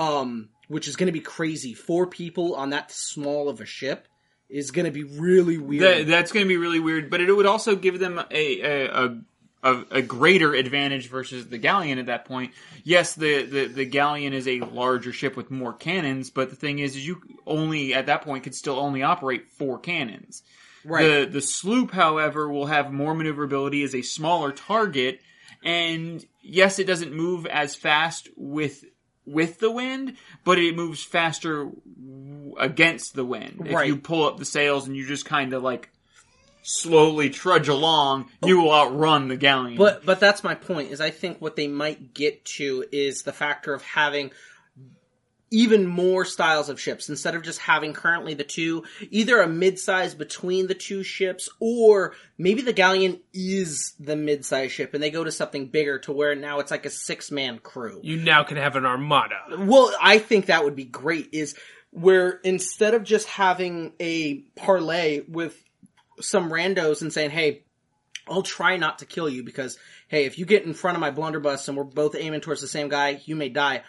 um, 0.00 0.48
which 0.68 0.88
is 0.88 0.96
going 0.96 1.08
to 1.08 1.12
be 1.12 1.20
crazy. 1.20 1.74
Four 1.74 2.06
people 2.06 2.54
on 2.54 2.70
that 2.70 2.90
small 2.90 3.48
of 3.48 3.60
a 3.60 3.66
ship 3.66 4.08
is 4.48 4.70
going 4.70 4.86
to 4.86 4.90
be 4.90 5.04
really 5.04 5.58
weird. 5.58 5.82
That, 5.82 6.06
that's 6.06 6.32
going 6.32 6.44
to 6.44 6.48
be 6.48 6.56
really 6.56 6.80
weird, 6.80 7.10
but 7.10 7.20
it 7.20 7.30
would 7.30 7.46
also 7.46 7.76
give 7.76 7.98
them 7.98 8.18
a 8.30 8.60
a, 8.62 8.86
a 8.86 9.20
a 9.62 9.84
a 9.90 10.02
greater 10.02 10.54
advantage 10.54 11.08
versus 11.08 11.48
the 11.48 11.58
galleon 11.58 11.98
at 11.98 12.06
that 12.06 12.24
point. 12.24 12.52
Yes, 12.84 13.14
the, 13.14 13.42
the, 13.42 13.66
the 13.66 13.84
galleon 13.84 14.32
is 14.32 14.48
a 14.48 14.60
larger 14.60 15.12
ship 15.12 15.36
with 15.36 15.50
more 15.50 15.72
cannons, 15.72 16.30
but 16.30 16.50
the 16.50 16.56
thing 16.56 16.78
is, 16.78 16.96
is 16.96 17.06
you 17.06 17.20
only 17.46 17.94
at 17.94 18.06
that 18.06 18.22
point 18.22 18.44
could 18.44 18.54
still 18.54 18.78
only 18.78 19.02
operate 19.02 19.48
four 19.50 19.78
cannons. 19.78 20.42
right. 20.84 21.02
The 21.02 21.26
the 21.26 21.42
sloop, 21.42 21.90
however, 21.90 22.48
will 22.48 22.66
have 22.66 22.92
more 22.92 23.14
maneuverability 23.14 23.82
as 23.82 23.94
a 23.94 24.02
smaller 24.02 24.52
target, 24.52 25.20
and 25.62 26.24
yes, 26.42 26.78
it 26.78 26.86
doesn't 26.86 27.12
move 27.12 27.46
as 27.46 27.74
fast 27.74 28.28
with 28.36 28.84
with 29.26 29.58
the 29.58 29.70
wind, 29.70 30.16
but 30.44 30.58
it 30.58 30.74
moves 30.74 31.02
faster 31.02 31.70
against 32.58 33.14
the 33.14 33.24
wind. 33.24 33.62
If 33.64 33.86
you 33.86 33.96
pull 33.96 34.26
up 34.26 34.38
the 34.38 34.44
sails 34.44 34.86
and 34.86 34.96
you 34.96 35.06
just 35.06 35.24
kind 35.24 35.52
of 35.52 35.62
like 35.62 35.90
slowly 36.62 37.30
trudge 37.30 37.68
along, 37.68 38.30
you 38.44 38.60
will 38.60 38.72
outrun 38.72 39.28
the 39.28 39.36
galleon. 39.36 39.76
but 39.76 40.04
but 40.04 40.20
that's 40.20 40.44
my 40.44 40.54
point. 40.54 40.90
Is 40.90 41.00
I 41.00 41.10
think 41.10 41.40
what 41.40 41.56
they 41.56 41.68
might 41.68 42.14
get 42.14 42.44
to 42.56 42.84
is 42.92 43.22
the 43.22 43.32
factor 43.32 43.72
of 43.74 43.82
having 43.82 44.30
even 45.50 45.84
more 45.84 46.24
styles 46.24 46.68
of 46.68 46.80
ships 46.80 47.08
instead 47.08 47.34
of 47.34 47.42
just 47.42 47.58
having 47.58 47.92
currently 47.92 48.34
the 48.34 48.44
two 48.44 48.84
either 49.10 49.40
a 49.40 49.48
mid-size 49.48 50.14
between 50.14 50.68
the 50.68 50.74
two 50.74 51.02
ships 51.02 51.48
or 51.58 52.14
maybe 52.38 52.62
the 52.62 52.72
galleon 52.72 53.18
is 53.34 53.94
the 53.98 54.14
mid-size 54.14 54.70
ship 54.70 54.94
and 54.94 55.02
they 55.02 55.10
go 55.10 55.24
to 55.24 55.32
something 55.32 55.66
bigger 55.66 55.98
to 55.98 56.12
where 56.12 56.36
now 56.36 56.60
it's 56.60 56.70
like 56.70 56.86
a 56.86 56.90
six-man 56.90 57.58
crew 57.58 58.00
You 58.04 58.16
now 58.16 58.44
can 58.44 58.58
have 58.58 58.76
an 58.76 58.86
armada. 58.86 59.40
Well, 59.58 59.92
I 60.00 60.18
think 60.18 60.46
that 60.46 60.62
would 60.62 60.76
be 60.76 60.84
great 60.84 61.30
is 61.32 61.56
where 61.90 62.38
instead 62.44 62.94
of 62.94 63.02
just 63.02 63.26
having 63.26 63.92
a 63.98 64.34
parlay 64.54 65.22
with 65.26 65.60
some 66.20 66.50
randos 66.50 67.02
and 67.02 67.12
saying, 67.12 67.30
hey, 67.30 67.62
I'll 68.28 68.42
try 68.42 68.76
not 68.76 68.98
to 69.00 69.06
kill 69.06 69.28
you 69.28 69.42
because, 69.42 69.78
hey, 70.08 70.24
if 70.26 70.38
you 70.38 70.46
get 70.46 70.64
in 70.64 70.74
front 70.74 70.96
of 70.96 71.00
my 71.00 71.10
blunderbuss 71.10 71.68
and 71.68 71.76
we're 71.76 71.84
both 71.84 72.14
aiming 72.16 72.40
towards 72.40 72.60
the 72.60 72.68
same 72.68 72.88
guy, 72.88 73.20
you 73.24 73.34
may 73.36 73.48
die. 73.48 73.82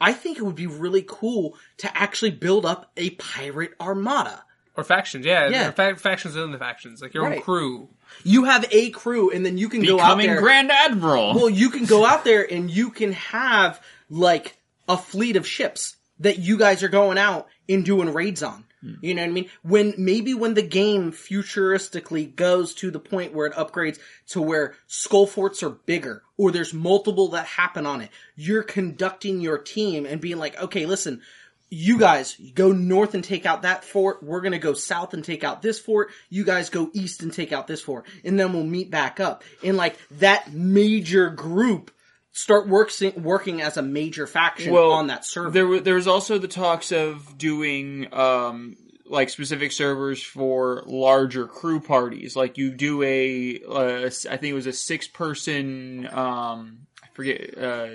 I 0.00 0.12
think 0.12 0.38
it 0.38 0.42
would 0.42 0.54
be 0.54 0.68
really 0.68 1.04
cool 1.06 1.56
to 1.78 1.98
actually 1.98 2.30
build 2.30 2.64
up 2.64 2.90
a 2.96 3.10
pirate 3.10 3.72
armada. 3.80 4.44
Or 4.76 4.84
factions, 4.84 5.26
yeah. 5.26 5.48
Yeah. 5.48 5.70
Fa- 5.72 5.96
factions 5.96 6.36
within 6.36 6.52
the 6.52 6.58
factions. 6.58 7.02
Like 7.02 7.12
your 7.12 7.26
own 7.26 7.40
crew. 7.40 7.88
You 8.22 8.44
have 8.44 8.64
a 8.70 8.90
crew 8.90 9.30
and 9.30 9.44
then 9.44 9.58
you 9.58 9.68
can 9.68 9.82
go 9.82 9.94
out 9.98 9.98
there. 9.98 10.06
becoming 10.06 10.26
there. 10.28 10.40
Grand 10.40 10.70
Admiral. 10.70 11.34
Well, 11.34 11.50
you 11.50 11.70
can 11.70 11.84
go 11.84 12.06
out 12.06 12.24
there 12.24 12.46
and 12.48 12.70
you 12.70 12.90
can 12.90 13.12
have 13.12 13.82
like 14.08 14.56
a 14.88 14.96
fleet 14.96 15.34
of 15.36 15.46
ships 15.46 15.96
that 16.20 16.38
you 16.38 16.56
guys 16.58 16.84
are 16.84 16.88
going 16.88 17.18
out 17.18 17.48
and 17.68 17.84
doing 17.84 18.12
raids 18.12 18.44
on. 18.44 18.64
Hmm. 18.80 18.94
You 19.00 19.14
know 19.14 19.22
what 19.22 19.30
I 19.30 19.32
mean? 19.32 19.50
When 19.62 19.94
maybe 19.98 20.34
when 20.34 20.54
the 20.54 20.62
game 20.62 21.12
futuristically 21.12 22.34
goes 22.34 22.74
to 22.74 22.90
the 22.90 23.00
point 23.00 23.34
where 23.34 23.46
it 23.46 23.54
upgrades 23.54 23.98
to 24.28 24.42
where 24.42 24.74
skull 24.86 25.26
forts 25.26 25.62
are 25.62 25.70
bigger 25.70 26.22
or 26.36 26.52
there's 26.52 26.74
multiple 26.74 27.28
that 27.28 27.46
happen 27.46 27.86
on 27.86 28.00
it, 28.00 28.10
you're 28.36 28.62
conducting 28.62 29.40
your 29.40 29.58
team 29.58 30.06
and 30.06 30.20
being 30.20 30.38
like, 30.38 30.60
okay, 30.60 30.86
listen, 30.86 31.22
you 31.70 31.98
guys 31.98 32.36
go 32.54 32.72
north 32.72 33.14
and 33.14 33.24
take 33.24 33.44
out 33.44 33.62
that 33.62 33.84
fort. 33.84 34.22
We're 34.22 34.40
gonna 34.40 34.58
go 34.58 34.72
south 34.72 35.12
and 35.12 35.24
take 35.24 35.44
out 35.44 35.60
this 35.60 35.78
fort. 35.78 36.10
You 36.30 36.44
guys 36.44 36.70
go 36.70 36.90
east 36.92 37.22
and 37.22 37.32
take 37.32 37.52
out 37.52 37.66
this 37.66 37.82
fort, 37.82 38.06
and 38.24 38.38
then 38.38 38.52
we'll 38.52 38.64
meet 38.64 38.90
back 38.90 39.20
up. 39.20 39.44
And 39.62 39.76
like 39.76 39.98
that 40.18 40.52
major 40.52 41.30
group 41.30 41.90
start 42.38 42.68
working 42.68 43.22
working 43.22 43.60
as 43.60 43.76
a 43.76 43.82
major 43.82 44.26
faction 44.26 44.72
Well, 44.72 44.92
on 44.92 45.08
that 45.08 45.24
server. 45.24 45.50
There, 45.50 45.66
were- 45.66 45.80
there 45.80 45.94
was 45.96 46.06
also 46.08 46.38
the 46.38 46.48
talks 46.48 46.92
of 46.92 47.36
doing 47.38 48.12
um, 48.12 48.76
like 49.06 49.30
specific 49.30 49.72
servers 49.72 50.22
for 50.22 50.82
larger 50.86 51.46
crew 51.46 51.80
parties. 51.80 52.36
Like 52.36 52.58
you 52.58 52.70
do 52.70 53.02
a, 53.02 53.60
uh, 53.68 54.06
I 54.06 54.36
think 54.36 54.44
it 54.50 54.52
was 54.54 54.66
a 54.66 54.72
six 54.72 55.08
person, 55.08 56.06
um, 56.12 56.86
I 57.02 57.06
forget, 57.14 57.56
uh, 57.58 57.88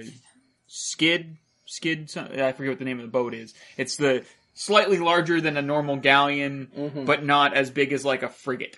skid, 0.67 1.37
skid, 1.65 2.11
I 2.17 2.51
forget 2.51 2.71
what 2.71 2.79
the 2.79 2.85
name 2.85 2.99
of 2.99 3.05
the 3.05 3.11
boat 3.11 3.33
is. 3.33 3.53
It's 3.77 3.95
the 3.97 4.23
slightly 4.53 4.97
larger 4.99 5.41
than 5.41 5.57
a 5.57 5.61
normal 5.61 5.97
galleon, 5.97 6.69
Mm-hmm. 6.77 7.05
but 7.05 7.23
not 7.23 7.53
as 7.55 7.69
big 7.71 7.93
as 7.93 8.03
like 8.05 8.23
a 8.23 8.29
frigate. 8.29 8.77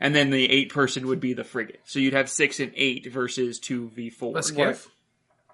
And 0.00 0.14
then 0.14 0.30
the 0.30 0.50
eight 0.50 0.70
person 0.72 1.06
would 1.06 1.20
be 1.20 1.34
the 1.34 1.44
frigate. 1.44 1.80
So 1.84 1.98
you'd 1.98 2.14
have 2.14 2.28
six 2.28 2.60
and 2.60 2.72
eight 2.74 3.06
versus 3.12 3.58
two 3.60 3.88
v 3.90 4.10
four. 4.10 4.36
A 4.36 4.42
skiff? 4.42 4.88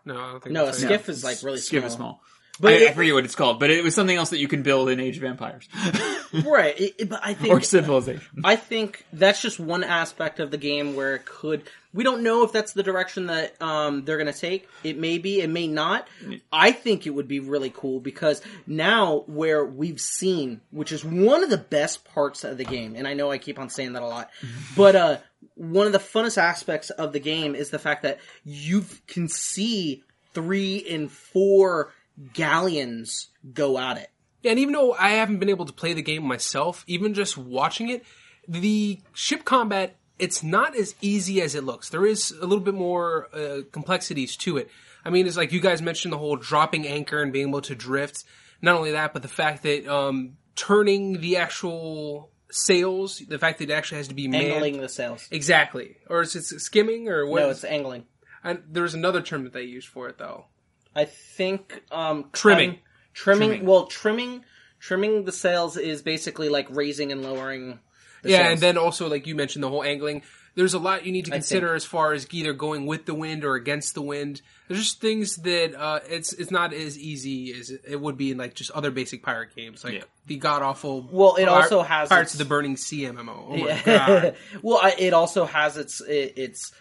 No, 0.05 0.19
I 0.19 0.31
don't 0.33 0.43
think 0.43 0.53
No, 0.55 0.63
a 0.63 0.67
that's 0.67 0.79
skiff 0.83 1.09
is 1.09 1.23
like 1.25 1.43
really 1.43 1.59
Skiff 1.59 1.81
small. 1.83 1.87
is 1.89 1.93
small. 1.95 2.23
But 2.59 2.75
I, 2.75 2.89
I 2.89 2.93
forget 2.93 3.15
what 3.15 3.25
it's 3.25 3.35
called, 3.35 3.59
but 3.59 3.71
it 3.71 3.83
was 3.83 3.95
something 3.95 4.15
else 4.17 4.31
that 4.31 4.39
you 4.39 4.47
can 4.47 4.63
build 4.63 4.91
in 4.91 5.01
Age 5.01 5.17
of 5.17 5.25
Empires 5.25 5.67
Right, 6.45 6.79
it- 6.79 6.95
it- 6.99 7.09
but 7.09 7.21
I 7.25 7.33
think 7.35 7.55
or 7.55 7.61
Civilization. 7.63 8.23
I 8.45 8.57
think 8.57 9.05
that's 9.15 9.41
just 9.41 9.59
one 9.59 9.83
aspect 9.83 10.41
of 10.41 10.51
the 10.51 10.59
game 10.59 10.95
where 10.95 11.15
it 11.17 11.25
could. 11.25 11.63
We 11.95 12.05
don't 12.05 12.23
know 12.23 12.45
if 12.45 12.53
that's 12.53 12.73
the 12.73 12.83
direction 12.85 13.27
that 13.27 13.61
um, 13.63 14.05
they're 14.05 14.19
going 14.19 14.33
to 14.33 14.39
take. 14.39 14.69
It 14.85 14.97
may 14.99 15.19
be, 15.19 15.41
it 15.41 15.49
may 15.51 15.67
not. 15.67 16.07
I 16.53 16.71
think 16.71 17.07
it 17.07 17.11
would 17.11 17.27
be 17.27 17.41
really 17.41 17.73
cool 17.75 17.99
because 17.99 18.43
now 18.67 19.25
where 19.27 19.65
we've 19.65 20.01
seen, 20.01 20.61
which 20.71 20.93
is 20.93 21.05
one 21.05 21.43
of 21.43 21.51
the 21.51 21.59
best 21.59 22.05
parts 22.05 22.45
of 22.45 22.59
the 22.59 22.65
game, 22.65 22.95
and 22.95 23.09
I 23.09 23.15
know 23.15 23.31
I 23.33 23.39
keep 23.39 23.59
on 23.59 23.71
saying 23.71 23.95
that 23.95 24.03
a 24.03 24.07
lot, 24.07 24.31
but 24.77 24.95
uh, 24.95 25.17
one 25.55 25.87
of 25.87 25.93
the 25.93 25.99
funnest 25.99 26.39
aspects 26.39 26.91
of 26.91 27.13
the 27.13 27.21
game 27.21 27.55
is 27.55 27.71
the 27.71 27.79
fact 27.79 28.03
that 28.03 28.19
you 28.45 28.85
can 29.07 29.29
see 29.29 30.03
three 30.33 30.87
and 30.89 31.11
four 31.11 31.93
galleons 32.33 33.29
go 33.53 33.79
at 33.79 33.99
it. 33.99 34.11
Yeah, 34.43 34.53
and 34.53 34.61
even 34.61 34.73
though 34.73 34.93
I 34.95 35.11
haven't 35.11 35.39
been 35.39 35.51
able 35.51 35.67
to 35.67 35.73
play 35.73 35.93
the 35.93 36.03
game 36.03 36.25
myself, 36.25 36.85
even 36.87 37.15
just 37.15 37.37
watching 37.37 37.89
it, 37.89 38.05
the 38.49 39.01
ship 39.13 39.45
combat 39.45 39.97
it's 40.21 40.43
not 40.43 40.77
as 40.77 40.95
easy 41.01 41.41
as 41.41 41.55
it 41.55 41.65
looks. 41.65 41.89
There 41.89 42.07
is 42.07 42.31
a 42.31 42.47
little 42.47 42.61
bit 42.61 42.75
more 42.75 43.29
uh, 43.35 43.63
complexities 43.73 44.37
to 44.39 44.59
it. 44.59 44.71
I 45.05 45.11
mean, 45.11 45.27
it's 45.27 45.37
like 45.37 45.53
you 45.53 45.61
guys 45.61 45.81
mentioned 45.81 46.13
the 46.13 46.19
whole 46.19 46.37
dropping 46.37 46.87
anchor 46.87 47.23
and 47.23 47.33
being 47.33 47.49
able 47.49 47.63
to 47.63 47.75
drift. 47.75 48.25
Not 48.61 48.77
only 48.77 48.91
that, 48.93 49.15
but 49.15 49.23
the 49.23 49.29
fact 49.29 49.63
that 49.63 49.87
um, 49.89 50.37
turning 50.55 51.21
the 51.21 51.39
actual 51.39 52.30
sails, 52.51 53.19
the 53.29 53.39
fact 53.39 53.59
that 53.59 53.71
it 53.71 53.73
actually 53.73 53.99
has 53.99 54.09
to 54.09 54.15
be 54.15 54.29
manned. 54.29 54.47
Angling 54.53 54.81
the 54.81 54.89
sails. 54.89 55.27
Exactly. 55.31 55.97
Or 56.09 56.23
is 56.23 56.35
it 56.37 56.43
skimming 56.45 57.09
or 57.09 57.27
what? 57.27 57.41
No, 57.41 57.51
it's 57.51 57.65
angling. 57.65 58.05
and 58.45 58.63
there's 58.71 58.95
another 58.95 59.21
term 59.23 59.45
that 59.45 59.53
they 59.53 59.63
use 59.63 59.85
for 59.85 60.09
it 60.09 60.19
though. 60.19 60.47
I 60.95 61.05
think 61.05 61.83
um 61.93 62.27
Trimming. 62.33 62.71
cutting- 62.71 62.81
trimming, 63.13 63.49
Trimming. 63.51 63.67
Well, 63.67 63.87
trimming, 63.87 64.45
trimming 64.81 65.25
the 65.25 65.33
sails 65.33 65.77
is 65.77 66.03
basically 66.03 66.49
like 66.49 66.67
raising 66.71 67.13
and 67.13 67.23
lowering. 67.23 67.79
The 68.23 68.31
yeah, 68.31 68.39
sails. 68.39 68.53
and 68.53 68.61
then 68.61 68.79
also 68.79 69.09
like 69.09 69.27
you 69.27 69.35
mentioned 69.35 69.63
the 69.65 69.69
whole 69.69 69.83
angling. 69.85 70.23
There's 70.55 70.75
a 70.75 70.79
lot 70.79 71.07
you 71.07 71.13
need 71.13 71.27
to 71.27 71.31
consider 71.31 71.75
as 71.75 71.85
far 71.85 72.13
as 72.13 72.27
either 72.33 72.53
going 72.53 72.87
with 72.87 73.07
the 73.07 73.15
wind 73.15 73.45
or 73.45 73.55
against 73.55 73.95
the 73.95 74.03
wind. 74.03 74.43
There's 74.69 74.81
just 74.83 75.01
things 75.01 75.37
that 75.37 75.75
uh, 75.81 76.01
it's 76.09 76.33
it's 76.33 76.51
not 76.51 76.73
as 76.73 76.99
easy 76.99 77.53
as 77.53 77.71
it 77.71 78.01
would 78.01 78.17
be 78.17 78.31
in 78.33 78.39
like 78.39 78.55
just 78.55 78.71
other 78.73 78.91
basic 78.91 79.23
pirate 79.23 79.55
games, 79.55 79.85
like 79.85 79.95
Yeah. 79.95 80.03
the 80.27 80.37
god 80.37 80.63
awful. 80.63 81.09
Well, 81.11 81.37
it 81.37 81.45
also 81.47 81.83
has 81.83 82.09
Pirates 82.09 82.33
its- 82.33 82.41
of 82.41 82.47
the 82.47 82.49
Burning 82.49 82.77
Sea 82.77 83.03
MMO. 83.05 83.47
Oh 83.49 83.57
my 83.57 83.67
Yeah. 83.69 83.83
god! 83.85 84.37
well, 84.63 84.81
I, 84.83 84.95
it 84.99 85.13
also 85.15 85.45
has 85.45 85.77
its 85.77 86.01
it, 86.01 86.35
its 86.37 86.73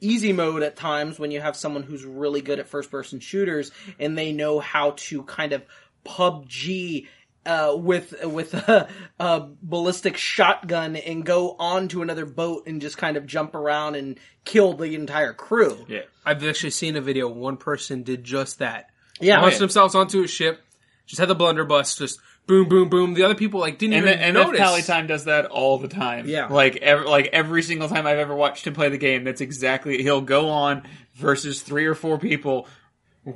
easy 0.00 0.32
mode 0.32 0.62
at 0.62 0.76
times 0.76 1.18
when 1.18 1.30
you 1.30 1.40
have 1.40 1.56
someone 1.56 1.82
who's 1.82 2.04
really 2.04 2.40
good 2.40 2.58
at 2.60 2.68
first 2.68 2.90
person 2.90 3.18
shooters 3.20 3.72
and 3.98 4.16
they 4.16 4.32
know 4.32 4.60
how 4.60 4.92
to 4.96 5.22
kind 5.24 5.52
of 5.52 5.62
PUBG. 6.04 7.06
Uh, 7.48 7.74
with 7.74 8.12
with 8.24 8.52
a, 8.52 8.86
a 9.18 9.48
ballistic 9.62 10.18
shotgun 10.18 10.96
and 10.96 11.24
go 11.24 11.56
onto 11.58 12.02
another 12.02 12.26
boat 12.26 12.64
and 12.66 12.82
just 12.82 12.98
kind 12.98 13.16
of 13.16 13.24
jump 13.24 13.54
around 13.54 13.94
and 13.94 14.18
kill 14.44 14.74
the 14.74 14.94
entire 14.94 15.32
crew. 15.32 15.86
Yeah. 15.88 16.02
I've 16.26 16.44
actually 16.44 16.72
seen 16.72 16.94
a 16.94 17.00
video. 17.00 17.26
One 17.26 17.56
person 17.56 18.02
did 18.02 18.22
just 18.22 18.58
that. 18.58 18.90
Yeah, 19.18 19.40
launched 19.40 19.60
themselves 19.60 19.94
onto 19.94 20.22
a 20.22 20.28
ship, 20.28 20.60
just 21.06 21.20
had 21.20 21.30
the 21.30 21.34
blunderbuss, 21.34 21.96
just 21.96 22.20
boom, 22.46 22.68
boom, 22.68 22.90
boom. 22.90 23.14
The 23.14 23.22
other 23.22 23.34
people 23.34 23.60
like 23.60 23.78
didn't 23.78 23.94
And, 23.94 24.04
even 24.04 24.18
then, 24.18 24.28
and 24.28 24.34
notice. 24.34 24.60
Pallytime 24.60 25.08
does 25.08 25.24
that 25.24 25.46
all 25.46 25.78
the 25.78 25.88
time. 25.88 26.28
Yeah. 26.28 26.48
Like 26.48 26.76
every, 26.76 27.06
like 27.06 27.30
every 27.32 27.62
single 27.62 27.88
time 27.88 28.06
I've 28.06 28.18
ever 28.18 28.34
watched 28.34 28.66
him 28.66 28.74
play 28.74 28.90
the 28.90 28.98
game, 28.98 29.24
that's 29.24 29.40
exactly 29.40 30.02
he'll 30.02 30.20
go 30.20 30.50
on 30.50 30.82
versus 31.14 31.62
three 31.62 31.86
or 31.86 31.94
four 31.94 32.18
people, 32.18 32.68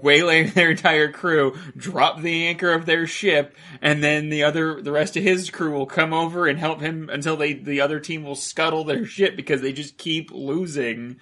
waylay 0.03 0.45
their 0.45 0.70
entire 0.70 1.11
crew, 1.12 1.57
drop 1.76 2.20
the 2.20 2.47
anchor 2.47 2.72
of 2.72 2.86
their 2.86 3.07
ship, 3.07 3.57
and 3.80 4.03
then 4.03 4.28
the 4.28 4.43
other 4.45 4.80
the 4.80 4.93
rest 4.93 5.16
of 5.16 5.22
his 5.22 5.51
crew 5.51 5.72
will 5.72 5.86
come 5.86 6.12
over 6.12 6.47
and 6.47 6.59
help 6.59 6.80
him 6.80 7.09
until 7.11 7.36
they 7.36 7.53
the 7.53 7.80
other 7.80 8.01
team 8.01 8.22
will 8.24 8.34
scuttle 8.36 8.84
their 8.84 9.05
ship 9.05 9.36
because 9.36 9.61
they 9.61 9.72
just 9.72 9.99
keep 9.99 10.30
losing. 10.32 11.16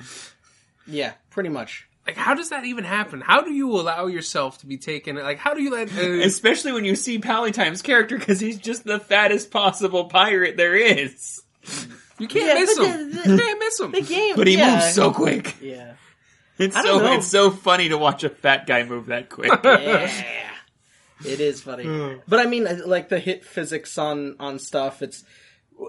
yeah, 0.86 1.12
pretty 1.30 1.48
much. 1.48 1.86
Like, 2.06 2.16
how 2.16 2.34
does 2.34 2.48
that 2.48 2.64
even 2.64 2.82
happen? 2.84 3.20
How 3.20 3.42
do 3.42 3.52
you 3.52 3.70
allow 3.72 4.06
yourself 4.06 4.58
to 4.58 4.66
be 4.66 4.78
taken? 4.78 5.16
Like, 5.16 5.38
how 5.38 5.54
do 5.54 5.62
you 5.62 5.70
let? 5.70 5.92
Uh, 5.96 6.00
Especially 6.24 6.72
when 6.72 6.84
you 6.84 6.96
see 6.96 7.18
Pallytime's 7.18 7.82
character 7.82 8.18
because 8.18 8.40
he's 8.40 8.58
just 8.58 8.84
the 8.84 8.98
fattest 8.98 9.50
possible 9.50 10.06
pirate 10.06 10.56
there 10.56 10.74
is. 10.74 11.42
you 12.18 12.26
can't 12.26 12.46
Yeah, 12.46 12.54
miss 12.54 12.78
him. 12.78 13.10
the- 13.10 13.16
the- 13.22 13.30
you 13.32 13.38
can't 13.38 13.58
miss 13.58 13.80
him. 13.80 13.92
The 13.92 14.00
game, 14.00 14.34
But 14.36 14.46
he 14.46 14.56
yeah. 14.56 14.74
moves 14.76 14.94
so 14.94 15.12
quick. 15.12 15.56
Yeah. 15.60 15.92
It's 16.60 16.76
I 16.76 16.82
so 16.82 16.86
don't 16.88 17.02
know. 17.04 17.12
it's 17.14 17.26
so 17.26 17.50
funny 17.50 17.88
to 17.88 17.98
watch 17.98 18.22
a 18.24 18.28
fat 18.30 18.66
guy 18.66 18.82
move 18.84 19.06
that 19.06 19.28
quick. 19.30 19.50
Yeah. 19.64 20.10
it 21.24 21.40
is 21.40 21.60
funny. 21.62 22.20
But 22.28 22.40
I 22.40 22.46
mean, 22.46 22.66
like 22.86 23.08
the 23.08 23.18
hit 23.18 23.44
physics 23.44 23.96
on 23.98 24.36
on 24.38 24.58
stuff, 24.58 25.02
it's 25.02 25.24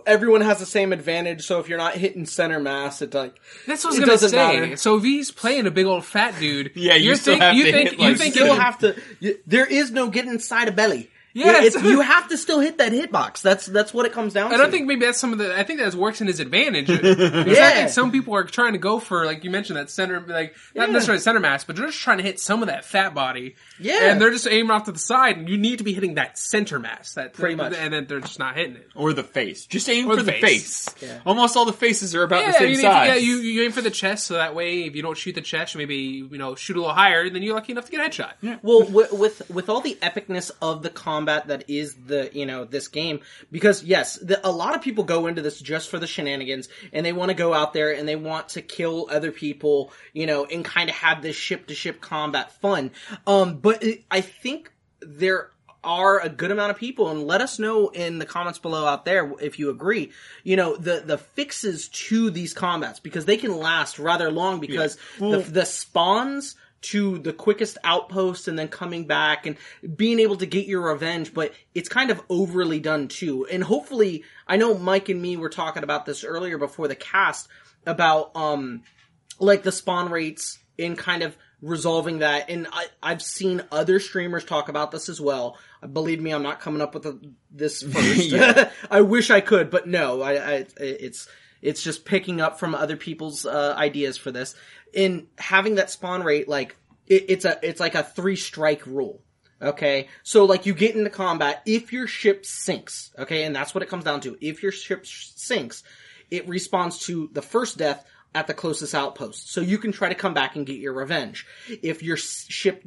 everyone 0.05 0.41
has 0.41 0.59
the 0.59 0.65
same 0.65 0.93
advantage. 0.93 1.45
So 1.45 1.59
if 1.59 1.67
you're 1.69 1.77
not 1.77 1.95
hitting 1.95 2.25
center 2.25 2.59
mass, 2.59 3.01
it's 3.01 3.13
like 3.13 3.35
That's 3.67 3.83
what 3.83 3.89
I 3.89 3.91
was 3.91 3.99
gonna 3.99 4.11
doesn't 4.13 4.29
say. 4.29 4.59
matter. 4.61 4.75
So 4.77 4.97
if 4.97 5.03
he's 5.03 5.31
playing 5.31 5.67
a 5.67 5.71
big 5.71 5.85
old 5.85 6.05
fat 6.05 6.39
dude, 6.39 6.71
Yeah, 6.75 6.95
you 6.95 7.07
you're 7.07 7.15
still 7.15 7.33
think, 7.33 7.43
have 7.43 7.55
you 7.55 7.65
to 7.65 7.71
think 7.71 7.89
hit, 7.91 7.99
you 7.99 8.07
like, 8.07 8.17
think 8.17 8.35
you 8.35 8.41
still 8.45 8.55
have 8.55 8.77
to. 8.79 8.95
You, 9.19 9.37
there 9.45 9.65
is 9.65 9.91
no 9.91 10.09
getting 10.09 10.31
inside 10.31 10.67
a 10.67 10.71
belly. 10.71 11.09
Yes. 11.33 11.65
It's- 11.75 11.83
you 11.83 12.01
have 12.01 12.27
to 12.29 12.37
still 12.37 12.59
hit 12.59 12.77
that 12.79 12.91
hitbox. 12.91 13.41
That's 13.41 13.65
that's 13.65 13.93
what 13.93 14.05
it 14.05 14.11
comes 14.13 14.33
down 14.33 14.47
I 14.47 14.49
to. 14.49 14.55
I 14.55 14.57
don't 14.57 14.71
think 14.71 14.87
maybe 14.87 15.05
that's 15.05 15.19
some 15.19 15.31
of 15.31 15.39
the. 15.39 15.57
I 15.57 15.63
think 15.63 15.79
that 15.79 15.93
works 15.95 16.21
in 16.21 16.27
his 16.27 16.39
advantage. 16.39 16.87
Because 17.01 17.57
I 17.57 17.61
Yeah. 17.61 17.71
think 17.71 17.89
some 17.89 18.11
people 18.11 18.35
are 18.35 18.43
trying 18.43 18.73
to 18.73 18.79
go 18.79 18.99
for, 18.99 19.25
like 19.25 19.43
you 19.43 19.49
mentioned, 19.49 19.77
that 19.77 19.89
center, 19.89 20.19
like 20.19 20.55
not 20.75 20.87
Yeah. 20.87 20.93
necessarily 20.93 21.21
center 21.21 21.39
mass, 21.39 21.63
but 21.63 21.75
they're 21.75 21.85
just 21.87 21.99
trying 21.99 22.17
to 22.17 22.23
hit 22.23 22.39
some 22.39 22.61
of 22.61 22.67
that 22.67 22.85
fat 22.85 23.13
body. 23.13 23.55
Yeah. 23.79 24.11
and 24.11 24.21
they're 24.21 24.31
just 24.31 24.47
aiming 24.47 24.69
off 24.71 24.83
to 24.85 24.91
the 24.91 24.99
side, 24.99 25.37
and 25.37 25.49
you 25.49 25.57
need 25.57 25.77
to 25.79 25.83
be 25.83 25.93
hitting 25.93 26.15
that 26.15 26.37
center 26.37 26.77
mass. 26.79 27.13
That 27.13 27.33
Pretty 27.33 27.55
much. 27.55 27.73
and 27.73 27.93
then 27.93 28.05
they're 28.07 28.19
just 28.19 28.37
not 28.39 28.55
hitting 28.55 28.75
it. 28.75 28.87
or 28.95 29.13
the 29.13 29.23
face. 29.23 29.65
Just 29.65 29.89
aim 29.89 30.07
Or 30.07 30.11
for 30.17 30.23
the 30.23 30.31
the 30.31 30.31
face. 30.39 30.89
face. 30.89 30.95
Yeah. 31.09 31.19
Almost 31.25 31.55
all 31.57 31.65
the 31.65 31.73
faces 31.73 32.13
are 32.15 32.23
about 32.23 32.41
Yeah, 32.41 32.51
the 32.51 32.57
same 32.57 32.69
you 32.69 32.75
size. 32.75 33.07
To, 33.09 33.13
yeah, 33.13 33.15
you 33.15 33.37
you 33.37 33.63
aim 33.63 33.71
for 33.71 33.81
the 33.81 33.89
chest, 33.91 34.27
so 34.27 34.35
that 34.35 34.53
way 34.53 34.83
if 34.83 34.95
you 34.95 35.01
don't 35.01 35.17
shoot 35.17 35.35
the 35.35 35.41
chest, 35.41 35.75
maybe 35.75 35.95
you 36.29 36.37
know 36.37 36.55
shoot 36.55 36.75
a 36.75 36.79
little 36.79 36.93
higher, 36.93 37.29
then 37.29 37.41
you're 37.43 37.55
lucky 37.55 37.71
enough 37.71 37.85
to 37.85 37.91
get 37.91 38.01
a 38.05 38.09
headshot. 38.09 38.59
Well, 38.61 38.83
with, 38.83 39.11
with 39.13 39.49
with 39.49 39.69
all 39.69 39.81
the 39.81 39.97
epicness 40.01 40.51
of 40.61 40.83
the 40.83 40.89
combat 40.89 41.20
that 41.25 41.65
is 41.67 41.95
the 41.95 42.29
you 42.33 42.45
know 42.45 42.65
this 42.65 42.87
game, 42.87 43.21
because 43.51 43.83
yes, 43.83 44.15
the, 44.15 44.45
a 44.47 44.51
lot 44.51 44.75
of 44.75 44.81
people 44.81 45.03
go 45.03 45.27
into 45.27 45.41
this 45.41 45.59
just 45.59 45.89
for 45.89 45.99
the 45.99 46.07
shenanigans, 46.07 46.69
and 46.93 47.05
they 47.05 47.13
want 47.13 47.29
to 47.29 47.35
go 47.35 47.53
out 47.53 47.73
there 47.73 47.91
and 47.91 48.07
they 48.07 48.15
want 48.15 48.49
to 48.49 48.61
kill 48.61 49.07
other 49.11 49.31
people, 49.31 49.91
you 50.13 50.25
know, 50.25 50.45
and 50.45 50.63
kind 50.63 50.89
of 50.89 50.95
have 50.95 51.21
this 51.21 51.35
ship 51.35 51.67
to 51.67 51.75
ship 51.75 52.01
combat 52.01 52.51
fun. 52.53 52.91
Um, 53.27 53.57
but 53.57 53.83
it, 53.83 54.03
I 54.09 54.21
think 54.21 54.71
there 55.01 55.51
are 55.83 56.19
a 56.19 56.29
good 56.29 56.51
amount 56.51 56.71
of 56.71 56.77
people 56.77 57.09
and 57.09 57.23
let 57.23 57.41
us 57.41 57.57
know 57.57 57.89
in 57.89 58.19
the 58.19 58.25
comments 58.25 58.59
below 58.59 58.85
out 58.85 59.03
there 59.03 59.33
if 59.39 59.57
you 59.57 59.71
agree 59.71 60.11
you 60.43 60.55
know 60.55 60.75
the 60.75 61.01
the 61.03 61.17
fixes 61.17 61.87
to 61.89 62.29
these 62.29 62.53
combats 62.53 62.99
because 62.99 63.25
they 63.25 63.37
can 63.37 63.57
last 63.57 63.97
rather 63.97 64.31
long 64.31 64.59
because 64.59 64.97
the, 65.17 65.39
the 65.39 65.65
spawns 65.65 66.55
to 66.81 67.19
the 67.19 67.33
quickest 67.33 67.77
outpost 67.83 68.47
and 68.47 68.57
then 68.57 68.67
coming 68.67 69.05
back 69.05 69.45
and 69.45 69.55
being 69.95 70.19
able 70.19 70.35
to 70.35 70.45
get 70.45 70.65
your 70.65 70.91
revenge 70.91 71.33
but 71.33 71.53
it's 71.75 71.89
kind 71.89 72.09
of 72.09 72.21
overly 72.29 72.79
done 72.79 73.07
too 73.07 73.45
and 73.51 73.63
hopefully 73.63 74.23
i 74.47 74.57
know 74.57 74.77
mike 74.77 75.09
and 75.09 75.21
me 75.21 75.37
were 75.37 75.49
talking 75.49 75.83
about 75.83 76.05
this 76.05 76.23
earlier 76.23 76.57
before 76.57 76.87
the 76.87 76.95
cast 76.95 77.47
about 77.85 78.35
um 78.35 78.81
like 79.39 79.63
the 79.63 79.71
spawn 79.71 80.09
rates 80.09 80.59
in 80.77 80.95
kind 80.95 81.23
of 81.23 81.35
resolving 81.61 82.19
that. 82.19 82.49
And 82.49 82.67
I, 82.71 82.87
I've 83.01 83.21
seen 83.21 83.63
other 83.71 83.99
streamers 83.99 84.43
talk 84.43 84.69
about 84.69 84.91
this 84.91 85.09
as 85.09 85.21
well. 85.21 85.57
Believe 85.93 86.21
me, 86.21 86.31
I'm 86.31 86.43
not 86.43 86.59
coming 86.59 86.81
up 86.81 86.93
with 86.93 87.05
a, 87.05 87.19
this 87.51 87.83
first. 87.93 88.33
I 88.91 89.01
wish 89.01 89.29
I 89.29 89.41
could, 89.41 89.69
but 89.69 89.87
no, 89.87 90.21
I, 90.21 90.33
I, 90.33 90.65
it's, 90.77 91.27
it's 91.61 91.83
just 91.83 92.05
picking 92.05 92.41
up 92.41 92.59
from 92.59 92.75
other 92.75 92.97
people's 92.97 93.45
uh, 93.45 93.73
ideas 93.77 94.17
for 94.17 94.31
this. 94.31 94.55
In 94.93 95.27
having 95.37 95.75
that 95.75 95.89
spawn 95.89 96.23
rate, 96.23 96.47
like 96.47 96.75
it, 97.07 97.25
it's 97.29 97.45
a, 97.45 97.59
it's 97.61 97.79
like 97.79 97.95
a 97.95 98.03
three 98.03 98.35
strike 98.35 98.85
rule. 98.85 99.21
Okay, 99.61 100.07
so 100.23 100.45
like 100.45 100.65
you 100.65 100.73
get 100.73 100.95
into 100.95 101.11
combat, 101.11 101.61
if 101.67 101.93
your 101.93 102.07
ship 102.07 102.47
sinks, 102.47 103.11
okay, 103.19 103.43
and 103.43 103.55
that's 103.55 103.75
what 103.75 103.83
it 103.83 103.89
comes 103.89 104.03
down 104.03 104.19
to. 104.21 104.35
If 104.41 104.63
your 104.63 104.71
ship 104.71 105.05
sh- 105.05 105.27
sinks, 105.35 105.83
it 106.31 106.47
respawns 106.47 107.03
to 107.03 107.29
the 107.31 107.43
first 107.43 107.77
death 107.77 108.03
at 108.33 108.47
the 108.47 108.53
closest 108.53 108.95
outpost. 108.95 109.51
So 109.51 109.61
you 109.61 109.77
can 109.77 109.91
try 109.91 110.09
to 110.09 110.15
come 110.15 110.33
back 110.33 110.55
and 110.55 110.65
get 110.65 110.77
your 110.77 110.93
revenge. 110.93 111.45
If 111.67 112.01
your 112.01 112.17
ship 112.17 112.83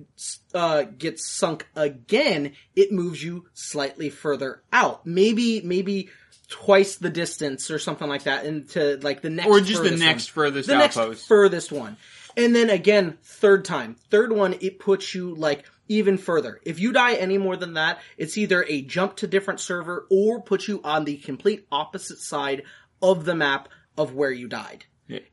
uh, 0.55 0.85
gets 0.85 1.29
sunk 1.29 1.69
again, 1.77 2.55
it 2.75 2.93
moves 2.93 3.23
you 3.23 3.47
slightly 3.53 4.11
further 4.11 4.63
out. 4.73 5.07
Maybe, 5.07 5.61
maybe 5.63 6.09
twice 6.55 6.95
the 6.99 7.11
distance 7.11 7.69
or 7.69 7.81
something 7.81 8.09
like 8.09 8.23
that 8.23 8.47
into 8.47 8.97
like 9.03 9.23
the 9.23 9.29
next 9.31 9.49
Or 9.49 9.59
just 9.61 9.83
the 9.83 9.91
next 9.91 10.37
one. 10.37 10.47
furthest 10.47 10.69
the 10.69 10.77
next 10.79 10.97
outpost. 10.97 11.27
furthest 11.27 11.73
one. 11.73 11.97
And 12.37 12.55
then 12.55 12.71
again, 12.71 13.19
third 13.25 13.65
time. 13.65 13.97
Third 14.09 14.31
one, 14.33 14.55
it 14.61 14.79
puts 14.79 15.17
you 15.17 15.35
like 15.35 15.65
even 15.89 16.17
further. 16.17 16.61
If 16.65 16.79
you 16.79 16.93
die 16.93 17.15
any 17.15 17.39
more 17.39 17.57
than 17.57 17.75
that, 17.75 17.99
it's 18.17 18.39
either 18.39 18.65
a 18.69 18.83
jump 18.83 19.17
to 19.17 19.27
different 19.27 19.59
server 19.59 20.07
or 20.11 20.43
puts 20.43 20.69
you 20.69 20.81
on 20.85 21.05
the 21.05 21.17
complete 21.17 21.67
opposite 21.73 22.19
side 22.19 22.63
of 23.03 23.25
the 23.25 23.35
map 23.35 23.69
of 23.99 24.15
where 24.15 24.31
you 24.31 24.47
died. 24.47 24.85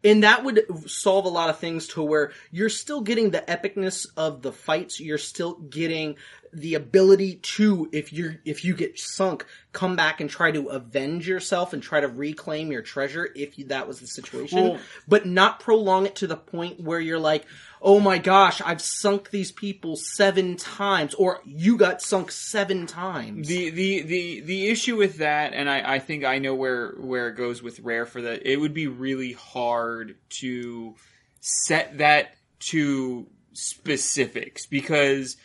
And 0.03 0.23
that 0.23 0.43
would 0.43 0.89
solve 0.89 1.25
a 1.25 1.29
lot 1.29 1.49
of 1.49 1.59
things 1.59 1.87
to 1.89 2.03
where 2.03 2.33
you're 2.51 2.69
still 2.69 3.01
getting 3.01 3.31
the 3.31 3.39
epicness 3.41 4.05
of 4.17 4.41
the 4.41 4.51
fights. 4.51 4.99
You're 4.99 5.17
still 5.17 5.53
getting 5.53 6.17
the 6.53 6.75
ability 6.75 7.35
to, 7.35 7.87
if 7.93 8.11
you're, 8.11 8.35
if 8.43 8.65
you 8.65 8.75
get 8.75 8.99
sunk, 8.99 9.45
come 9.71 9.95
back 9.95 10.19
and 10.19 10.29
try 10.29 10.51
to 10.51 10.67
avenge 10.67 11.25
yourself 11.27 11.71
and 11.71 11.81
try 11.81 12.01
to 12.01 12.09
reclaim 12.09 12.71
your 12.71 12.81
treasure 12.81 13.29
if 13.33 13.57
you, 13.57 13.65
that 13.67 13.87
was 13.87 14.01
the 14.01 14.07
situation. 14.07 14.61
Well- 14.61 14.79
but 15.07 15.25
not 15.25 15.61
prolong 15.61 16.05
it 16.05 16.15
to 16.17 16.27
the 16.27 16.35
point 16.35 16.81
where 16.81 16.99
you're 16.99 17.19
like, 17.19 17.45
oh 17.81 17.99
my 17.99 18.17
gosh, 18.17 18.61
I've 18.63 18.81
sunk 18.81 19.31
these 19.31 19.51
people 19.51 19.95
seven 19.95 20.55
times, 20.55 21.13
or 21.15 21.41
you 21.45 21.77
got 21.77 22.01
sunk 22.01 22.31
seven 22.31 22.85
times. 22.85 23.47
The 23.47 23.69
the 23.71 24.01
the 24.03 24.41
the 24.41 24.67
issue 24.67 24.97
with 24.97 25.17
that, 25.17 25.53
and 25.53 25.69
I, 25.69 25.95
I 25.95 25.99
think 25.99 26.23
I 26.23 26.37
know 26.37 26.53
where 26.53 26.91
where 26.99 27.29
it 27.29 27.35
goes 27.35 27.63
with 27.63 27.79
rare 27.79 28.05
for 28.05 28.21
that. 28.21 28.45
It 28.45 28.57
would 28.57 28.73
be 28.73 28.87
really 28.87 29.33
hard 29.33 30.15
to 30.41 30.95
set 31.39 31.97
that 31.97 32.35
to 32.59 33.27
specifics 33.53 34.65
because 34.65 35.37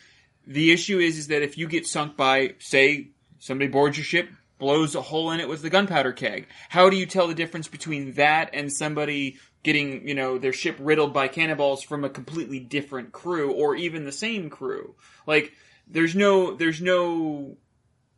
the 0.45 0.71
issue 0.71 0.99
is 0.99 1.17
is 1.17 1.27
that 1.27 1.41
if 1.41 1.57
you 1.57 1.67
get 1.67 1.85
sunk 1.85 2.15
by 2.15 2.53
say 2.59 3.09
somebody 3.39 3.69
boards 3.69 3.97
your 3.97 4.05
ship 4.05 4.29
blows 4.59 4.95
a 4.95 5.01
hole 5.01 5.31
in 5.31 5.39
it 5.39 5.49
with 5.49 5.61
the 5.61 5.69
gunpowder 5.69 6.13
keg 6.13 6.47
how 6.69 6.89
do 6.89 6.95
you 6.95 7.05
tell 7.05 7.27
the 7.27 7.33
difference 7.33 7.67
between 7.67 8.13
that 8.13 8.49
and 8.53 8.71
somebody 8.71 9.37
getting 9.67 10.07
you 10.07 10.15
know 10.15 10.37
their 10.37 10.53
ship 10.53 10.77
riddled 10.79 11.13
by 11.13 11.27
cannonballs 11.27 11.83
from 11.83 12.05
a 12.05 12.09
completely 12.09 12.57
different 12.59 13.11
crew 13.11 13.51
or 13.51 13.75
even 13.75 14.05
the 14.05 14.11
same 14.13 14.49
crew 14.49 14.95
like 15.25 15.51
there's 15.87 16.15
no 16.15 16.55
there's 16.55 16.81
no 16.81 17.57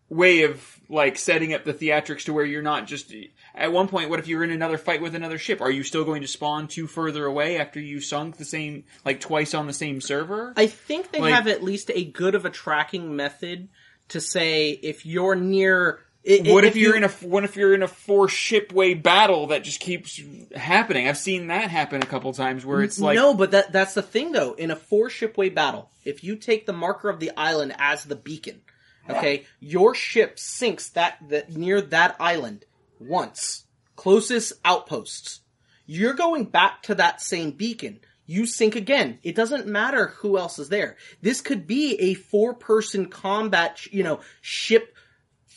way 0.10 0.44
of 0.44 0.80
like 0.90 1.18
setting 1.18 1.54
up 1.54 1.64
the 1.64 1.74
theatrics 1.74 2.24
to 2.26 2.34
where 2.34 2.46
you're 2.46 2.62
not 2.62 2.88
just 2.88 3.14
at 3.56 3.72
one 3.72 3.88
point 3.88 4.10
what 4.12 4.20
if 4.20 4.28
you're 4.28 4.44
in 4.44 4.52
another 4.52 4.78
fight 4.78 5.02
with 5.02 5.16
another 5.16 5.38
ship 5.40 5.60
are 5.62 5.72
you 5.72 5.84
still 5.84 6.04
going 6.04 6.22
to 6.22 6.28
spawn 6.28 6.68
too 6.68 6.86
further 6.88 7.26
away 7.26 7.58
after 7.60 7.80
you 7.80 8.00
sunk 8.00 8.38
the 8.38 8.46
same 8.46 8.84
like 9.04 9.20
twice 9.20 9.54
on 9.56 9.66
the 9.68 9.74
same 9.74 10.02
server 10.02 10.54
I 10.56 10.68
think 10.68 11.12
they 11.12 11.20
Like- 11.20 11.34
have 11.34 11.48
at 11.48 11.64
least 11.64 11.90
a 11.94 12.06
good 12.06 12.36
of 12.36 12.46
a 12.46 12.50
tracking 12.50 13.16
method 13.16 13.70
to 14.10 14.20
say 14.22 14.72
if 14.72 15.06
you're 15.06 15.36
near. 15.36 16.00
I- 16.28 16.42
what 16.52 16.64
i- 16.64 16.68
if, 16.68 16.76
you're 16.76 16.96
in 16.96 17.04
a 17.04 17.10
what 17.10 17.44
if 17.44 17.56
you're 17.56 17.74
in 17.74 17.84
a 17.84 17.88
four 17.88 18.28
shipway 18.28 19.02
battle 19.02 19.48
that 19.48 19.64
just 19.64 19.80
keeps 19.80 20.20
happening 20.56 21.08
i've 21.08 21.18
seen 21.18 21.48
that 21.48 21.70
happen 21.70 22.02
a 22.02 22.06
couple 22.06 22.32
times 22.34 22.66
where 22.66 22.82
it's 22.82 23.00
like 23.00 23.16
no, 23.16 23.34
but 23.34 23.52
that 23.52 23.72
that's 23.72 23.94
the 23.94 24.02
thing 24.02 24.32
though. 24.32 24.54
In 24.54 24.72
a 24.72 24.76
four 24.76 25.10
shipway 25.10 25.54
battle, 25.54 25.90
if 26.06 26.24
you 26.24 26.36
take 26.36 26.66
the 26.66 26.74
marker 26.74 27.10
of 27.10 27.20
the 27.20 27.32
island 27.38 27.74
as 27.80 28.04
the 28.04 28.16
beacon, 28.16 28.62
okay, 29.10 29.46
your 29.60 29.96
ship 29.96 30.38
sinks 30.40 30.90
that, 30.90 31.18
that 31.30 31.56
near 31.56 31.82
that 31.82 32.16
island 32.20 32.66
once, 33.00 33.66
closest 33.96 34.54
outposts. 34.66 35.42
You're 35.86 36.14
going 36.14 36.46
back 36.46 36.84
to 36.84 36.96
that 36.96 37.22
same 37.22 37.52
beacon. 37.52 38.00
You 38.28 38.46
sink 38.46 38.76
again. 38.76 39.18
It 39.24 39.34
doesn't 39.36 39.66
matter 39.66 40.08
who 40.18 40.38
else 40.38 40.60
is 40.60 40.70
there. 40.70 40.98
This 41.24 41.42
could 41.42 41.66
be 41.66 41.96
a 42.00 42.14
four 42.14 42.54
person 42.54 43.08
combat, 43.08 43.88
you 43.92 44.04
know, 44.04 44.20
ship 44.42 44.94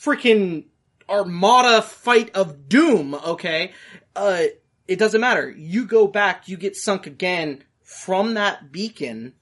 freaking 0.03 0.65
armada 1.09 1.81
fight 1.81 2.35
of 2.35 2.67
doom, 2.67 3.13
okay? 3.15 3.73
Uh, 4.15 4.43
it 4.87 4.99
doesn't 4.99 5.21
matter. 5.21 5.49
You 5.49 5.85
go 5.85 6.07
back, 6.07 6.47
you 6.47 6.57
get 6.57 6.75
sunk 6.75 7.07
again 7.07 7.63
from 7.81 8.33
that 8.35 8.71
beacon, 8.71 9.33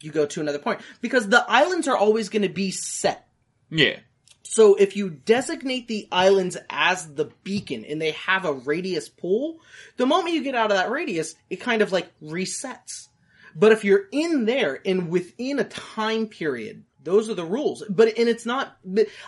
you 0.00 0.10
go 0.10 0.26
to 0.26 0.40
another 0.40 0.58
point. 0.58 0.80
Because 1.00 1.28
the 1.28 1.44
islands 1.48 1.86
are 1.88 1.96
always 1.96 2.28
going 2.28 2.42
to 2.42 2.48
be 2.48 2.70
set. 2.70 3.28
yeah 3.70 3.98
So 4.42 4.74
if 4.74 4.96
you 4.96 5.10
designate 5.10 5.88
the 5.88 6.08
islands 6.10 6.56
as 6.68 7.14
the 7.14 7.30
beacon 7.44 7.84
and 7.84 8.00
they 8.00 8.12
have 8.12 8.44
a 8.44 8.52
radius 8.52 9.08
pool, 9.08 9.60
the 9.96 10.06
moment 10.06 10.34
you 10.34 10.42
get 10.42 10.54
out 10.54 10.70
of 10.70 10.76
that 10.76 10.90
radius, 10.90 11.34
it 11.50 11.56
kind 11.56 11.82
of 11.82 11.92
like 11.92 12.10
resets. 12.20 13.08
But 13.54 13.72
if 13.72 13.84
you're 13.84 14.06
in 14.12 14.44
there 14.44 14.80
and 14.84 15.08
within 15.08 15.58
a 15.58 15.64
time 15.64 16.28
period, 16.28 16.84
those 17.02 17.30
are 17.30 17.34
the 17.34 17.44
rules. 17.44 17.82
But 17.88 18.18
and 18.18 18.28
it's 18.28 18.46
not. 18.46 18.76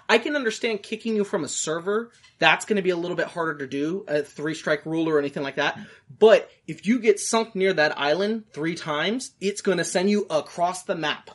I 0.08 0.18
can 0.18 0.36
understand 0.36 0.82
kicking 0.82 1.16
you 1.16 1.24
from 1.24 1.44
a 1.44 1.48
server. 1.48 2.10
That's 2.38 2.64
going 2.64 2.76
to 2.76 2.82
be 2.82 2.90
a 2.90 2.96
little 2.96 3.16
bit 3.16 3.28
harder 3.28 3.58
to 3.58 3.66
do, 3.66 4.04
a 4.08 4.22
three 4.22 4.54
strike 4.54 4.84
rule 4.84 5.08
or 5.08 5.18
anything 5.18 5.42
like 5.42 5.56
that. 5.56 5.78
But 6.18 6.50
if 6.66 6.86
you 6.86 6.98
get 6.98 7.20
sunk 7.20 7.54
near 7.54 7.72
that 7.72 7.98
island 7.98 8.44
three 8.52 8.74
times, 8.74 9.32
it's 9.40 9.62
going 9.62 9.78
to 9.78 9.84
send 9.84 10.10
you 10.10 10.26
across 10.28 10.84
the 10.84 10.94
map. 10.94 11.30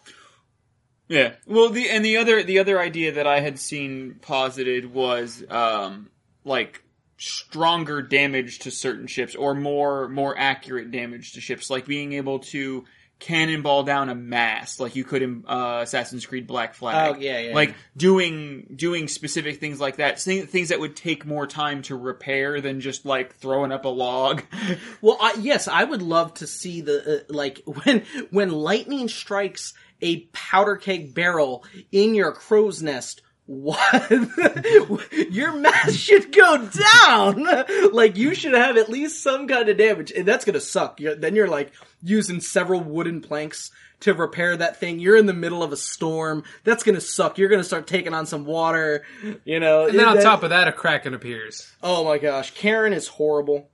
Yeah. 1.08 1.34
Well, 1.46 1.70
the 1.70 1.90
and 1.90 2.04
the 2.04 2.18
other 2.18 2.44
the 2.44 2.60
other 2.60 2.80
idea 2.80 3.14
that 3.14 3.28
I 3.28 3.40
had 3.40 3.60
seen 3.60 4.20
posited 4.22 4.94
was 4.94 5.44
um 5.50 6.10
like 6.44 6.84
stronger 7.18 8.02
damage 8.02 8.60
to 8.60 8.72
certain 8.72 9.08
ships 9.08 9.34
or 9.34 9.56
more 9.56 10.08
more 10.08 10.38
accurate 10.38 10.92
damage 10.92 11.34
to 11.34 11.42
ships, 11.42 11.70
like 11.70 11.86
being 11.86 12.14
able 12.14 12.40
to 12.40 12.86
cannonball 13.20 13.84
down 13.84 14.10
a 14.10 14.16
mast, 14.16 14.80
like 14.80 14.96
you 14.96 15.04
could 15.04 15.22
in 15.22 15.44
uh, 15.48 15.80
Assassin's 15.82 16.26
Creed 16.26 16.46
Black 16.46 16.76
Flag. 16.76 17.16
Oh, 17.16 17.20
yeah, 17.20 17.40
yeah, 17.40 17.56
Like 17.56 17.76
doing 17.96 18.68
doing 18.76 19.08
specific 19.08 19.60
things 19.60 19.80
like 19.80 19.98
that, 19.98 20.20
things 20.20 20.50
things 20.50 20.70
that 20.70 20.80
would 20.80 20.96
take 20.96 21.26
more 21.26 21.48
time 21.48 21.82
to 21.84 21.96
repair 21.96 22.62
than 22.62 22.80
just 22.80 23.06
like 23.06 23.36
throwing 23.36 23.72
up 23.72 23.86
a 23.86 23.90
log. 23.90 24.44
Well, 25.02 25.18
I, 25.22 25.36
yes, 25.40 25.68
I 25.68 25.84
would 25.84 26.02
love 26.02 26.34
to 26.36 26.48
see 26.48 26.82
the 26.82 27.20
uh, 27.20 27.34
like 27.34 27.62
when 27.66 28.04
when 28.32 28.52
lightning 28.52 29.08
strikes 29.08 29.74
a 30.02 30.22
powder 30.34 30.76
keg 30.76 31.14
barrel 31.14 31.64
in 31.92 32.16
your 32.16 32.32
crow's 32.32 32.82
nest. 32.82 33.22
What 33.48 34.12
your 35.32 35.54
mask 35.54 35.98
should 35.98 36.32
go 36.36 36.68
down. 36.68 37.48
Like 37.94 38.18
you 38.18 38.36
should 38.36 38.54
have 38.54 38.78
at 38.78 38.90
least 38.90 39.24
some 39.24 39.48
kind 39.48 39.70
of 39.70 39.78
damage, 39.78 40.12
and 40.12 40.28
that's 40.28 40.44
gonna 40.46 40.60
suck. 40.60 41.00
You're, 41.00 41.16
then 41.16 41.34
you're 41.36 41.48
like 41.48 41.72
using 42.04 42.42
several 42.42 42.82
wooden 42.82 43.22
planks 43.22 43.72
to 44.02 44.14
repair 44.14 44.56
that 44.58 44.80
thing. 44.80 45.00
You're 45.00 45.16
in 45.18 45.26
the 45.28 45.34
middle 45.34 45.64
of 45.64 45.72
a 45.72 45.78
storm. 45.78 46.44
That's 46.66 46.84
gonna 46.84 47.00
suck. 47.02 47.38
You're 47.38 47.50
gonna 47.50 47.64
start 47.64 47.88
taking 47.88 48.14
on 48.14 48.26
some 48.26 48.46
water. 48.46 49.06
You 49.46 49.60
know. 49.62 49.88
And 49.88 49.98
then 49.98 50.08
on 50.08 50.18
that- 50.18 50.24
top 50.24 50.44
of 50.44 50.50
that, 50.50 50.68
a 50.68 50.72
kraken 50.74 51.14
appears. 51.14 51.72
oh 51.82 52.04
my 52.04 52.18
gosh, 52.18 52.52
Karen 52.54 52.92
is 52.94 53.08
horrible. 53.08 53.70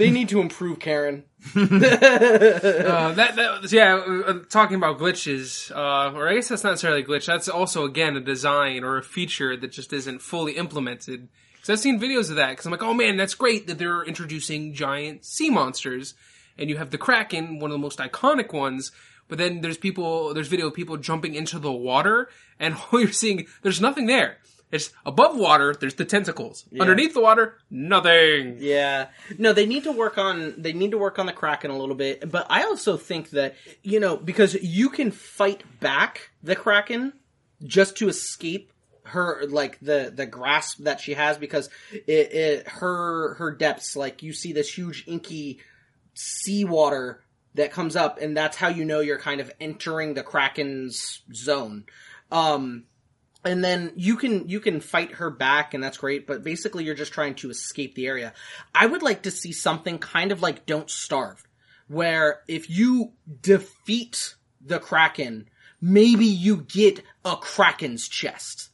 They 0.00 0.10
need 0.10 0.30
to 0.30 0.40
improve 0.40 0.78
Karen. 0.78 1.24
Uh, 2.90 3.12
that, 3.12 3.36
that 3.36 3.72
yeah, 3.72 3.94
uh, 3.94 4.40
talking 4.48 4.76
about 4.76 4.98
glitches, 4.98 5.70
uh, 5.74 6.12
or 6.16 6.28
I 6.28 6.34
guess 6.34 6.48
that's 6.48 6.64
not 6.64 6.70
necessarily 6.70 7.02
a 7.02 7.04
glitch. 7.04 7.26
That's 7.26 7.48
also 7.48 7.84
again 7.84 8.16
a 8.16 8.20
design 8.20 8.84
or 8.84 8.96
a 8.96 9.02
feature 9.02 9.56
that 9.56 9.72
just 9.72 9.92
isn't 9.92 10.20
fully 10.22 10.52
implemented. 10.52 11.28
Because 11.52 11.70
I've 11.70 11.80
seen 11.80 12.00
videos 12.00 12.30
of 12.30 12.36
that. 12.36 12.50
Because 12.50 12.66
I'm 12.66 12.72
like, 12.72 12.82
oh 12.82 12.94
man, 12.94 13.16
that's 13.16 13.34
great 13.34 13.66
that 13.66 13.78
they're 13.78 14.02
introducing 14.02 14.74
giant 14.74 15.24
sea 15.24 15.50
monsters, 15.50 16.14
and 16.58 16.68
you 16.68 16.76
have 16.78 16.90
the 16.90 16.98
kraken, 16.98 17.58
one 17.58 17.70
of 17.70 17.74
the 17.74 17.78
most 17.78 17.98
iconic 17.98 18.52
ones. 18.52 18.92
But 19.28 19.38
then 19.38 19.60
there's 19.60 19.78
people, 19.78 20.34
there's 20.34 20.48
video 20.48 20.66
of 20.66 20.74
people 20.74 20.96
jumping 20.96 21.34
into 21.34 21.58
the 21.58 21.72
water, 21.72 22.28
and 22.58 22.74
all 22.92 23.00
you're 23.00 23.12
seeing, 23.12 23.46
there's 23.62 23.80
nothing 23.80 24.06
there. 24.06 24.38
It's 24.70 24.92
above 25.04 25.36
water, 25.36 25.74
there's 25.74 25.94
the 25.94 26.04
tentacles. 26.04 26.64
Underneath 26.78 27.14
the 27.14 27.20
water, 27.20 27.58
nothing. 27.70 28.58
Yeah. 28.60 29.08
No, 29.36 29.52
they 29.52 29.66
need 29.66 29.84
to 29.84 29.92
work 29.92 30.16
on 30.16 30.54
they 30.58 30.72
need 30.72 30.92
to 30.92 30.98
work 30.98 31.18
on 31.18 31.26
the 31.26 31.32
Kraken 31.32 31.70
a 31.70 31.76
little 31.76 31.96
bit. 31.96 32.30
But 32.30 32.46
I 32.48 32.62
also 32.62 32.96
think 32.96 33.30
that, 33.30 33.56
you 33.82 33.98
know, 33.98 34.16
because 34.16 34.54
you 34.54 34.88
can 34.90 35.10
fight 35.10 35.64
back 35.80 36.30
the 36.42 36.54
Kraken 36.54 37.14
just 37.64 37.96
to 37.98 38.08
escape 38.08 38.72
her 39.04 39.44
like 39.48 39.78
the 39.80 40.12
the 40.14 40.26
grasp 40.26 40.78
that 40.84 41.00
she 41.00 41.14
has 41.14 41.36
because 41.36 41.68
it, 41.92 42.32
it 42.32 42.68
her 42.68 43.34
her 43.34 43.50
depths 43.50 43.96
like 43.96 44.22
you 44.22 44.32
see 44.32 44.52
this 44.52 44.72
huge 44.72 45.04
inky 45.06 45.58
seawater 46.14 47.22
that 47.54 47.72
comes 47.72 47.96
up 47.96 48.20
and 48.20 48.36
that's 48.36 48.56
how 48.56 48.68
you 48.68 48.84
know 48.84 49.00
you're 49.00 49.18
kind 49.18 49.40
of 49.40 49.50
entering 49.60 50.14
the 50.14 50.22
Kraken's 50.22 51.22
zone. 51.34 51.84
Um 52.30 52.84
and 53.44 53.64
then 53.64 53.92
you 53.96 54.16
can 54.16 54.48
you 54.48 54.60
can 54.60 54.80
fight 54.80 55.12
her 55.12 55.30
back 55.30 55.74
and 55.74 55.82
that's 55.82 55.98
great 55.98 56.26
but 56.26 56.44
basically 56.44 56.84
you're 56.84 56.94
just 56.94 57.12
trying 57.12 57.34
to 57.36 57.50
escape 57.50 57.94
the 57.94 58.06
area. 58.06 58.32
I 58.74 58.86
would 58.86 59.02
like 59.02 59.22
to 59.22 59.30
see 59.30 59.52
something 59.52 59.98
kind 59.98 60.32
of 60.32 60.42
like 60.42 60.66
don't 60.66 60.90
starve 60.90 61.42
where 61.88 62.40
if 62.46 62.70
you 62.70 63.12
defeat 63.42 64.34
the 64.64 64.78
kraken 64.78 65.48
maybe 65.80 66.26
you 66.26 66.58
get 66.58 67.02
a 67.24 67.36
kraken's 67.36 68.08
chest 68.08 68.70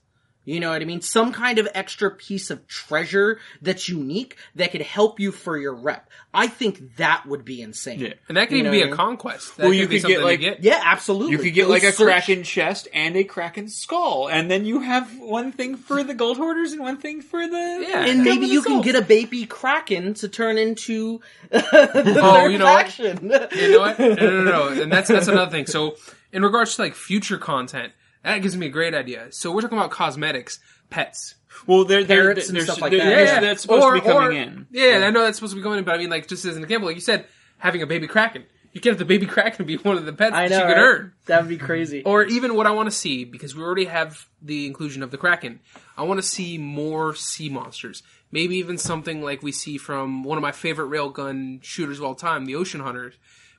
You 0.47 0.61
know 0.61 0.71
what 0.71 0.81
I 0.81 0.85
mean? 0.85 1.01
Some 1.03 1.33
kind 1.33 1.59
of 1.59 1.69
extra 1.75 2.11
piece 2.11 2.51
of 2.51 2.67
treasure 2.69 3.41
that's 3.61 3.89
unique 3.89 4.37
that 4.55 4.71
could 4.71 4.81
help 4.81 5.19
you 5.21 5.33
for 5.33 5.59
your 5.59 5.75
rep. 5.75 6.09
I 6.33 6.47
think 6.47 6.97
that 6.97 7.27
would 7.27 7.45
be 7.45 7.61
insane. 7.61 7.99
Yeah. 8.01 8.13
And 8.29 8.37
that 8.37 8.49
could 8.49 8.55
You 8.59 8.61
even 8.61 8.71
be 8.71 8.79
what 8.79 8.85
I 8.85 8.87
a 8.87 8.91
mean? 8.91 8.97
conquest. 8.97 9.57
That 9.57 9.63
Well, 9.65 9.73
could 9.73 9.79
you 9.81 9.89
be 9.89 10.01
could 10.01 10.07
get, 10.09 10.23
like- 10.23 10.41
get. 10.41 10.63
Yeah, 10.63 10.81
absolutely. 10.85 11.33
You 11.33 11.39
could 11.39 11.53
get 11.53 11.63
Those 11.65 11.71
like 11.71 11.83
a 11.83 11.93
search- 11.93 12.07
kraken 12.07 12.45
chest 12.45 12.87
and 12.95 13.17
a 13.17 13.25
kraken 13.25 13.69
skull, 13.69 14.29
and 14.29 14.49
then 14.51 14.65
you 14.65 14.81
have 14.81 15.19
one 15.19 15.51
thing 15.51 15.77
for 15.77 16.05
the 16.05 16.15
gold 16.15 16.37
hoarders 16.37 16.71
and 16.73 16.81
one 16.81 16.99
thing 16.99 17.23
for 17.23 17.47
the 17.47 17.87
Yeah. 17.89 18.07
And 18.07 18.23
maybe 18.23 18.47
you 18.47 18.63
can 18.63 18.83
get 18.83 18.95
a 18.95 19.03
baby 19.03 19.47
kraken 19.47 20.15
to 20.15 20.29
turn 20.29 20.59
into 20.59 21.21
the 21.51 21.59
Oh, 22.23 22.35
third 22.35 22.53
you 22.53 22.59
know 22.59 22.67
what? 22.67 22.83
faction. 22.87 23.31
You 23.55 23.71
know 23.73 23.81
what? 23.81 23.99
No, 23.99 24.15
no, 24.15 24.43
no, 24.43 24.45
no. 24.75 24.83
And 24.83 24.93
that's 24.93 25.09
that's 25.09 25.27
another 25.29 25.51
thing. 25.51 25.67
So, 25.67 25.97
in 26.33 26.43
regards 26.45 26.77
to 26.77 26.83
like 26.83 26.95
future 26.95 27.39
content, 27.39 27.93
that 28.23 28.39
gives 28.43 28.57
me 28.57 28.67
a 28.67 28.71
great 28.71 28.95
idea. 28.95 29.29
So 29.31 29.53
we're 29.53 29.61
talking 29.61 29.79
about 29.79 29.91
cosmetics, 29.91 30.59
pets. 30.91 31.35
Well, 31.67 31.85
there, 31.85 32.05
there, 32.05 32.23
Parrots 32.23 32.49
and 32.49 32.57
there's, 32.57 32.67
stuff 32.67 32.81
like 32.81 32.91
there- 32.93 33.01
that. 33.05 33.25
Yeah. 33.25 33.41
that's 33.41 33.63
supposed 33.63 33.87
to 33.87 33.93
be 33.95 34.01
coming 34.01 34.37
in. 34.37 34.67
Yeah, 34.71 35.03
I 35.07 35.11
know 35.11 35.23
that's 35.23 35.39
supposed 35.39 35.53
to 35.53 35.57
be 35.57 35.63
going 35.63 35.79
in, 35.79 35.85
but 35.85 35.95
I 35.95 35.99
mean, 35.99 36.11
like 36.11 36.29
just 36.29 36.45
as 36.45 36.57
an 36.57 36.63
example, 36.63 36.87
like 36.89 36.97
you 36.97 37.01
said, 37.01 37.27
having 37.59 37.83
a 37.83 37.87
baby 37.87 38.07
kraken. 38.07 38.45
You 38.73 38.81
can 38.83 38.91
have 38.91 38.99
the 38.99 39.07
baby 39.07 39.25
kraken 39.35 39.65
be 39.65 39.77
one 39.79 39.97
of 39.97 40.05
the 40.05 40.13
pets 40.13 40.35
I 40.35 40.49
that 40.49 40.59
know. 40.59 40.67
could 40.67 40.73
right? 40.73 40.79
earn. 40.87 41.13
That 41.27 41.41
would 41.41 41.49
be 41.49 41.57
crazy. 41.57 42.03
Or 42.05 42.25
even 42.25 42.57
what 42.57 42.67
I 42.67 42.73
want 42.73 42.89
to 42.91 42.95
see, 42.95 43.25
because 43.25 43.55
we 43.55 43.63
already 43.63 43.87
have 43.87 44.29
the 44.43 44.67
inclusion 44.67 45.03
of 45.03 45.11
the 45.11 45.17
Kraken, 45.17 45.61
I 45.97 46.03
want 46.03 46.19
to 46.19 46.27
see 46.27 46.59
more 46.59 47.15
sea 47.15 47.49
monsters. 47.49 48.03
Maybe 48.31 48.57
even 48.57 48.77
something 48.77 49.23
like 49.23 49.43
we 49.43 49.51
see 49.51 49.79
from 49.79 50.25
one 50.25 50.37
of 50.37 50.43
my 50.43 50.53
favorite 50.53 50.91
railgun 50.91 51.65
shooters 51.65 51.99
of 52.01 52.05
all 52.05 52.15
time, 52.15 52.45
the 52.45 52.57
Ocean 52.57 52.81
Hunters, 52.81 53.15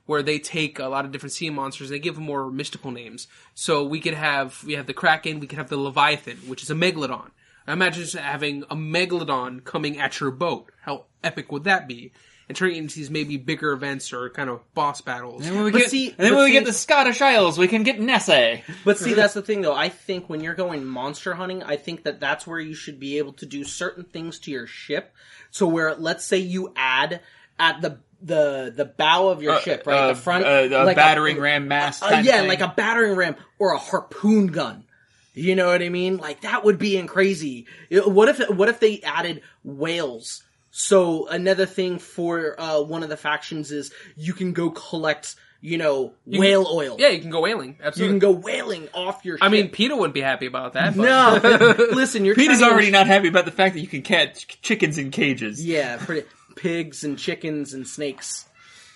where 0.08 0.22
they 0.22 0.38
take 0.38 0.78
a 0.78 0.86
lot 0.86 1.04
of 1.04 1.12
different 1.12 1.32
sea 1.34 1.50
monsters, 1.50 1.90
they 1.90 1.98
give 1.98 2.14
them 2.14 2.24
more 2.24 2.50
mystical 2.50 2.90
names. 2.90 3.28
So 3.54 3.84
we 3.84 4.00
could 4.00 4.14
have, 4.14 4.64
we 4.64 4.72
have 4.72 4.86
the 4.86 4.94
Kraken, 4.94 5.38
we 5.38 5.46
could 5.46 5.58
have 5.58 5.68
the 5.68 5.76
Leviathan, 5.76 6.38
which 6.46 6.62
is 6.62 6.70
a 6.70 6.74
Megalodon. 6.74 7.30
I 7.66 7.74
imagine 7.74 8.02
just 8.04 8.16
having 8.16 8.62
a 8.70 8.74
Megalodon 8.74 9.62
coming 9.64 9.98
at 10.00 10.18
your 10.18 10.30
boat. 10.30 10.72
How 10.80 11.04
epic 11.22 11.52
would 11.52 11.64
that 11.64 11.86
be? 11.86 12.12
And 12.48 12.56
turning 12.56 12.76
it 12.76 12.78
into 12.78 12.94
these 12.96 13.10
maybe 13.10 13.36
bigger 13.36 13.72
events 13.72 14.10
or 14.10 14.30
kind 14.30 14.48
of 14.48 14.62
boss 14.72 15.02
battles. 15.02 15.46
And 15.46 15.54
when 15.54 15.64
we 15.66 15.70
But 15.72 15.78
get, 15.82 15.90
see- 15.90 16.08
and 16.08 16.16
then 16.16 16.34
when 16.34 16.44
we 16.44 16.52
see- 16.52 16.58
get 16.58 16.64
the 16.64 16.72
Scottish 16.72 17.20
Isles, 17.20 17.58
we 17.58 17.68
can 17.68 17.82
get 17.82 18.00
Nessie. 18.00 18.64
But 18.86 18.96
see, 18.96 19.12
that's 19.12 19.34
the 19.34 19.42
thing, 19.42 19.60
though. 19.60 19.74
I 19.74 19.90
think 19.90 20.30
when 20.30 20.40
you're 20.40 20.54
going 20.54 20.86
monster 20.86 21.34
hunting, 21.34 21.62
I 21.62 21.76
think 21.76 22.04
that 22.04 22.18
that's 22.20 22.46
where 22.46 22.58
you 22.58 22.72
should 22.72 22.98
be 22.98 23.18
able 23.18 23.34
to 23.34 23.44
do 23.44 23.62
certain 23.64 24.04
things 24.04 24.38
to 24.40 24.50
your 24.50 24.66
ship. 24.66 25.12
So 25.50 25.66
where, 25.66 25.94
let's 25.94 26.24
say, 26.24 26.38
you 26.38 26.72
add 26.74 27.20
at 27.58 27.82
the 27.82 27.98
the 28.22 28.72
the 28.74 28.84
bow 28.84 29.28
of 29.28 29.42
your 29.42 29.60
ship, 29.60 29.84
right, 29.86 29.96
Uh, 29.96 30.08
the 30.08 30.14
front, 30.16 30.44
uh, 30.44 30.68
a 30.70 30.84
like 30.84 30.96
battering 30.96 31.38
ram 31.38 31.68
mast. 31.68 32.02
uh, 32.02 32.20
yeah, 32.24 32.42
like 32.42 32.60
a 32.60 32.72
battering 32.76 33.14
ram 33.16 33.36
or 33.58 33.72
a 33.72 33.78
harpoon 33.78 34.48
gun. 34.48 34.84
You 35.34 35.54
know 35.54 35.66
what 35.68 35.82
I 35.82 35.88
mean? 35.88 36.16
Like 36.16 36.40
that 36.40 36.64
would 36.64 36.78
be 36.78 36.96
in 36.96 37.06
crazy. 37.06 37.66
What 37.90 38.28
if 38.28 38.48
what 38.50 38.68
if 38.68 38.80
they 38.80 39.00
added 39.02 39.42
whales? 39.62 40.42
So 40.70 41.28
another 41.28 41.66
thing 41.66 41.98
for 41.98 42.60
uh, 42.60 42.80
one 42.82 43.02
of 43.02 43.08
the 43.08 43.16
factions 43.16 43.70
is 43.72 43.92
you 44.16 44.32
can 44.32 44.52
go 44.52 44.70
collect, 44.70 45.34
you 45.60 45.78
know, 45.78 46.12
whale 46.26 46.66
oil. 46.70 46.96
Yeah, 46.98 47.08
you 47.08 47.20
can 47.20 47.30
go 47.30 47.40
whaling. 47.40 47.78
Absolutely. 47.82 48.14
You 48.14 48.20
can 48.20 48.32
go 48.34 48.38
whaling 48.38 48.88
off 48.94 49.24
your. 49.24 49.38
ship. 49.38 49.44
I 49.44 49.48
mean, 49.48 49.70
PETA 49.70 49.94
wouldn't 49.96 50.14
be 50.14 50.20
happy 50.20 50.46
about 50.46 50.74
that. 50.74 50.96
But. 50.96 51.04
No, 51.04 51.74
listen, 51.92 52.24
you're 52.24 52.34
Pete 52.34 52.50
is 52.50 52.58
to- 52.60 52.66
already 52.66 52.90
not 52.90 53.06
happy 53.06 53.28
about 53.28 53.44
the 53.44 53.50
fact 53.50 53.74
that 53.74 53.80
you 53.80 53.86
can 53.88 54.02
catch 54.02 54.60
chickens 54.60 54.98
in 54.98 55.10
cages. 55.10 55.64
Yeah, 55.64 55.96
pretty 55.98 56.26
pigs 56.58 57.04
and 57.04 57.18
chickens 57.18 57.72
and 57.72 57.86
snakes. 57.86 58.44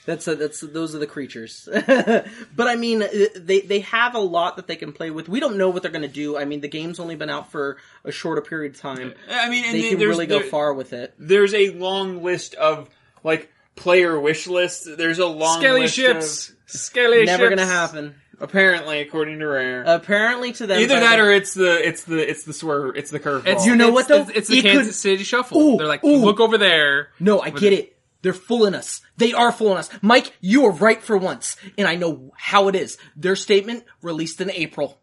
That's 0.05 0.27
a, 0.27 0.35
that's 0.35 0.61
those 0.61 0.97
are 0.97 0.99
the 0.99 1.07
creatures. 1.07 1.69
but 1.87 2.27
I 2.69 2.75
mean, 2.75 3.03
uh, 3.03 3.09
they 3.37 3.61
they 3.61 3.81
have 3.81 4.17
a 4.17 4.19
lot 4.21 4.57
that 4.57 4.67
they 4.67 4.75
can 4.75 4.93
play 4.93 5.11
with. 5.11 5.29
We 5.29 5.39
don't 5.39 5.57
know 5.57 5.69
what 5.71 5.83
they're 5.83 5.93
going 5.93 6.03
to 6.03 6.09
do. 6.09 6.37
I 6.37 6.45
mean, 6.45 6.61
the 6.61 6.67
game's 6.69 6.99
only 6.99 7.15
been 7.15 7.31
out 7.31 7.53
for 7.53 7.77
a 8.05 8.11
shorter 8.11 8.43
period 8.43 8.75
of 8.75 8.81
time. 8.81 9.15
I 9.31 9.49
mean, 9.49 9.65
and 9.65 9.75
They 9.77 9.91
can 9.91 10.01
really 10.01 10.27
go 10.27 10.41
there- 10.41 10.49
far 10.49 10.75
with 10.75 10.93
it. 10.93 11.15
There's 11.19 11.55
a 11.55 11.71
long 11.71 12.23
list 12.23 12.55
of 12.57 12.91
like 13.23 13.53
player 13.77 14.19
wish 14.19 14.49
lists. 14.49 14.89
There's 14.97 15.21
a 15.21 15.27
long 15.27 15.61
Skelly 15.61 15.83
list 15.83 15.95
ships. 15.95 16.49
Of, 16.49 16.57
Skelly 16.67 17.25
Never 17.25 17.45
ships. 17.45 17.57
going 17.57 17.69
to 17.69 17.73
happen. 17.73 18.15
Apparently, 18.43 19.01
according 19.01 19.39
to 19.39 19.47
Rare, 19.47 19.85
Apparently, 19.87 20.53
to 20.53 20.67
them, 20.67 20.81
either 20.81 21.01
that 21.01 21.17
the- 21.17 21.23
or 21.23 21.31
it's 21.31 21.55
the 21.55 21.89
it's 21.89 22.05
the 22.05 22.31
it's 22.31 22.45
the 22.45 22.53
swerve, 22.53 22.97
it's 22.97 23.11
the 23.11 23.21
curveball. 23.21 23.47
It's, 23.47 23.65
You 23.67 23.75
know 23.77 23.89
it's- 23.89 23.95
what, 23.95 24.09
though? 24.09 24.23
It's, 24.23 24.31
it's 24.39 24.49
the 24.49 24.59
It 24.59 24.63
could- 24.63 24.73
Kansas 24.73 24.99
City 24.99 25.25
Shuffle. 25.25 25.59
Ooh, 25.59 25.77
They're 25.79 25.87
like, 25.87 26.05
ooh. 26.05 26.17
look 26.17 26.41
over 26.41 26.59
there. 26.59 27.09
no, 27.19 27.41
I 27.41 27.51
get 27.51 27.73
it. 27.73 27.97
They're 28.23 28.33
fooling 28.33 28.75
us. 28.75 29.01
They 29.17 29.33
are 29.33 29.51
fooling 29.51 29.79
us. 29.79 29.91
Mike, 30.01 30.33
you 30.41 30.65
are 30.67 30.71
right 30.71 31.03
for 31.03 31.17
once, 31.17 31.57
and 31.77 31.89
I 31.89 31.97
know 31.97 32.33
how 32.37 32.69
it 32.69 32.77
is. 32.77 32.97
Their 33.17 33.35
statement 33.35 33.85
released 34.01 34.41
in 34.41 34.49
April. 34.51 35.01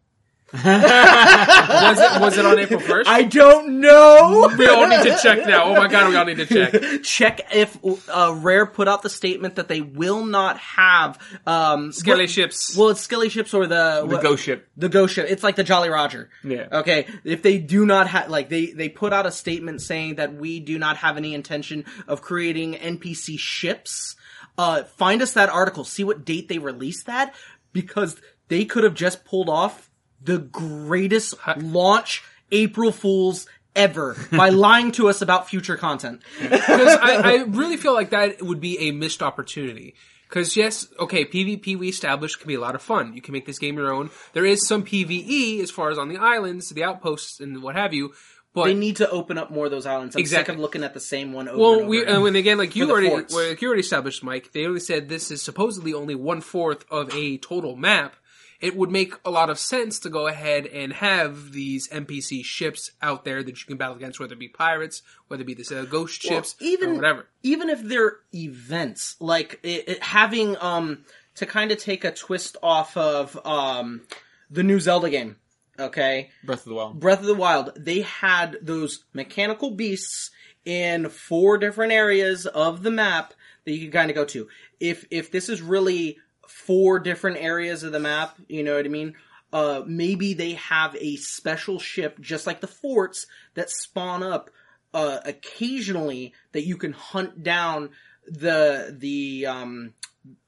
Was 0.52 2.00
it 2.00 2.22
was 2.22 2.38
it 2.38 2.46
on 2.46 2.58
April 2.60 2.80
first? 2.80 3.10
I 3.10 3.24
don't 3.24 3.80
know. 3.80 4.52
we 4.58 4.68
all 4.68 4.88
need 4.88 5.04
to 5.04 5.18
check 5.22 5.46
now. 5.48 5.66
Oh 5.66 5.76
my 5.76 5.88
god, 5.88 6.10
we 6.10 6.16
all 6.16 6.26
need 6.26 6.38
to 6.38 6.46
check. 6.46 7.04
check 7.04 7.42
if 7.54 7.78
uh, 8.10 8.34
Rare 8.38 8.66
put 8.66 8.88
out 8.88 9.02
the 9.04 9.10
statement 9.10 9.56
that 9.56 9.68
they 9.68 9.82
will 9.82 10.26
not 10.26 10.58
have 10.58 11.20
um, 11.46 11.92
Skelly 11.92 12.24
what- 12.24 12.30
ships. 12.30 12.76
Well, 12.76 12.90
it's 12.90 13.02
Skelly 13.02 13.30
ships 13.30 13.54
or 13.54 13.68
the 13.68 14.02
the 14.02 14.08
what- 14.08 14.24
ghost 14.24 14.44
ship. 14.44 14.68
The 14.78 14.90
Ghost 14.90 15.14
ship. 15.16 15.28
It's 15.30 15.44
like 15.44 15.56
the 15.56 15.64
Jolly 15.64 15.90
Roger. 15.90 16.30
Yeah. 16.44 16.68
Okay. 16.72 17.08
If 17.24 17.42
they 17.44 17.58
do 17.60 17.86
not 17.86 18.08
have, 18.08 18.30
like, 18.30 18.50
they 18.50 18.68
they 18.68 18.90
put 18.90 19.14
out 19.14 19.26
a 19.26 19.32
statement 19.32 19.82
saying 19.82 20.16
that 20.16 20.34
we 20.36 20.60
do 20.60 20.80
not 20.80 20.98
have 20.98 21.18
any 21.18 21.34
intention 21.34 21.86
of 22.08 22.22
creating 22.22 22.74
NPC 22.76 23.38
ships. 23.38 24.16
Uh, 24.58 24.84
find 24.84 25.22
us 25.22 25.34
that 25.34 25.50
article. 25.50 25.84
See 25.84 26.04
what 26.04 26.26
date 26.26 26.50
they 26.50 26.60
released 26.60 27.06
that 27.06 27.34
because 27.72 28.20
they 28.48 28.66
could 28.66 28.84
have 28.84 28.94
just 28.94 29.24
pulled 29.26 29.48
off 29.50 29.89
the 30.24 30.38
greatest 30.40 31.36
launch 31.58 32.24
April 32.52 32.92
Fools 32.92 33.48
ever 33.76 34.16
by 34.32 34.50
lying 34.50 34.92
to 34.94 35.08
us 35.10 35.22
about 35.22 35.50
future 35.50 35.78
content. 35.78 36.22
Because 36.42 36.98
I, 37.02 37.16
I 37.24 37.36
really 37.44 37.78
feel 37.78 37.94
like 37.94 38.10
that 38.12 38.42
would 38.42 38.60
be 38.60 38.90
a 38.90 38.92
missed 38.92 39.22
opportunity. 39.24 39.96
Because 40.28 40.56
yes, 40.56 40.88
okay, 41.00 41.26
PvP 41.26 41.78
we 41.78 41.90
established 41.90 42.40
can 42.40 42.48
be 42.48 42.54
a 42.56 42.60
lot 42.60 42.76
of 42.76 42.82
fun. 42.84 43.14
You 43.14 43.22
can 43.22 43.32
make 43.32 43.46
this 43.48 43.58
game 43.58 43.78
your 43.78 43.92
own. 43.92 44.12
There 44.34 44.46
is 44.46 44.68
some 44.68 44.84
PvE 44.84 45.62
as 45.62 45.72
far 45.72 45.90
as 45.90 45.98
on 45.98 46.08
the 46.10 46.18
islands, 46.18 46.70
the 46.70 46.84
outposts, 46.84 47.40
and 47.40 47.64
what 47.64 47.76
have 47.76 47.94
you. 47.94 48.14
But 48.54 48.66
They 48.66 48.74
need 48.74 48.98
to 48.98 49.10
open 49.10 49.38
up 49.38 49.52
more 49.52 49.66
of 49.66 49.72
those 49.72 49.86
islands. 49.86 50.16
I'm 50.16 50.20
Exactly. 50.22 50.54
sick 50.54 50.56
of 50.58 50.62
looking 50.62 50.84
at 50.84 50.94
the 50.96 51.00
same 51.00 51.34
one 51.34 51.48
over 51.48 51.58
Well, 51.58 51.72
and 51.74 51.82
over. 51.82 51.90
we 51.90 52.06
and 52.06 52.24
when 52.24 52.36
again, 52.36 52.58
like 52.58 52.76
you 52.76 52.90
already, 52.92 53.10
like 53.10 53.62
you 53.62 53.68
already 53.68 53.82
established, 53.82 54.24
Mike. 54.24 54.52
They 54.52 54.66
only 54.66 54.80
said 54.80 55.08
this 55.10 55.30
is 55.32 55.42
supposedly 55.42 55.94
only 55.94 56.16
one 56.16 56.42
fourth 56.42 56.84
of 56.92 57.14
a 57.16 57.38
total 57.38 57.76
map. 57.76 58.16
It 58.62 58.76
would 58.76 58.92
make 58.92 59.14
a 59.24 59.32
lot 59.32 59.50
of 59.50 59.58
sense 59.58 60.00
to 60.02 60.10
go 60.10 60.28
ahead 60.28 60.66
and 60.68 60.92
have 60.94 61.54
these 61.54 61.88
NPC 61.88 62.44
ships 62.44 62.92
out 63.02 63.24
there 63.24 63.42
that 63.42 63.60
you 63.62 63.66
can 63.66 63.78
battle 63.78 63.96
against, 63.96 64.20
whether 64.20 64.34
it 64.34 64.40
be 64.40 64.50
pirates, 64.50 65.02
whether 65.30 65.44
it 65.44 65.46
be 65.46 65.54
the 65.54 65.80
uh, 65.80 65.86
ghost 65.86 66.26
Well, 66.26 66.38
ships, 66.40 66.56
even 66.60 66.92
or 66.92 66.96
whatever. 66.96 67.26
even 67.42 67.70
if 67.70 67.82
they're 67.82 68.18
events, 68.34 69.16
like 69.22 69.60
it, 69.64 69.88
it, 69.88 70.04
having 70.04 70.58
um 70.60 71.06
to 71.36 71.46
kind 71.46 71.72
of 71.72 71.78
take 71.78 72.04
a 72.04 72.12
twist 72.12 72.58
off 72.62 72.98
of 72.98 73.40
um 73.46 74.02
the 74.50 74.64
new 74.64 74.80
Zelda 74.80 75.10
game. 75.10 75.38
Okay, 75.80 76.30
Breath 76.44 76.60
of 76.60 76.66
the 76.66 76.76
Wild. 76.76 77.00
Breath 77.00 77.22
of 77.22 77.28
the 77.28 77.36
Wild, 77.36 77.72
they 77.78 78.02
had 78.02 78.58
those 78.62 79.06
mechanical 79.14 79.72
beasts 79.72 80.32
in 80.66 81.08
four 81.08 81.58
different 81.58 81.94
areas 81.94 82.46
of 82.46 82.84
the 82.84 82.92
map 82.92 83.34
that 83.64 83.72
you 83.72 83.84
can 83.84 83.92
kind 83.92 84.10
of 84.10 84.16
go 84.16 84.26
to. 84.26 84.50
If 84.82 85.06
if 85.10 85.32
this 85.32 85.48
is 85.48 85.62
really 85.62 86.18
four 86.50 87.00
different 87.00 87.38
areas 87.38 87.84
of 87.84 87.92
the 87.92 88.00
map, 88.00 88.38
you 88.48 88.64
know 88.64 88.76
what 88.76 88.86
I 88.86 88.90
mean? 88.90 89.14
Uh, 89.52 89.82
maybe 89.86 90.34
they 90.34 90.54
have 90.54 90.96
a 90.96 91.16
special 91.16 91.80
ship, 91.80 92.20
just 92.20 92.46
like 92.46 92.62
the 92.62 92.68
forts, 92.68 93.26
that 93.56 93.70
spawn 93.70 94.22
up 94.24 94.50
uh, 94.94 95.20
occasionally 95.26 96.34
that 96.52 96.66
you 96.66 96.78
can 96.78 96.94
hunt 96.94 97.42
down 97.44 97.90
the 98.28 98.96
the 98.98 99.46
um 99.48 99.94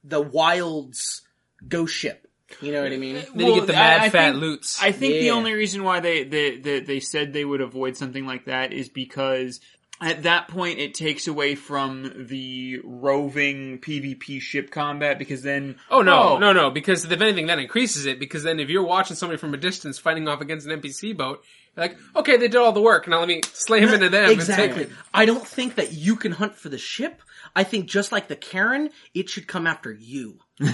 the 0.03 0.21
wilds 0.21 1.21
ghost 1.67 1.95
ship. 1.95 2.27
You 2.61 2.71
know 2.73 2.83
what 2.83 2.91
I 2.91 2.97
mean? 2.97 3.15
Then 3.33 3.47
you 3.47 3.55
get 3.55 3.67
the 3.67 3.73
I- 3.75 3.79
mad 3.79 4.01
I 4.01 4.09
fat 4.09 4.31
think- 4.31 4.41
loots. 4.41 4.81
I 4.83 4.91
think 4.91 5.13
the 5.21 5.31
only 5.31 5.53
reason 5.53 5.83
why 5.83 5.99
they, 6.01 6.25
they, 6.25 6.57
they, 6.57 6.79
they 6.81 6.99
said 6.99 7.31
they 7.31 7.45
would 7.45 7.61
avoid 7.61 7.95
something 7.95 8.25
like 8.25 8.45
that 8.45 8.73
is 8.73 8.89
because 8.89 9.61
at 10.01 10.23
that 10.23 10.47
point 10.47 10.79
it 10.79 10.93
takes 10.93 11.27
away 11.27 11.55
from 11.55 12.25
the 12.27 12.79
roving 12.83 13.79
PvP 13.79 14.41
ship 14.41 14.71
combat 14.71 15.19
because 15.19 15.43
then 15.43 15.75
Oh 15.89 16.01
no, 16.01 16.33
oh. 16.33 16.37
no, 16.37 16.53
no! 16.53 16.71
Because 16.71 17.05
if 17.05 17.21
anything, 17.21 17.47
that 17.47 17.59
increases 17.59 18.05
it. 18.05 18.19
Because 18.19 18.43
then, 18.43 18.59
if 18.59 18.69
you're 18.69 18.83
watching 18.83 19.15
somebody 19.15 19.37
from 19.37 19.53
a 19.53 19.57
distance 19.57 19.99
fighting 19.99 20.27
off 20.27 20.41
against 20.41 20.67
an 20.67 20.81
NPC 20.81 21.15
boat, 21.15 21.43
you're 21.75 21.85
like, 21.85 21.97
okay, 22.15 22.37
they 22.37 22.47
did 22.47 22.57
all 22.57 22.71
the 22.71 22.81
work. 22.81 23.07
Now 23.07 23.19
let 23.19 23.27
me 23.27 23.41
slam 23.53 23.89
into 23.89 24.09
them. 24.09 24.31
Exactly. 24.31 24.89
I 25.13 25.25
don't 25.25 25.45
think 25.45 25.75
that 25.75 25.93
you 25.93 26.15
can 26.15 26.31
hunt 26.31 26.55
for 26.55 26.69
the 26.69 26.77
ship. 26.77 27.21
I 27.55 27.63
think 27.63 27.87
just 27.87 28.11
like 28.11 28.27
the 28.27 28.35
Karen, 28.35 28.89
it 29.13 29.29
should 29.29 29.47
come 29.47 29.67
after 29.67 29.91
you. 29.91 30.39
you 30.59 30.67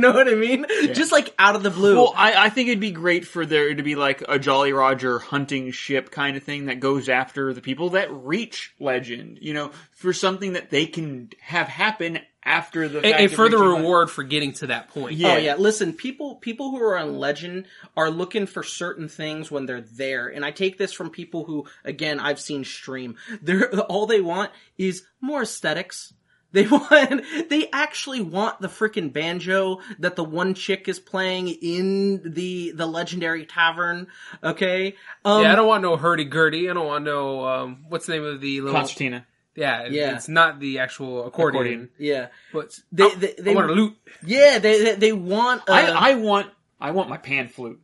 know 0.00 0.12
what 0.12 0.28
I 0.28 0.34
mean? 0.34 0.66
Just 0.92 1.12
like 1.12 1.34
out 1.38 1.54
of 1.54 1.62
the 1.62 1.70
blue. 1.70 1.96
Well, 1.96 2.14
I, 2.16 2.46
I 2.46 2.48
think 2.50 2.68
it'd 2.68 2.80
be 2.80 2.90
great 2.90 3.26
for 3.26 3.44
there 3.44 3.74
to 3.74 3.82
be 3.82 3.94
like 3.94 4.22
a 4.28 4.38
Jolly 4.38 4.72
Roger 4.72 5.18
hunting 5.18 5.70
ship 5.70 6.10
kind 6.10 6.36
of 6.36 6.42
thing 6.42 6.66
that 6.66 6.80
goes 6.80 7.08
after 7.08 7.52
the 7.52 7.60
people 7.60 7.90
that 7.90 8.12
reach 8.12 8.74
legend, 8.80 9.38
you 9.40 9.54
know, 9.54 9.70
for 9.92 10.12
something 10.12 10.54
that 10.54 10.70
they 10.70 10.86
can 10.86 11.30
have 11.40 11.68
happen 11.68 12.20
after 12.44 12.88
the 12.88 12.98
A, 12.98 13.02
fact 13.02 13.20
a 13.20 13.24
of 13.24 13.32
further 13.32 13.56
reaching, 13.58 13.70
like- 13.72 13.78
reward 13.78 14.10
for 14.10 14.22
getting 14.22 14.52
to 14.54 14.66
that 14.68 14.88
point. 14.88 15.16
Yeah. 15.16 15.34
Oh 15.34 15.36
yeah, 15.38 15.54
listen, 15.56 15.92
people 15.92 16.36
people 16.36 16.70
who 16.70 16.82
are 16.82 16.98
on 16.98 17.18
Legend 17.18 17.66
are 17.96 18.10
looking 18.10 18.46
for 18.46 18.62
certain 18.62 19.08
things 19.08 19.50
when 19.50 19.66
they're 19.66 19.80
there, 19.80 20.28
and 20.28 20.44
I 20.44 20.50
take 20.50 20.78
this 20.78 20.92
from 20.92 21.10
people 21.10 21.44
who, 21.44 21.66
again, 21.84 22.20
I've 22.20 22.40
seen 22.40 22.64
stream. 22.64 23.16
They're 23.42 23.72
all 23.82 24.06
they 24.06 24.20
want 24.20 24.50
is 24.78 25.04
more 25.20 25.42
aesthetics. 25.42 26.12
They 26.52 26.66
want, 26.68 27.24
they 27.50 27.68
actually 27.72 28.20
want 28.20 28.60
the 28.60 28.68
freaking 28.68 29.12
banjo 29.12 29.80
that 29.98 30.14
the 30.14 30.22
one 30.22 30.54
chick 30.54 30.86
is 30.86 31.00
playing 31.00 31.48
in 31.48 32.32
the 32.32 32.70
the 32.72 32.86
legendary 32.86 33.44
tavern. 33.44 34.06
Okay, 34.42 34.94
um, 35.24 35.42
Yeah, 35.42 35.52
I 35.52 35.56
don't 35.56 35.66
want 35.66 35.82
no 35.82 35.96
hurdy 35.96 36.24
gurdy. 36.24 36.70
I 36.70 36.74
don't 36.74 36.86
want 36.86 37.04
no 37.04 37.44
um, 37.44 37.84
what's 37.88 38.06
the 38.06 38.12
name 38.12 38.24
of 38.24 38.40
the 38.40 38.60
little 38.60 38.78
Concertina. 38.78 39.26
Yeah, 39.56 39.86
Yeah. 39.88 40.16
It's 40.16 40.28
not 40.28 40.60
the 40.60 40.78
actual 40.80 41.26
accordion. 41.26 41.62
Accordion. 41.62 41.90
yeah, 41.98 42.26
But 42.52 42.78
they 42.92 43.04
I, 43.04 43.14
they, 43.14 43.28
I 43.30 43.34
they 43.42 43.54
want 43.54 43.70
a 43.70 43.74
loot. 43.74 43.96
yeah 44.24 44.58
they 44.58 44.82
they, 44.84 44.94
they 44.96 45.12
want. 45.12 45.62
Uh, 45.68 45.72
I, 45.72 46.10
I 46.10 46.14
want 46.14 46.48
I 46.80 46.90
want 46.90 47.08
my 47.08 47.16
pan 47.18 47.48
flute. 47.48 47.80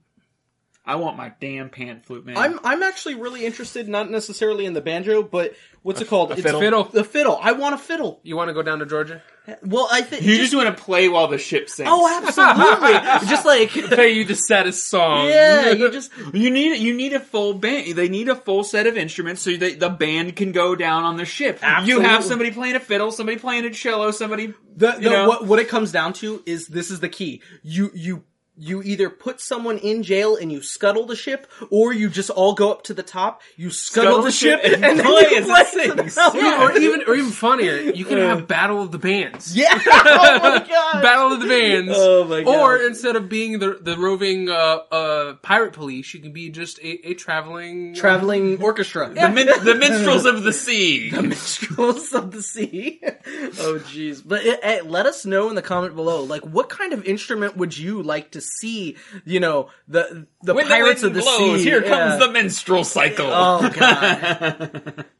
I 0.91 0.97
want 0.97 1.17
my 1.17 1.33
damn 1.39 1.71
pan 1.71 2.01
flute, 2.01 2.27
man. 2.27 2.37
I'm 2.37 2.59
I'm 2.65 2.83
actually 2.83 3.15
really 3.15 3.47
interested, 3.47 3.89
not 3.89 4.11
necessarily 4.11 4.67
in 4.67 4.73
the 4.73 4.81
banjo, 4.81 5.23
but 5.23 5.55
what's 5.83 6.01
it 6.01 6.09
called? 6.09 6.33
It's 6.33 6.43
fiddle? 6.43 6.59
Fiddle. 6.59 6.83
The 6.83 7.05
fiddle. 7.05 7.39
I 7.41 7.53
want 7.53 7.77
a 7.77 7.79
fiddle. 7.79 8.19
You 8.25 8.37
want 8.37 8.49
to 8.49 8.55
go 8.55 8.63
down 8.63 8.81
to 8.81 8.87
Georgia? 8.87 9.23
Well, 9.63 9.87
I 9.89 10.03
think. 10.03 10.25
you 10.25 10.37
just 10.37 10.53
want 10.53 10.77
to 10.77 10.83
play 10.83 11.09
while 11.09 11.29
the 11.29 11.39
ship 11.39 11.69
sinks. 11.69 11.89
oh, 11.93 12.23
absolutely. 12.25 13.29
just 13.29 13.47
like. 13.47 13.71
Play 13.91 14.11
you 14.15 14.25
the 14.25 14.35
saddest 14.35 14.89
song. 14.89 15.29
Yeah, 15.29 15.71
you 15.71 15.91
just. 15.93 16.11
You 16.35 16.51
need 16.51 16.79
you 16.79 16.93
need 16.93 17.13
a 17.13 17.21
full 17.21 17.55
band. 17.55 17.95
They 17.95 18.09
need 18.09 18.29
a 18.29 18.35
full 18.35 18.65
set 18.65 18.89
of 18.89 18.97
instruments 18.97 19.43
so 19.43 19.57
that 19.57 19.79
the 19.79 19.91
band 19.91 20.35
can 20.35 20.51
go 20.51 20.75
down 20.75 21.05
on 21.05 21.19
the 21.19 21.25
ship. 21.25 21.61
You 21.63 21.69
Absolutely. 21.69 22.09
have 22.09 22.25
somebody 22.25 22.51
playing 22.51 22.75
a 22.75 22.81
fiddle, 22.81 23.13
somebody 23.13 23.39
playing 23.39 23.65
a 23.65 23.71
cello, 23.71 24.11
somebody. 24.11 24.55
The, 24.75 24.97
you 25.01 25.11
know, 25.11 25.29
what, 25.29 25.47
what 25.47 25.59
it 25.61 25.69
comes 25.69 25.93
down 25.93 26.15
to 26.15 26.43
is 26.47 26.67
this 26.67 26.91
is 26.91 26.99
the 26.99 27.09
key. 27.09 27.43
You 27.63 27.93
you 27.95 28.25
you 28.61 28.83
either 28.83 29.09
put 29.11 29.41
someone 29.41 29.79
in 29.79 30.03
jail 30.03 30.37
and 30.37 30.53
you 30.53 30.63
scuttle 30.63 31.07
the 31.07 31.17
ship, 31.17 31.47
or 31.71 31.93
you 31.93 32.09
just 32.11 32.31
all 32.31 32.53
go 32.55 32.71
up 32.71 32.83
to 32.85 32.95
the 32.95 33.03
top, 33.03 33.41
you 33.57 33.71
scuttle, 33.71 34.11
Scuttle 34.11 34.19
the 34.23 34.29
the 34.29 34.33
ship, 34.33 34.61
ship 34.63 34.75
and, 34.75 34.85
and 34.85 34.99
then 35.01 35.07
play 35.07 35.27
you 35.31 35.37
as 35.39 35.47
play 35.47 35.61
it 35.85 36.13
sings. 36.13 36.17
Yeah, 36.35 36.63
or 36.65 36.77
even 36.79 37.03
or 37.07 37.15
even 37.15 37.31
funnier, 37.31 37.77
you 37.79 38.05
can 38.05 38.19
have 38.19 38.47
battle 38.47 38.83
of 38.83 38.93
the 38.93 38.99
bands. 38.99 39.57
Yeah. 39.57 39.79
Oh 40.13 40.39
my 40.43 40.67
god. 40.69 41.03
Battle 41.03 41.33
of 41.33 41.41
the 41.41 41.49
bands. 41.49 41.93
Oh 41.95 42.25
my 42.25 42.43
God. 42.43 42.61
Or 42.61 42.77
instead 42.77 43.17
of 43.17 43.29
being 43.29 43.59
the 43.59 43.79
the 43.81 43.97
roving 43.97 44.49
uh, 44.49 44.53
uh, 44.91 45.35
pirate 45.43 45.73
police, 45.73 46.13
you 46.15 46.21
can 46.21 46.33
be 46.33 46.51
just 46.51 46.79
a, 46.81 47.09
a 47.09 47.15
traveling 47.15 47.95
Traveling 47.95 48.63
orchestra. 48.63 49.09
the, 49.09 49.29
min- 49.31 49.47
the 49.65 49.75
minstrels 49.75 50.25
of 50.27 50.43
the 50.43 50.53
sea. 50.53 51.11
The 51.21 51.23
minstrels 51.23 52.13
of 52.13 52.31
the 52.33 52.43
sea. 52.43 53.01
oh 53.05 53.81
jeez. 53.87 54.23
But 54.25 54.45
eh, 54.47 54.57
eh, 54.63 54.81
let 54.85 55.07
us 55.07 55.25
know 55.25 55.49
in 55.49 55.55
the 55.55 55.63
comment 55.63 55.95
below, 55.95 56.23
like 56.25 56.43
what 56.43 56.69
kind 56.69 56.93
of 56.93 57.05
instrument 57.05 57.57
would 57.57 57.77
you 57.77 58.03
like 58.03 58.33
to 58.33 58.41
see? 58.51 58.97
You 59.25 59.41
know, 59.41 59.69
the 59.89 60.27
the 60.43 60.55
When 60.55 60.67
pirates 60.69 61.01
the 61.03 61.09
of 61.09 61.15
the 61.15 61.21
blows, 61.21 61.59
sea. 61.61 61.65
here 61.65 61.83
Yeah. 61.83 61.89
comes 61.89 62.21
the 62.25 62.31
menstrual 62.33 62.85
cycle. 62.85 63.27
Oh 63.31 63.69
god. 63.71 65.05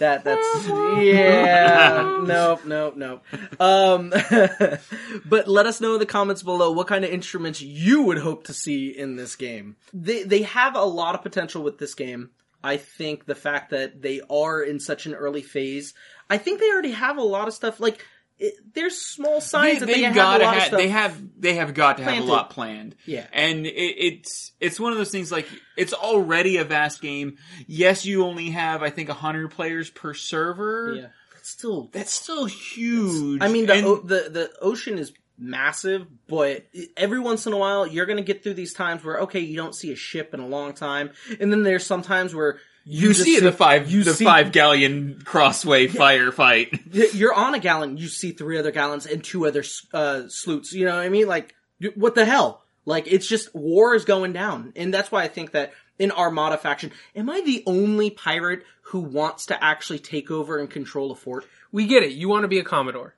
That 0.00 0.22
that's 0.22 0.68
yeah. 1.02 2.24
Nope, 2.26 2.66
nope, 2.66 2.94
nope. 2.94 3.22
Um, 3.58 4.10
but 5.24 5.48
let 5.48 5.64
us 5.64 5.80
know 5.80 5.94
in 5.94 5.98
the 5.98 6.04
comments 6.04 6.42
below 6.42 6.70
what 6.72 6.88
kind 6.88 7.04
of 7.06 7.10
instruments 7.10 7.62
you 7.62 8.02
would 8.02 8.18
hope 8.18 8.44
to 8.44 8.52
see 8.52 8.88
in 8.90 9.16
this 9.16 9.34
game. 9.36 9.76
They 9.94 10.24
they 10.24 10.42
have 10.42 10.74
a 10.76 10.84
lot 10.84 11.14
of 11.14 11.22
potential 11.22 11.62
with 11.62 11.78
this 11.78 11.94
game. 11.94 12.30
I 12.62 12.76
think 12.76 13.24
the 13.24 13.34
fact 13.34 13.70
that 13.70 14.02
they 14.02 14.20
are 14.30 14.62
in 14.62 14.78
such 14.78 15.06
an 15.06 15.14
early 15.14 15.42
phase, 15.42 15.94
I 16.30 16.36
think 16.38 16.60
they 16.60 16.70
already 16.70 16.92
have 16.92 17.16
a 17.16 17.22
lot 17.22 17.48
of 17.48 17.54
stuff. 17.54 17.80
Like 17.80 18.04
it, 18.44 18.54
there's 18.74 18.96
small 19.00 19.40
signs 19.40 19.80
that 19.80 19.86
they 19.86 19.94
they 19.94 20.02
have 20.02 20.14
gotta 20.14 20.44
a 20.44 20.46
lot 20.46 20.56
of 20.56 20.62
have 20.64 20.72
they 20.72 20.88
have 20.88 21.22
they 21.40 21.54
have 21.54 21.74
got 21.74 21.98
to 21.98 22.04
have 22.04 22.22
a 22.22 22.26
lot 22.26 22.50
planned. 22.50 22.94
Yeah. 23.06 23.26
and 23.32 23.64
it, 23.66 23.70
it's 23.70 24.52
it's 24.60 24.78
one 24.80 24.92
of 24.92 24.98
those 24.98 25.10
things 25.10 25.30
like 25.30 25.48
it's 25.76 25.92
already 25.92 26.56
a 26.58 26.64
vast 26.64 27.00
game. 27.00 27.38
Yes, 27.66 28.04
you 28.04 28.24
only 28.24 28.50
have 28.50 28.82
I 28.82 28.90
think 28.90 29.08
hundred 29.08 29.50
players 29.52 29.88
per 29.90 30.12
server. 30.12 30.94
yeah. 30.94 31.06
But 31.32 31.46
still, 31.46 31.88
That's 31.92 32.12
still 32.12 32.44
huge. 32.46 33.40
I 33.42 33.48
mean, 33.48 33.66
the, 33.66 33.72
And- 33.74 33.86
o- 33.86 34.02
the 34.02 34.28
the 34.30 34.50
ocean 34.60 34.98
is 34.98 35.12
massive, 35.38 36.06
but 36.28 36.66
every 36.96 37.18
once 37.20 37.46
in 37.46 37.52
a 37.52 37.56
while 37.56 37.86
you're 37.86 38.06
going 38.06 38.18
to 38.18 38.22
get 38.24 38.42
through 38.42 38.54
these 38.54 38.74
times 38.74 39.02
where 39.04 39.20
okay, 39.20 39.40
you 39.40 39.56
don't 39.56 39.74
see 39.74 39.92
a 39.92 39.96
ship 39.96 40.34
in 40.34 40.40
a 40.40 40.46
long 40.46 40.72
time, 40.72 41.10
and 41.40 41.52
then 41.52 41.62
there's 41.62 41.86
some 41.86 42.02
times 42.02 42.34
where 42.34 42.58
you, 42.84 43.08
just 43.08 43.24
see 43.24 43.40
the 43.40 43.52
five 43.52 43.90
you 43.90 44.04
the 44.04 44.14
see- 44.14 44.24
five 44.24 44.52
galleon 44.52 45.22
crossway 45.24 45.86
firefight. 45.88 47.14
you're 47.14 47.34
on 47.34 47.54
a 47.54 47.58
galleon, 47.58 47.96
you 47.96 48.08
see 48.08 48.32
three 48.32 48.58
other 48.58 48.70
galleons 48.72 49.06
and 49.06 49.22
two 49.22 49.46
other 49.46 49.64
uh, 49.92 50.22
sloops. 50.28 50.72
You 50.72 50.86
know 50.86 50.96
what 50.96 51.04
I 51.04 51.08
mean? 51.08 51.26
Like, 51.28 51.54
what 51.94 52.14
the 52.14 52.24
hell? 52.24 52.62
Like, 52.84 53.06
it's 53.06 53.26
just 53.28 53.54
war 53.54 53.94
is 53.94 54.04
going 54.04 54.32
down, 54.32 54.72
and 54.74 54.92
that's 54.92 55.12
why 55.12 55.22
I 55.22 55.28
think 55.28 55.52
that 55.52 55.72
in 55.98 56.10
Armada 56.10 56.58
faction, 56.58 56.90
am 57.14 57.30
I 57.30 57.40
the 57.42 57.62
only 57.66 58.10
pirate 58.10 58.64
who 58.82 59.00
wants 59.00 59.46
to 59.46 59.64
actually 59.64 60.00
take 60.00 60.30
over 60.30 60.58
and 60.58 60.68
control 60.68 61.12
a 61.12 61.14
fort? 61.14 61.46
We 61.70 61.86
get 61.86 62.02
it. 62.02 62.10
You 62.12 62.28
want 62.28 62.42
to 62.42 62.48
be 62.48 62.58
a 62.58 62.64
commodore. 62.64 63.14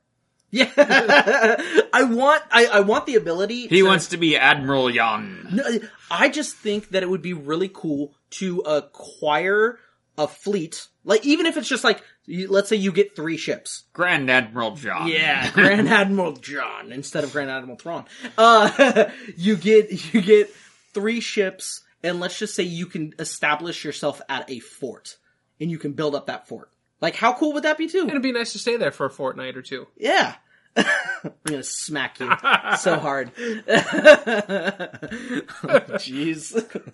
Yeah, 0.76 1.56
I 1.92 2.04
want 2.04 2.42
I, 2.50 2.66
I 2.66 2.80
want 2.80 3.06
the 3.06 3.16
ability. 3.16 3.66
He 3.66 3.78
to- 3.80 3.82
wants 3.84 4.08
to 4.08 4.16
be 4.16 4.36
Admiral 4.36 4.88
Young. 4.88 5.48
No, 5.52 5.64
I 6.10 6.28
just 6.28 6.56
think 6.56 6.90
that 6.90 7.02
it 7.02 7.10
would 7.10 7.22
be 7.22 7.32
really 7.32 7.68
cool 7.72 8.14
to 8.38 8.60
acquire 8.60 9.78
a 10.16 10.28
fleet. 10.28 10.86
Like, 11.04 11.26
even 11.26 11.46
if 11.46 11.56
it's 11.56 11.68
just 11.68 11.82
like, 11.84 12.02
you- 12.24 12.48
let's 12.48 12.68
say 12.68 12.76
you 12.76 12.92
get 12.92 13.16
three 13.16 13.36
ships. 13.36 13.82
Grand 13.92 14.30
Admiral 14.30 14.76
John. 14.76 15.08
Yeah, 15.08 15.50
Grand 15.54 15.88
Admiral 15.88 16.32
John 16.34 16.92
instead 16.92 17.24
of 17.24 17.32
Grand 17.32 17.50
Admiral 17.50 17.76
Thrawn. 17.76 18.04
Uh, 18.38 19.10
you 19.36 19.56
get, 19.56 20.14
you 20.14 20.22
get 20.22 20.50
three 20.94 21.20
ships, 21.20 21.82
and 22.02 22.20
let's 22.20 22.38
just 22.38 22.54
say 22.54 22.62
you 22.62 22.86
can 22.86 23.12
establish 23.18 23.84
yourself 23.84 24.20
at 24.28 24.48
a 24.50 24.60
fort. 24.60 25.16
And 25.60 25.70
you 25.70 25.78
can 25.78 25.92
build 25.92 26.14
up 26.14 26.26
that 26.26 26.48
fort. 26.48 26.68
Like, 27.00 27.16
how 27.16 27.34
cool 27.34 27.52
would 27.54 27.64
that 27.64 27.76
be 27.78 27.88
too? 27.88 28.06
It'd 28.08 28.22
be 28.22 28.32
nice 28.32 28.52
to 28.52 28.58
stay 28.58 28.76
there 28.76 28.90
for 28.92 29.06
a 29.06 29.10
fortnight 29.10 29.56
or 29.56 29.62
two. 29.62 29.86
Yeah. 29.96 30.34
I'm 30.76 31.32
gonna 31.44 31.62
smack 31.62 32.18
you 32.20 32.26
so 32.78 32.98
hard. 33.00 33.30
Jeez. 36.04 36.92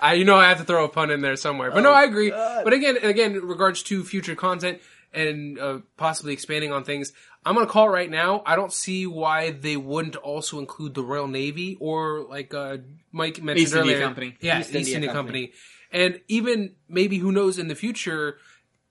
I, 0.00 0.14
you 0.14 0.24
know, 0.24 0.36
I 0.36 0.48
have 0.48 0.58
to 0.58 0.64
throw 0.64 0.84
a 0.84 0.88
pun 0.88 1.10
in 1.10 1.20
there 1.20 1.36
somewhere, 1.36 1.70
but 1.70 1.80
no, 1.82 1.92
I 1.92 2.04
agree. 2.04 2.30
But 2.30 2.72
again, 2.72 2.96
again, 2.98 3.32
in 3.36 3.42
regards 3.44 3.82
to 3.84 4.04
future 4.04 4.34
content 4.34 4.80
and 5.12 5.58
uh, 5.58 5.78
possibly 5.96 6.32
expanding 6.32 6.72
on 6.72 6.84
things, 6.84 7.12
I'm 7.44 7.54
gonna 7.54 7.66
call 7.66 7.86
it 7.88 7.92
right 7.92 8.10
now. 8.10 8.42
I 8.46 8.56
don't 8.56 8.72
see 8.72 9.06
why 9.06 9.50
they 9.52 9.76
wouldn't 9.76 10.16
also 10.16 10.58
include 10.58 10.94
the 10.94 11.02
Royal 11.02 11.28
Navy 11.28 11.76
or 11.80 12.20
like 12.28 12.52
uh, 12.54 12.78
Mike 13.12 13.42
mentioned 13.42 13.58
East 13.66 13.74
India 13.74 13.94
earlier, 13.94 14.04
Company. 14.06 14.36
yeah, 14.40 14.60
East 14.60 14.70
East, 14.70 14.76
India 14.76 14.94
India, 14.96 15.12
Company. 15.12 15.46
Company. 15.48 16.14
and 16.14 16.20
even 16.28 16.74
maybe 16.88 17.18
who 17.18 17.30
knows 17.32 17.58
in 17.58 17.68
the 17.68 17.74
future, 17.74 18.38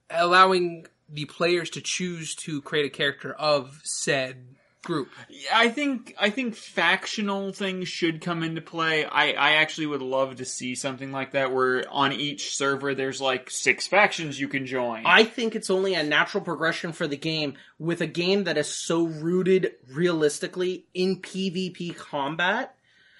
allowing 0.09 0.87
the 1.09 1.25
players 1.25 1.69
to 1.71 1.81
choose 1.81 2.35
to 2.35 2.61
create 2.61 2.85
a 2.85 2.89
character 2.89 3.33
of 3.33 3.79
said 3.83 4.57
group. 4.87 5.09
I 5.53 5.67
think 5.67 6.15
I 6.17 6.29
think 6.29 6.55
factional 6.55 7.51
things 7.51 7.89
should 7.89 8.21
come 8.21 8.41
into 8.41 8.61
play. 8.61 9.05
I, 9.05 9.31
I 9.31 9.51
actually 9.55 9.87
would 9.87 10.01
love 10.01 10.37
to 10.37 10.45
see 10.45 10.75
something 10.75 11.11
like 11.11 11.31
that 11.31 11.53
where 11.53 11.83
on 11.91 12.13
each 12.13 12.55
server 12.55 12.95
there's 12.95 13.19
like 13.19 13.49
six 13.49 13.85
factions 13.85 14.39
you 14.39 14.47
can 14.47 14.65
join. 14.65 15.03
I 15.05 15.25
think 15.25 15.55
it's 15.55 15.69
only 15.69 15.93
a 15.93 16.03
natural 16.03 16.43
progression 16.43 16.93
for 16.93 17.05
the 17.05 17.17
game 17.17 17.55
with 17.77 17.99
a 17.99 18.07
game 18.07 18.45
that 18.45 18.57
is 18.57 18.73
so 18.73 19.03
rooted 19.03 19.73
realistically 19.91 20.85
in 20.93 21.17
PvP 21.17 21.95
combat. 21.95 22.73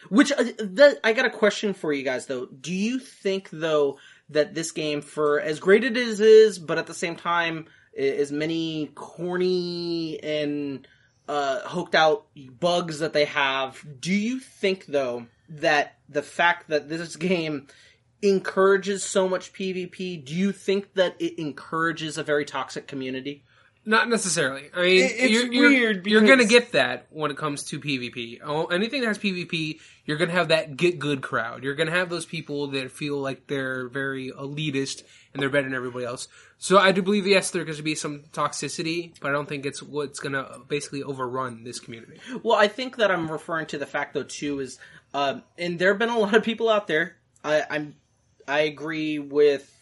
Which 0.09 0.31
uh, 0.31 0.43
that, 0.59 0.99
I 1.03 1.11
got 1.11 1.25
a 1.25 1.29
question 1.29 1.73
for 1.73 1.91
you 1.91 2.03
guys 2.03 2.27
though. 2.27 2.45
Do 2.45 2.73
you 2.73 2.97
think 2.97 3.49
though 3.51 3.97
that 4.29 4.53
this 4.53 4.71
game, 4.71 5.01
for 5.01 5.39
as 5.39 5.59
great 5.59 5.83
it 5.83 5.97
is, 5.97 6.19
is 6.19 6.59
but 6.59 6.77
at 6.77 6.87
the 6.87 6.93
same 6.93 7.15
time, 7.15 7.65
as 7.97 8.31
many 8.31 8.91
corny 8.93 10.19
and 10.21 10.87
uh, 11.27 11.61
hoked 11.61 11.95
out 11.95 12.25
bugs 12.59 12.99
that 12.99 13.13
they 13.13 13.25
have, 13.25 13.83
do 13.99 14.13
you 14.13 14.39
think 14.39 14.85
though 14.85 15.25
that 15.49 15.97
the 16.09 16.21
fact 16.21 16.69
that 16.69 16.89
this 16.89 17.15
game 17.15 17.67
encourages 18.21 19.03
so 19.03 19.27
much 19.29 19.53
PvP, 19.53 20.23
do 20.23 20.33
you 20.33 20.51
think 20.51 20.93
that 20.95 21.15
it 21.19 21.39
encourages 21.39 22.17
a 22.17 22.23
very 22.23 22.45
toxic 22.45 22.87
community? 22.87 23.43
Not 23.87 24.09
necessarily. 24.09 24.69
I 24.75 24.81
mean, 24.81 25.03
it's 25.05 25.31
you're, 25.31 25.49
you're- 25.49 25.73
weird 25.73 26.07
You're 26.07 26.27
gonna 26.27 26.43
get 26.43 26.73
that 26.73 27.07
when 27.09 27.31
it 27.31 27.37
comes 27.37 27.63
to 27.69 27.79
PvP. 27.79 28.41
Oh, 28.43 28.65
Anything 28.65 28.99
that 28.99 29.07
has 29.07 29.17
PvP, 29.17 29.79
you're 30.03 30.17
gonna 30.17 30.33
have 30.33 30.49
that 30.49 30.75
get 30.75 30.99
good 30.99 31.21
crowd. 31.21 31.63
You're 31.63 31.73
gonna 31.73 31.91
have 31.91 32.09
those 32.09 32.25
people 32.25 32.67
that 32.71 32.91
feel 32.91 33.17
like 33.17 33.47
they're 33.47 33.87
very 33.87 34.29
elitist 34.29 35.03
and 35.33 35.41
they're 35.41 35.49
better 35.49 35.63
than 35.69 35.73
everybody 35.73 36.03
else. 36.03 36.27
So 36.57 36.77
I 36.77 36.91
do 36.91 37.01
believe 37.01 37.25
yes, 37.25 37.51
there's 37.51 37.63
going 37.63 37.77
to 37.77 37.83
be 37.83 37.95
some 37.95 38.23
toxicity, 38.33 39.13
but 39.21 39.29
I 39.29 39.31
don't 39.31 39.47
think 39.47 39.65
it's 39.65 39.81
what's 39.81 40.19
gonna 40.19 40.57
basically 40.67 41.01
overrun 41.03 41.63
this 41.63 41.79
community. 41.79 42.19
Well, 42.43 42.57
I 42.57 42.67
think 42.67 42.97
that 42.97 43.09
I'm 43.09 43.31
referring 43.31 43.67
to 43.67 43.77
the 43.77 43.85
fact 43.85 44.13
though 44.13 44.23
too 44.23 44.59
is, 44.59 44.79
um, 45.13 45.43
and 45.57 45.79
there 45.79 45.91
have 45.91 45.99
been 45.99 46.09
a 46.09 46.19
lot 46.19 46.35
of 46.35 46.43
people 46.43 46.67
out 46.67 46.87
there. 46.87 47.15
I, 47.41 47.63
I'm, 47.69 47.95
I 48.49 48.61
agree 48.61 49.17
with 49.17 49.73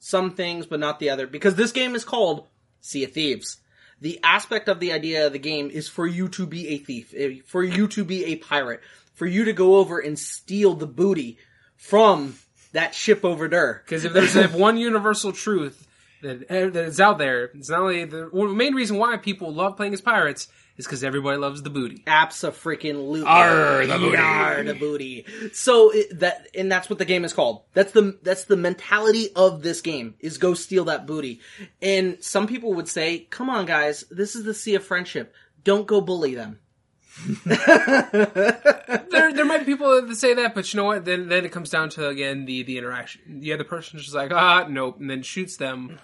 some 0.00 0.32
things, 0.34 0.66
but 0.66 0.80
not 0.80 0.98
the 0.98 1.08
other, 1.08 1.26
because 1.26 1.54
this 1.54 1.72
game 1.72 1.94
is 1.94 2.04
called 2.04 2.46
Sea 2.84 3.04
of 3.04 3.12
Thieves. 3.12 3.56
the 4.00 4.20
aspect 4.22 4.68
of 4.68 4.78
the 4.78 4.92
idea 4.92 5.26
of 5.26 5.32
the 5.32 5.38
game 5.38 5.70
is 5.70 5.88
for 5.88 6.06
you 6.06 6.28
to 6.28 6.46
be 6.46 6.68
a 6.68 6.78
thief, 6.78 7.14
eh, 7.16 7.36
for 7.46 7.64
you 7.64 7.88
to 7.88 8.04
be 8.04 8.26
a 8.26 8.36
pirate, 8.36 8.82
for 9.14 9.24
you 9.24 9.46
to 9.46 9.54
go 9.54 9.76
over 9.76 9.98
and 9.98 10.18
steal 10.18 10.74
the 10.74 10.86
booty 10.86 11.38
from 11.76 12.34
that 12.72 12.94
ship 12.94 13.24
over 13.24 13.48
there. 13.48 13.80
Because 13.84 14.04
if 14.04 14.12
there's 14.12 14.36
if 14.48 14.52
one 14.52 14.76
universal 14.76 15.32
truth 15.32 15.86
that 16.20 16.44
eh, 16.50 16.68
that 16.68 16.84
is 16.84 17.00
out 17.00 17.16
there, 17.16 17.44
it's 17.54 17.70
not 17.70 17.80
only 17.80 18.04
the, 18.04 18.28
well, 18.30 18.48
main 18.48 18.74
reason 18.74 18.98
why 18.98 19.16
people 19.16 19.54
love 19.54 19.76
playing 19.76 19.94
as 19.94 20.02
pirates 20.02 20.48
is 20.76 20.86
because 20.86 21.04
everybody 21.04 21.36
loves 21.38 21.62
the 21.62 21.70
booty. 21.70 22.02
Absa 22.06 22.50
freaking 22.50 23.08
loot. 23.08 23.26
Arr, 23.26 23.86
the 23.86 23.98
booty. 23.98 24.16
Arr, 24.16 24.62
the 24.64 24.74
booty. 24.74 25.26
So 25.52 25.90
it, 25.90 26.18
that 26.20 26.48
and 26.54 26.70
that's 26.70 26.90
what 26.90 26.98
the 26.98 27.04
game 27.04 27.24
is 27.24 27.32
called. 27.32 27.62
That's 27.74 27.92
the 27.92 28.18
that's 28.22 28.44
the 28.44 28.56
mentality 28.56 29.30
of 29.34 29.62
this 29.62 29.80
game 29.80 30.14
is 30.20 30.38
go 30.38 30.54
steal 30.54 30.84
that 30.86 31.06
booty. 31.06 31.40
And 31.80 32.22
some 32.22 32.46
people 32.46 32.74
would 32.74 32.88
say, 32.88 33.20
"Come 33.30 33.50
on, 33.50 33.66
guys, 33.66 34.04
this 34.10 34.34
is 34.34 34.44
the 34.44 34.54
sea 34.54 34.74
of 34.74 34.84
friendship. 34.84 35.34
Don't 35.62 35.86
go 35.86 36.00
bully 36.00 36.34
them." 36.34 36.58
there, 37.44 39.32
there 39.32 39.44
might 39.44 39.60
be 39.60 39.66
people 39.66 40.02
that 40.02 40.16
say 40.16 40.34
that, 40.34 40.52
but 40.52 40.72
you 40.72 40.78
know 40.78 40.84
what? 40.84 41.04
Then, 41.04 41.28
then 41.28 41.44
it 41.44 41.52
comes 41.52 41.70
down 41.70 41.90
to 41.90 42.08
again 42.08 42.44
the 42.44 42.64
the 42.64 42.76
interaction. 42.76 43.40
The 43.40 43.52
other 43.52 43.62
person's 43.62 44.02
just 44.02 44.14
like, 44.14 44.32
ah, 44.32 44.66
nope, 44.68 44.98
and 44.98 45.08
then 45.08 45.22
shoots 45.22 45.56
them, 45.56 46.00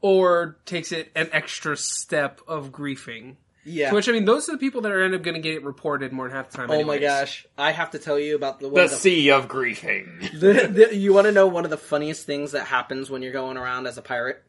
or 0.00 0.58
takes 0.64 0.92
it 0.92 1.10
an 1.16 1.28
extra 1.32 1.76
step 1.76 2.40
of 2.46 2.70
griefing. 2.70 3.36
Yeah. 3.64 3.92
Which 3.92 4.08
I 4.08 4.12
mean, 4.12 4.24
those 4.24 4.48
are 4.48 4.52
the 4.52 4.58
people 4.58 4.80
that 4.82 4.92
are 4.92 5.02
end 5.02 5.14
up 5.14 5.22
going 5.22 5.34
to 5.34 5.40
get 5.40 5.54
it 5.54 5.64
reported 5.64 6.12
more 6.12 6.26
than 6.28 6.36
half 6.36 6.50
the 6.50 6.56
time. 6.56 6.70
Oh 6.70 6.82
my 6.84 6.98
gosh, 6.98 7.46
I 7.56 7.70
have 7.72 7.92
to 7.92 7.98
tell 7.98 8.18
you 8.18 8.34
about 8.34 8.58
the 8.60 8.68
one 8.68 8.82
The 8.82 8.88
the 8.88 8.96
sea 8.96 9.30
of 9.30 9.48
griefing. 9.48 10.32
the, 10.40 10.66
the, 10.66 10.96
you 10.96 11.12
want 11.14 11.26
to 11.26 11.32
know 11.32 11.46
one 11.46 11.64
of 11.64 11.70
the 11.70 11.76
funniest 11.76 12.26
things 12.26 12.52
that 12.52 12.66
happens 12.66 13.08
when 13.10 13.22
you're 13.22 13.32
going 13.32 13.56
around 13.56 13.86
as 13.86 13.98
a 13.98 14.02
pirate? 14.02 14.42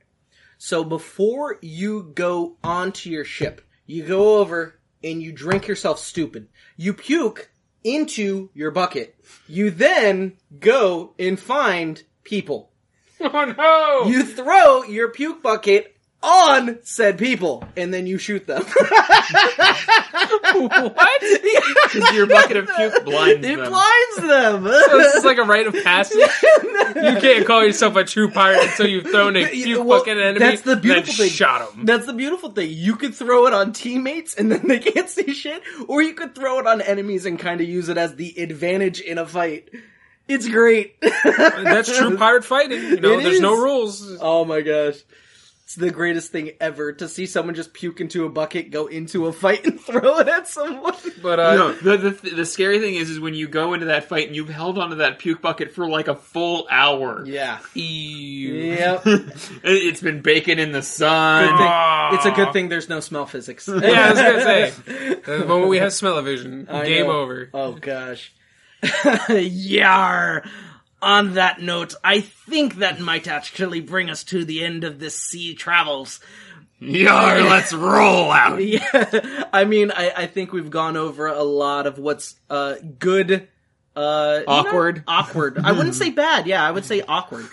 So 0.57 0.83
before 0.83 1.59
you 1.61 2.11
go 2.15 2.57
onto 2.63 3.09
your 3.09 3.25
ship, 3.25 3.61
you 3.85 4.03
go 4.03 4.37
over 4.39 4.79
and 5.03 5.21
you 5.21 5.31
drink 5.31 5.67
yourself 5.67 5.99
stupid. 5.99 6.47
You 6.77 6.93
puke 6.93 7.51
into 7.83 8.49
your 8.53 8.71
bucket. 8.71 9.15
You 9.47 9.69
then 9.69 10.37
go 10.59 11.13
and 11.19 11.39
find 11.39 12.01
people. 12.23 12.71
Oh 13.25 13.45
no! 14.05 14.09
You 14.09 14.23
throw 14.23 14.83
your 14.83 15.09
puke 15.09 15.41
bucket 15.41 15.92
on 16.23 16.79
said 16.83 17.17
people, 17.17 17.63
and 17.75 17.93
then 17.93 18.07
you 18.07 18.17
shoot 18.17 18.47
them. 18.47 18.63
what? 20.53 21.21
Because 21.21 22.13
your 22.13 22.27
bucket 22.27 22.57
of 22.57 22.69
puke 22.75 23.05
blinds 23.05 23.41
them. 23.41 23.59
it 23.59 23.61
them. 23.63 23.69
blinds 23.71 24.15
them. 24.15 24.63
this 24.63 25.15
is 25.15 25.25
like 25.25 25.37
a 25.37 25.43
rite 25.43 25.67
of 25.67 25.75
passage. 25.83 26.19
You 26.95 27.19
can't 27.19 27.45
call 27.45 27.63
yourself 27.63 27.95
a 27.95 28.03
true 28.03 28.29
pirate 28.29 28.63
until 28.63 28.87
you've 28.87 29.07
thrown 29.07 29.35
a 29.35 29.39
Yeah, 29.39 29.47
puke 29.49 29.83
well, 29.85 29.99
bucket 29.99 30.17
at 30.17 30.23
an 30.23 30.27
enemy. 30.35 30.39
that's 30.39 30.61
the 30.61 30.75
beautiful 30.75 31.13
then 31.13 31.15
thing. 31.15 31.29
Shot 31.29 31.73
him. 31.73 31.85
That's 31.85 32.05
the 32.05 32.13
beautiful 32.13 32.51
thing. 32.51 32.69
You 32.71 32.95
could 32.95 33.15
throw 33.15 33.47
it 33.47 33.53
on 33.53 33.73
teammates 33.73 34.35
and 34.35 34.51
then 34.51 34.67
they 34.67 34.79
can't 34.91 35.09
see 35.09 35.33
shit, 35.33 35.63
or 35.87 36.01
you 36.01 36.13
could 36.13 36.35
throw 36.35 36.59
it 36.59 36.67
on 36.67 36.81
enemies 36.81 37.25
and 37.25 37.39
kind 37.39 37.61
of 37.61 37.67
use 37.67 37.89
it 37.89 37.97
as 37.97 38.15
the 38.15 38.39
advantage 38.39 38.99
in 39.01 39.17
a 39.17 39.25
fight. 39.25 39.69
It's 40.27 40.47
great. 40.47 41.01
That's 41.01 41.97
true 41.97 42.15
pirate 42.15 42.45
fighting. 42.45 42.81
You 42.81 42.99
know, 42.99 43.19
It 43.19 43.23
there's 43.23 43.41
no 43.41 43.55
rules. 43.55 44.17
Oh 44.21 44.45
my 44.45 44.61
gosh. 44.61 44.95
It's 45.65 45.75
the 45.75 45.91
greatest 45.91 46.29
thing 46.33 46.51
ever 46.59 46.91
to 46.91 47.07
see 47.07 47.25
someone 47.25 47.55
just 47.55 47.73
puke 47.73 48.01
into 48.01 48.25
a 48.25 48.29
bucket, 48.29 48.69
go 48.69 48.87
into 48.87 49.27
a 49.27 49.33
fight, 49.33 49.65
and 49.65 49.79
throw 49.81 50.19
it 50.19 50.27
at 50.27 50.45
someone. 50.45 50.93
But 51.21 51.39
uh, 51.39 51.55
No, 51.55 51.73
the, 51.73 51.97
the 52.09 52.29
the 52.35 52.45
scary 52.45 52.79
thing 52.79 52.95
is, 52.95 53.09
is 53.09 53.17
when 53.17 53.33
you 53.33 53.47
go 53.47 53.73
into 53.73 53.85
that 53.85 54.09
fight 54.09 54.27
and 54.27 54.35
you've 54.35 54.49
held 54.49 54.77
onto 54.77 54.97
that 54.97 55.19
puke 55.19 55.41
bucket 55.41 55.71
for 55.71 55.87
like 55.87 56.09
a 56.09 56.15
full 56.15 56.67
hour. 56.69 57.23
Yeah. 57.25 57.59
ew. 57.75 58.53
Yep. 58.53 59.01
it's 59.63 60.01
been 60.01 60.21
baking 60.21 60.59
in 60.59 60.73
the 60.73 60.81
sun. 60.81 61.47
Good 61.47 61.57
thing- 61.57 62.17
It's 62.19 62.25
a 62.25 62.31
good 62.43 62.51
thing 62.53 62.67
there's 62.67 62.89
no 62.89 62.99
smell 62.99 63.25
physics. 63.25 63.67
Yeah, 63.69 63.75
I 63.77 64.09
was 64.11 64.19
gonna 64.19 64.41
say. 64.41 64.73
The 65.23 65.45
moment 65.45 65.69
we 65.69 65.77
have 65.77 65.93
smell-o-vision, 65.93 66.67
I 66.69 66.85
game 66.85 67.07
know. 67.07 67.13
over. 67.21 67.49
Oh 67.53 67.71
gosh. 67.71 68.33
Yar. 69.29 70.43
On 71.03 71.33
that 71.33 71.61
note, 71.61 71.93
I 72.03 72.21
think 72.21 72.75
that 72.75 72.99
might 72.99 73.27
actually 73.27 73.81
bring 73.81 74.09
us 74.09 74.23
to 74.25 74.45
the 74.45 74.63
end 74.63 74.83
of 74.85 74.99
this 74.99 75.19
sea 75.19 75.53
travels. 75.53 76.19
Yar, 76.79 77.41
let's 77.49 77.73
roll 77.73 78.31
out. 78.31 78.63
Yeah, 78.63 79.43
I 79.51 79.65
mean, 79.65 79.91
I, 79.91 80.11
I 80.15 80.27
think 80.27 80.53
we've 80.53 80.69
gone 80.71 80.95
over 80.97 81.27
a 81.27 81.43
lot 81.43 81.87
of 81.87 81.97
what's 81.97 82.35
uh 82.49 82.75
good, 82.99 83.47
uh 83.95 84.41
Awkward. 84.47 85.03
awkward. 85.07 85.59
I 85.63 85.73
wouldn't 85.73 85.95
say 85.95 86.09
bad. 86.09 86.47
Yeah, 86.47 86.65
I 86.65 86.71
would 86.71 86.85
say 86.85 87.01
awkward. 87.01 87.47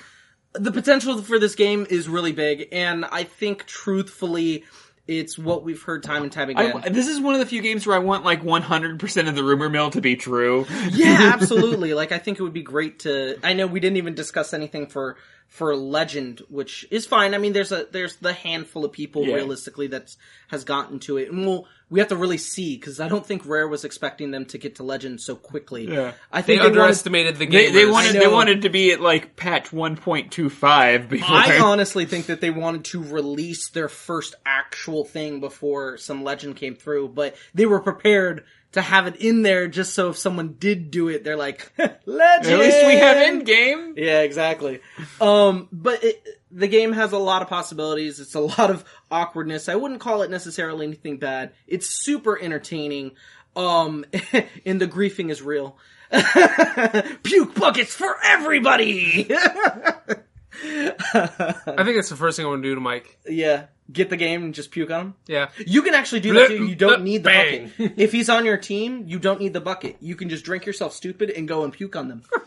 The 0.52 0.72
potential 0.72 1.20
for 1.22 1.38
this 1.38 1.54
game 1.54 1.86
is 1.90 2.08
really 2.08 2.32
big, 2.32 2.68
and 2.72 3.04
I 3.04 3.24
think 3.24 3.66
truthfully, 3.66 4.64
it's 5.10 5.36
what 5.36 5.64
we've 5.64 5.82
heard 5.82 6.04
time 6.04 6.22
and 6.22 6.30
time 6.30 6.50
again. 6.50 6.82
I, 6.84 6.88
this 6.88 7.08
is 7.08 7.20
one 7.20 7.34
of 7.34 7.40
the 7.40 7.46
few 7.46 7.60
games 7.62 7.84
where 7.84 7.96
I 7.96 7.98
want 7.98 8.24
like 8.24 8.42
100% 8.42 9.28
of 9.28 9.34
the 9.34 9.42
rumor 9.42 9.68
mill 9.68 9.90
to 9.90 10.00
be 10.00 10.14
true. 10.14 10.66
Yeah, 10.90 11.32
absolutely. 11.34 11.94
like 11.94 12.12
I 12.12 12.18
think 12.18 12.38
it 12.38 12.42
would 12.42 12.52
be 12.52 12.62
great 12.62 13.00
to 13.00 13.36
I 13.42 13.52
know 13.52 13.66
we 13.66 13.80
didn't 13.80 13.96
even 13.96 14.14
discuss 14.14 14.54
anything 14.54 14.86
for 14.86 15.16
for 15.50 15.74
Legend, 15.74 16.40
which 16.48 16.86
is 16.92 17.06
fine. 17.06 17.34
I 17.34 17.38
mean 17.38 17.52
there's 17.52 17.72
a 17.72 17.86
there's 17.90 18.16
the 18.16 18.32
handful 18.32 18.84
of 18.84 18.92
people 18.92 19.26
Yeah. 19.26 19.34
realistically 19.34 19.88
that's 19.88 20.16
has 20.48 20.62
gotten 20.64 21.00
to 21.00 21.16
it. 21.18 21.30
And 21.30 21.44
we'll 21.44 21.66
we 21.90 21.98
have 21.98 22.08
to 22.10 22.16
really 22.16 22.38
see 22.38 22.78
cuz 22.78 23.00
I 23.00 23.08
don't 23.08 23.26
think 23.26 23.44
Rare 23.44 23.66
was 23.66 23.84
expecting 23.84 24.30
them 24.30 24.44
to 24.46 24.58
get 24.58 24.76
to 24.76 24.84
Legend 24.84 25.20
so 25.20 25.34
quickly. 25.34 25.88
Yeah. 25.92 26.12
I 26.30 26.40
think 26.40 26.60
they 26.60 26.66
wanted, 26.68 26.78
underestimated 26.78 27.36
the 27.36 27.46
game. 27.46 27.74
they 27.74 27.84
wanted 27.84 28.12
they 28.14 28.28
wanted 28.28 28.62
to 28.62 28.68
be 28.68 28.92
at 28.92 29.00
like 29.00 29.34
patch 29.34 29.72
1.25 29.72 31.08
before. 31.08 31.28
I 31.36 31.58
honestly 31.62 32.04
think 32.06 32.26
that 32.26 32.40
they 32.40 32.50
wanted 32.50 32.84
to 32.86 33.02
release 33.02 33.68
their 33.70 33.88
first 33.88 34.36
actual 34.46 35.04
thing 35.04 35.40
before 35.40 35.96
some 35.98 36.22
legend 36.22 36.56
came 36.56 36.76
through, 36.76 37.08
but 37.08 37.34
they 37.54 37.66
were 37.66 37.80
prepared 37.80 38.44
to 38.72 38.80
have 38.80 39.06
it 39.06 39.16
in 39.16 39.42
there 39.42 39.66
just 39.66 39.94
so 39.94 40.10
if 40.10 40.18
someone 40.18 40.54
did 40.58 40.90
do 40.90 41.08
it, 41.08 41.24
they're 41.24 41.36
like, 41.36 41.72
legend! 42.06 42.54
At 42.54 42.58
least 42.58 42.86
we 42.86 42.96
have 42.96 43.16
in 43.28 43.44
game. 43.44 43.94
Yeah, 43.96 44.20
exactly. 44.20 44.80
Um, 45.20 45.68
but 45.72 46.04
it, 46.04 46.24
the 46.50 46.68
game 46.68 46.92
has 46.92 47.12
a 47.12 47.18
lot 47.18 47.42
of 47.42 47.48
possibilities. 47.48 48.20
It's 48.20 48.34
a 48.34 48.40
lot 48.40 48.70
of 48.70 48.84
awkwardness. 49.10 49.68
I 49.68 49.74
wouldn't 49.76 50.00
call 50.00 50.22
it 50.22 50.30
necessarily 50.30 50.86
anything 50.86 51.18
bad. 51.18 51.52
It's 51.66 51.88
super 51.88 52.38
entertaining. 52.40 53.12
Um, 53.56 54.04
and 54.64 54.80
the 54.80 54.86
griefing 54.86 55.30
is 55.30 55.42
real. 55.42 55.76
Puke 57.22 57.54
buckets 57.54 57.94
for 57.94 58.16
everybody! 58.24 59.28
I 59.30 60.16
think 60.62 61.96
that's 61.96 62.08
the 62.08 62.16
first 62.16 62.36
thing 62.36 62.46
I 62.46 62.48
want 62.48 62.62
to 62.62 62.68
do 62.68 62.74
to 62.74 62.80
Mike. 62.80 63.18
yeah. 63.28 63.66
Get 63.90 64.10
the 64.10 64.16
game 64.16 64.44
and 64.44 64.54
just 64.54 64.70
puke 64.70 64.90
on 64.90 65.00
him. 65.00 65.14
Yeah. 65.26 65.48
You 65.66 65.82
can 65.82 65.94
actually 65.94 66.20
do 66.20 66.34
that 66.34 66.48
too. 66.48 66.66
You 66.66 66.74
don't 66.74 67.02
need 67.02 67.24
the 67.24 67.30
Bang. 67.30 67.72
bucket. 67.78 67.94
If 67.98 68.12
he's 68.12 68.28
on 68.28 68.44
your 68.44 68.56
team, 68.56 69.04
you 69.06 69.18
don't 69.18 69.40
need 69.40 69.52
the 69.52 69.60
bucket. 69.60 69.96
You 70.00 70.14
can 70.14 70.28
just 70.28 70.44
drink 70.44 70.66
yourself 70.66 70.92
stupid 70.92 71.30
and 71.30 71.48
go 71.48 71.64
and 71.64 71.72
puke 71.72 71.96
on 71.96 72.08
them. 72.08 72.22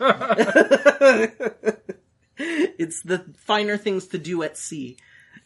it's 2.38 3.02
the 3.02 3.24
finer 3.36 3.76
things 3.76 4.06
to 4.08 4.18
do 4.18 4.42
at 4.42 4.56
sea. 4.56 4.96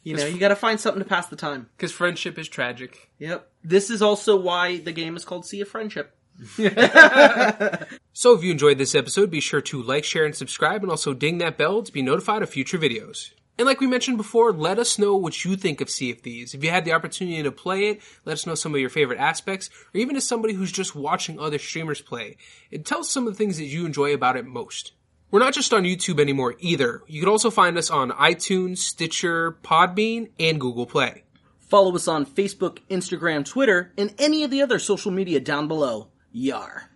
You 0.04 0.16
know, 0.16 0.26
you 0.26 0.38
gotta 0.38 0.56
find 0.56 0.78
something 0.80 1.02
to 1.02 1.08
pass 1.08 1.26
the 1.26 1.36
time. 1.36 1.68
Because 1.76 1.92
friendship 1.92 2.38
is 2.38 2.48
tragic. 2.48 3.10
Yep. 3.18 3.50
This 3.64 3.90
is 3.90 4.00
also 4.00 4.36
why 4.36 4.78
the 4.78 4.92
game 4.92 5.16
is 5.16 5.24
called 5.24 5.44
Sea 5.46 5.62
of 5.62 5.68
Friendship. 5.68 6.14
So 8.18 8.34
if 8.34 8.42
you 8.42 8.50
enjoyed 8.50 8.78
this 8.78 8.96
episode, 8.96 9.30
be 9.30 9.38
sure 9.38 9.60
to 9.60 9.80
like, 9.80 10.02
share, 10.02 10.24
and 10.24 10.34
subscribe, 10.34 10.82
and 10.82 10.90
also 10.90 11.14
ding 11.14 11.38
that 11.38 11.56
bell 11.56 11.84
to 11.84 11.92
be 11.92 12.02
notified 12.02 12.42
of 12.42 12.50
future 12.50 12.76
videos. 12.76 13.30
And 13.58 13.66
like 13.66 13.80
we 13.80 13.88
mentioned 13.88 14.18
before, 14.18 14.52
let 14.52 14.78
us 14.78 15.00
know 15.00 15.16
what 15.16 15.44
you 15.44 15.56
think 15.56 15.80
of 15.80 15.90
Sea 15.90 16.12
of 16.12 16.20
Thieves. 16.20 16.54
If 16.54 16.62
you 16.62 16.70
had 16.70 16.84
the 16.84 16.92
opportunity 16.92 17.42
to 17.42 17.50
play 17.50 17.88
it, 17.88 18.00
let 18.24 18.34
us 18.34 18.46
know 18.46 18.54
some 18.54 18.72
of 18.72 18.80
your 18.80 18.88
favorite 18.88 19.18
aspects, 19.18 19.68
or 19.92 20.00
even 20.00 20.14
as 20.14 20.24
somebody 20.24 20.54
who's 20.54 20.70
just 20.70 20.94
watching 20.94 21.40
other 21.40 21.58
streamers 21.58 22.00
play. 22.00 22.36
And 22.70 22.86
tell 22.86 23.00
us 23.00 23.10
some 23.10 23.26
of 23.26 23.32
the 23.32 23.36
things 23.36 23.56
that 23.56 23.64
you 23.64 23.84
enjoy 23.84 24.14
about 24.14 24.36
it 24.36 24.46
most. 24.46 24.92
We're 25.32 25.40
not 25.40 25.54
just 25.54 25.74
on 25.74 25.82
YouTube 25.82 26.20
anymore 26.20 26.54
either. 26.60 27.02
You 27.08 27.20
can 27.20 27.28
also 27.28 27.50
find 27.50 27.76
us 27.76 27.90
on 27.90 28.12
iTunes, 28.12 28.78
Stitcher, 28.78 29.58
Podbean, 29.62 30.30
and 30.38 30.60
Google 30.60 30.86
Play. 30.86 31.24
Follow 31.58 31.94
us 31.96 32.08
on 32.08 32.24
Facebook, 32.24 32.78
Instagram, 32.88 33.44
Twitter, 33.44 33.92
and 33.98 34.14
any 34.18 34.44
of 34.44 34.50
the 34.50 34.62
other 34.62 34.78
social 34.78 35.10
media 35.10 35.40
down 35.40 35.68
below. 35.68 36.08
Yar. 36.32 36.87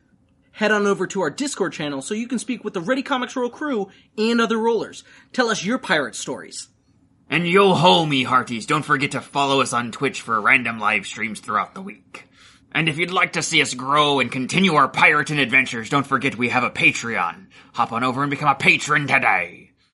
Head 0.62 0.70
on 0.70 0.86
over 0.86 1.08
to 1.08 1.22
our 1.22 1.30
Discord 1.30 1.72
channel 1.72 2.02
so 2.02 2.14
you 2.14 2.28
can 2.28 2.38
speak 2.38 2.62
with 2.62 2.72
the 2.72 2.80
Ready 2.80 3.02
Comics 3.02 3.34
Roll 3.34 3.50
crew 3.50 3.88
and 4.16 4.40
other 4.40 4.56
rollers. 4.56 5.02
Tell 5.32 5.50
us 5.50 5.64
your 5.64 5.76
pirate 5.76 6.14
stories. 6.14 6.68
And 7.28 7.48
yo 7.48 7.74
ho, 7.74 8.06
me 8.06 8.22
hearties, 8.22 8.64
don't 8.64 8.84
forget 8.84 9.10
to 9.10 9.20
follow 9.20 9.60
us 9.60 9.72
on 9.72 9.90
Twitch 9.90 10.20
for 10.20 10.40
random 10.40 10.78
live 10.78 11.04
streams 11.04 11.40
throughout 11.40 11.74
the 11.74 11.82
week. 11.82 12.28
And 12.70 12.88
if 12.88 12.96
you'd 12.96 13.10
like 13.10 13.32
to 13.32 13.42
see 13.42 13.60
us 13.60 13.74
grow 13.74 14.20
and 14.20 14.30
continue 14.30 14.74
our 14.74 14.86
pirating 14.86 15.40
adventures, 15.40 15.90
don't 15.90 16.06
forget 16.06 16.38
we 16.38 16.50
have 16.50 16.62
a 16.62 16.70
Patreon. 16.70 17.48
Hop 17.72 17.90
on 17.90 18.04
over 18.04 18.22
and 18.22 18.30
become 18.30 18.48
a 18.48 18.54
patron 18.54 19.08
today. 19.08 19.61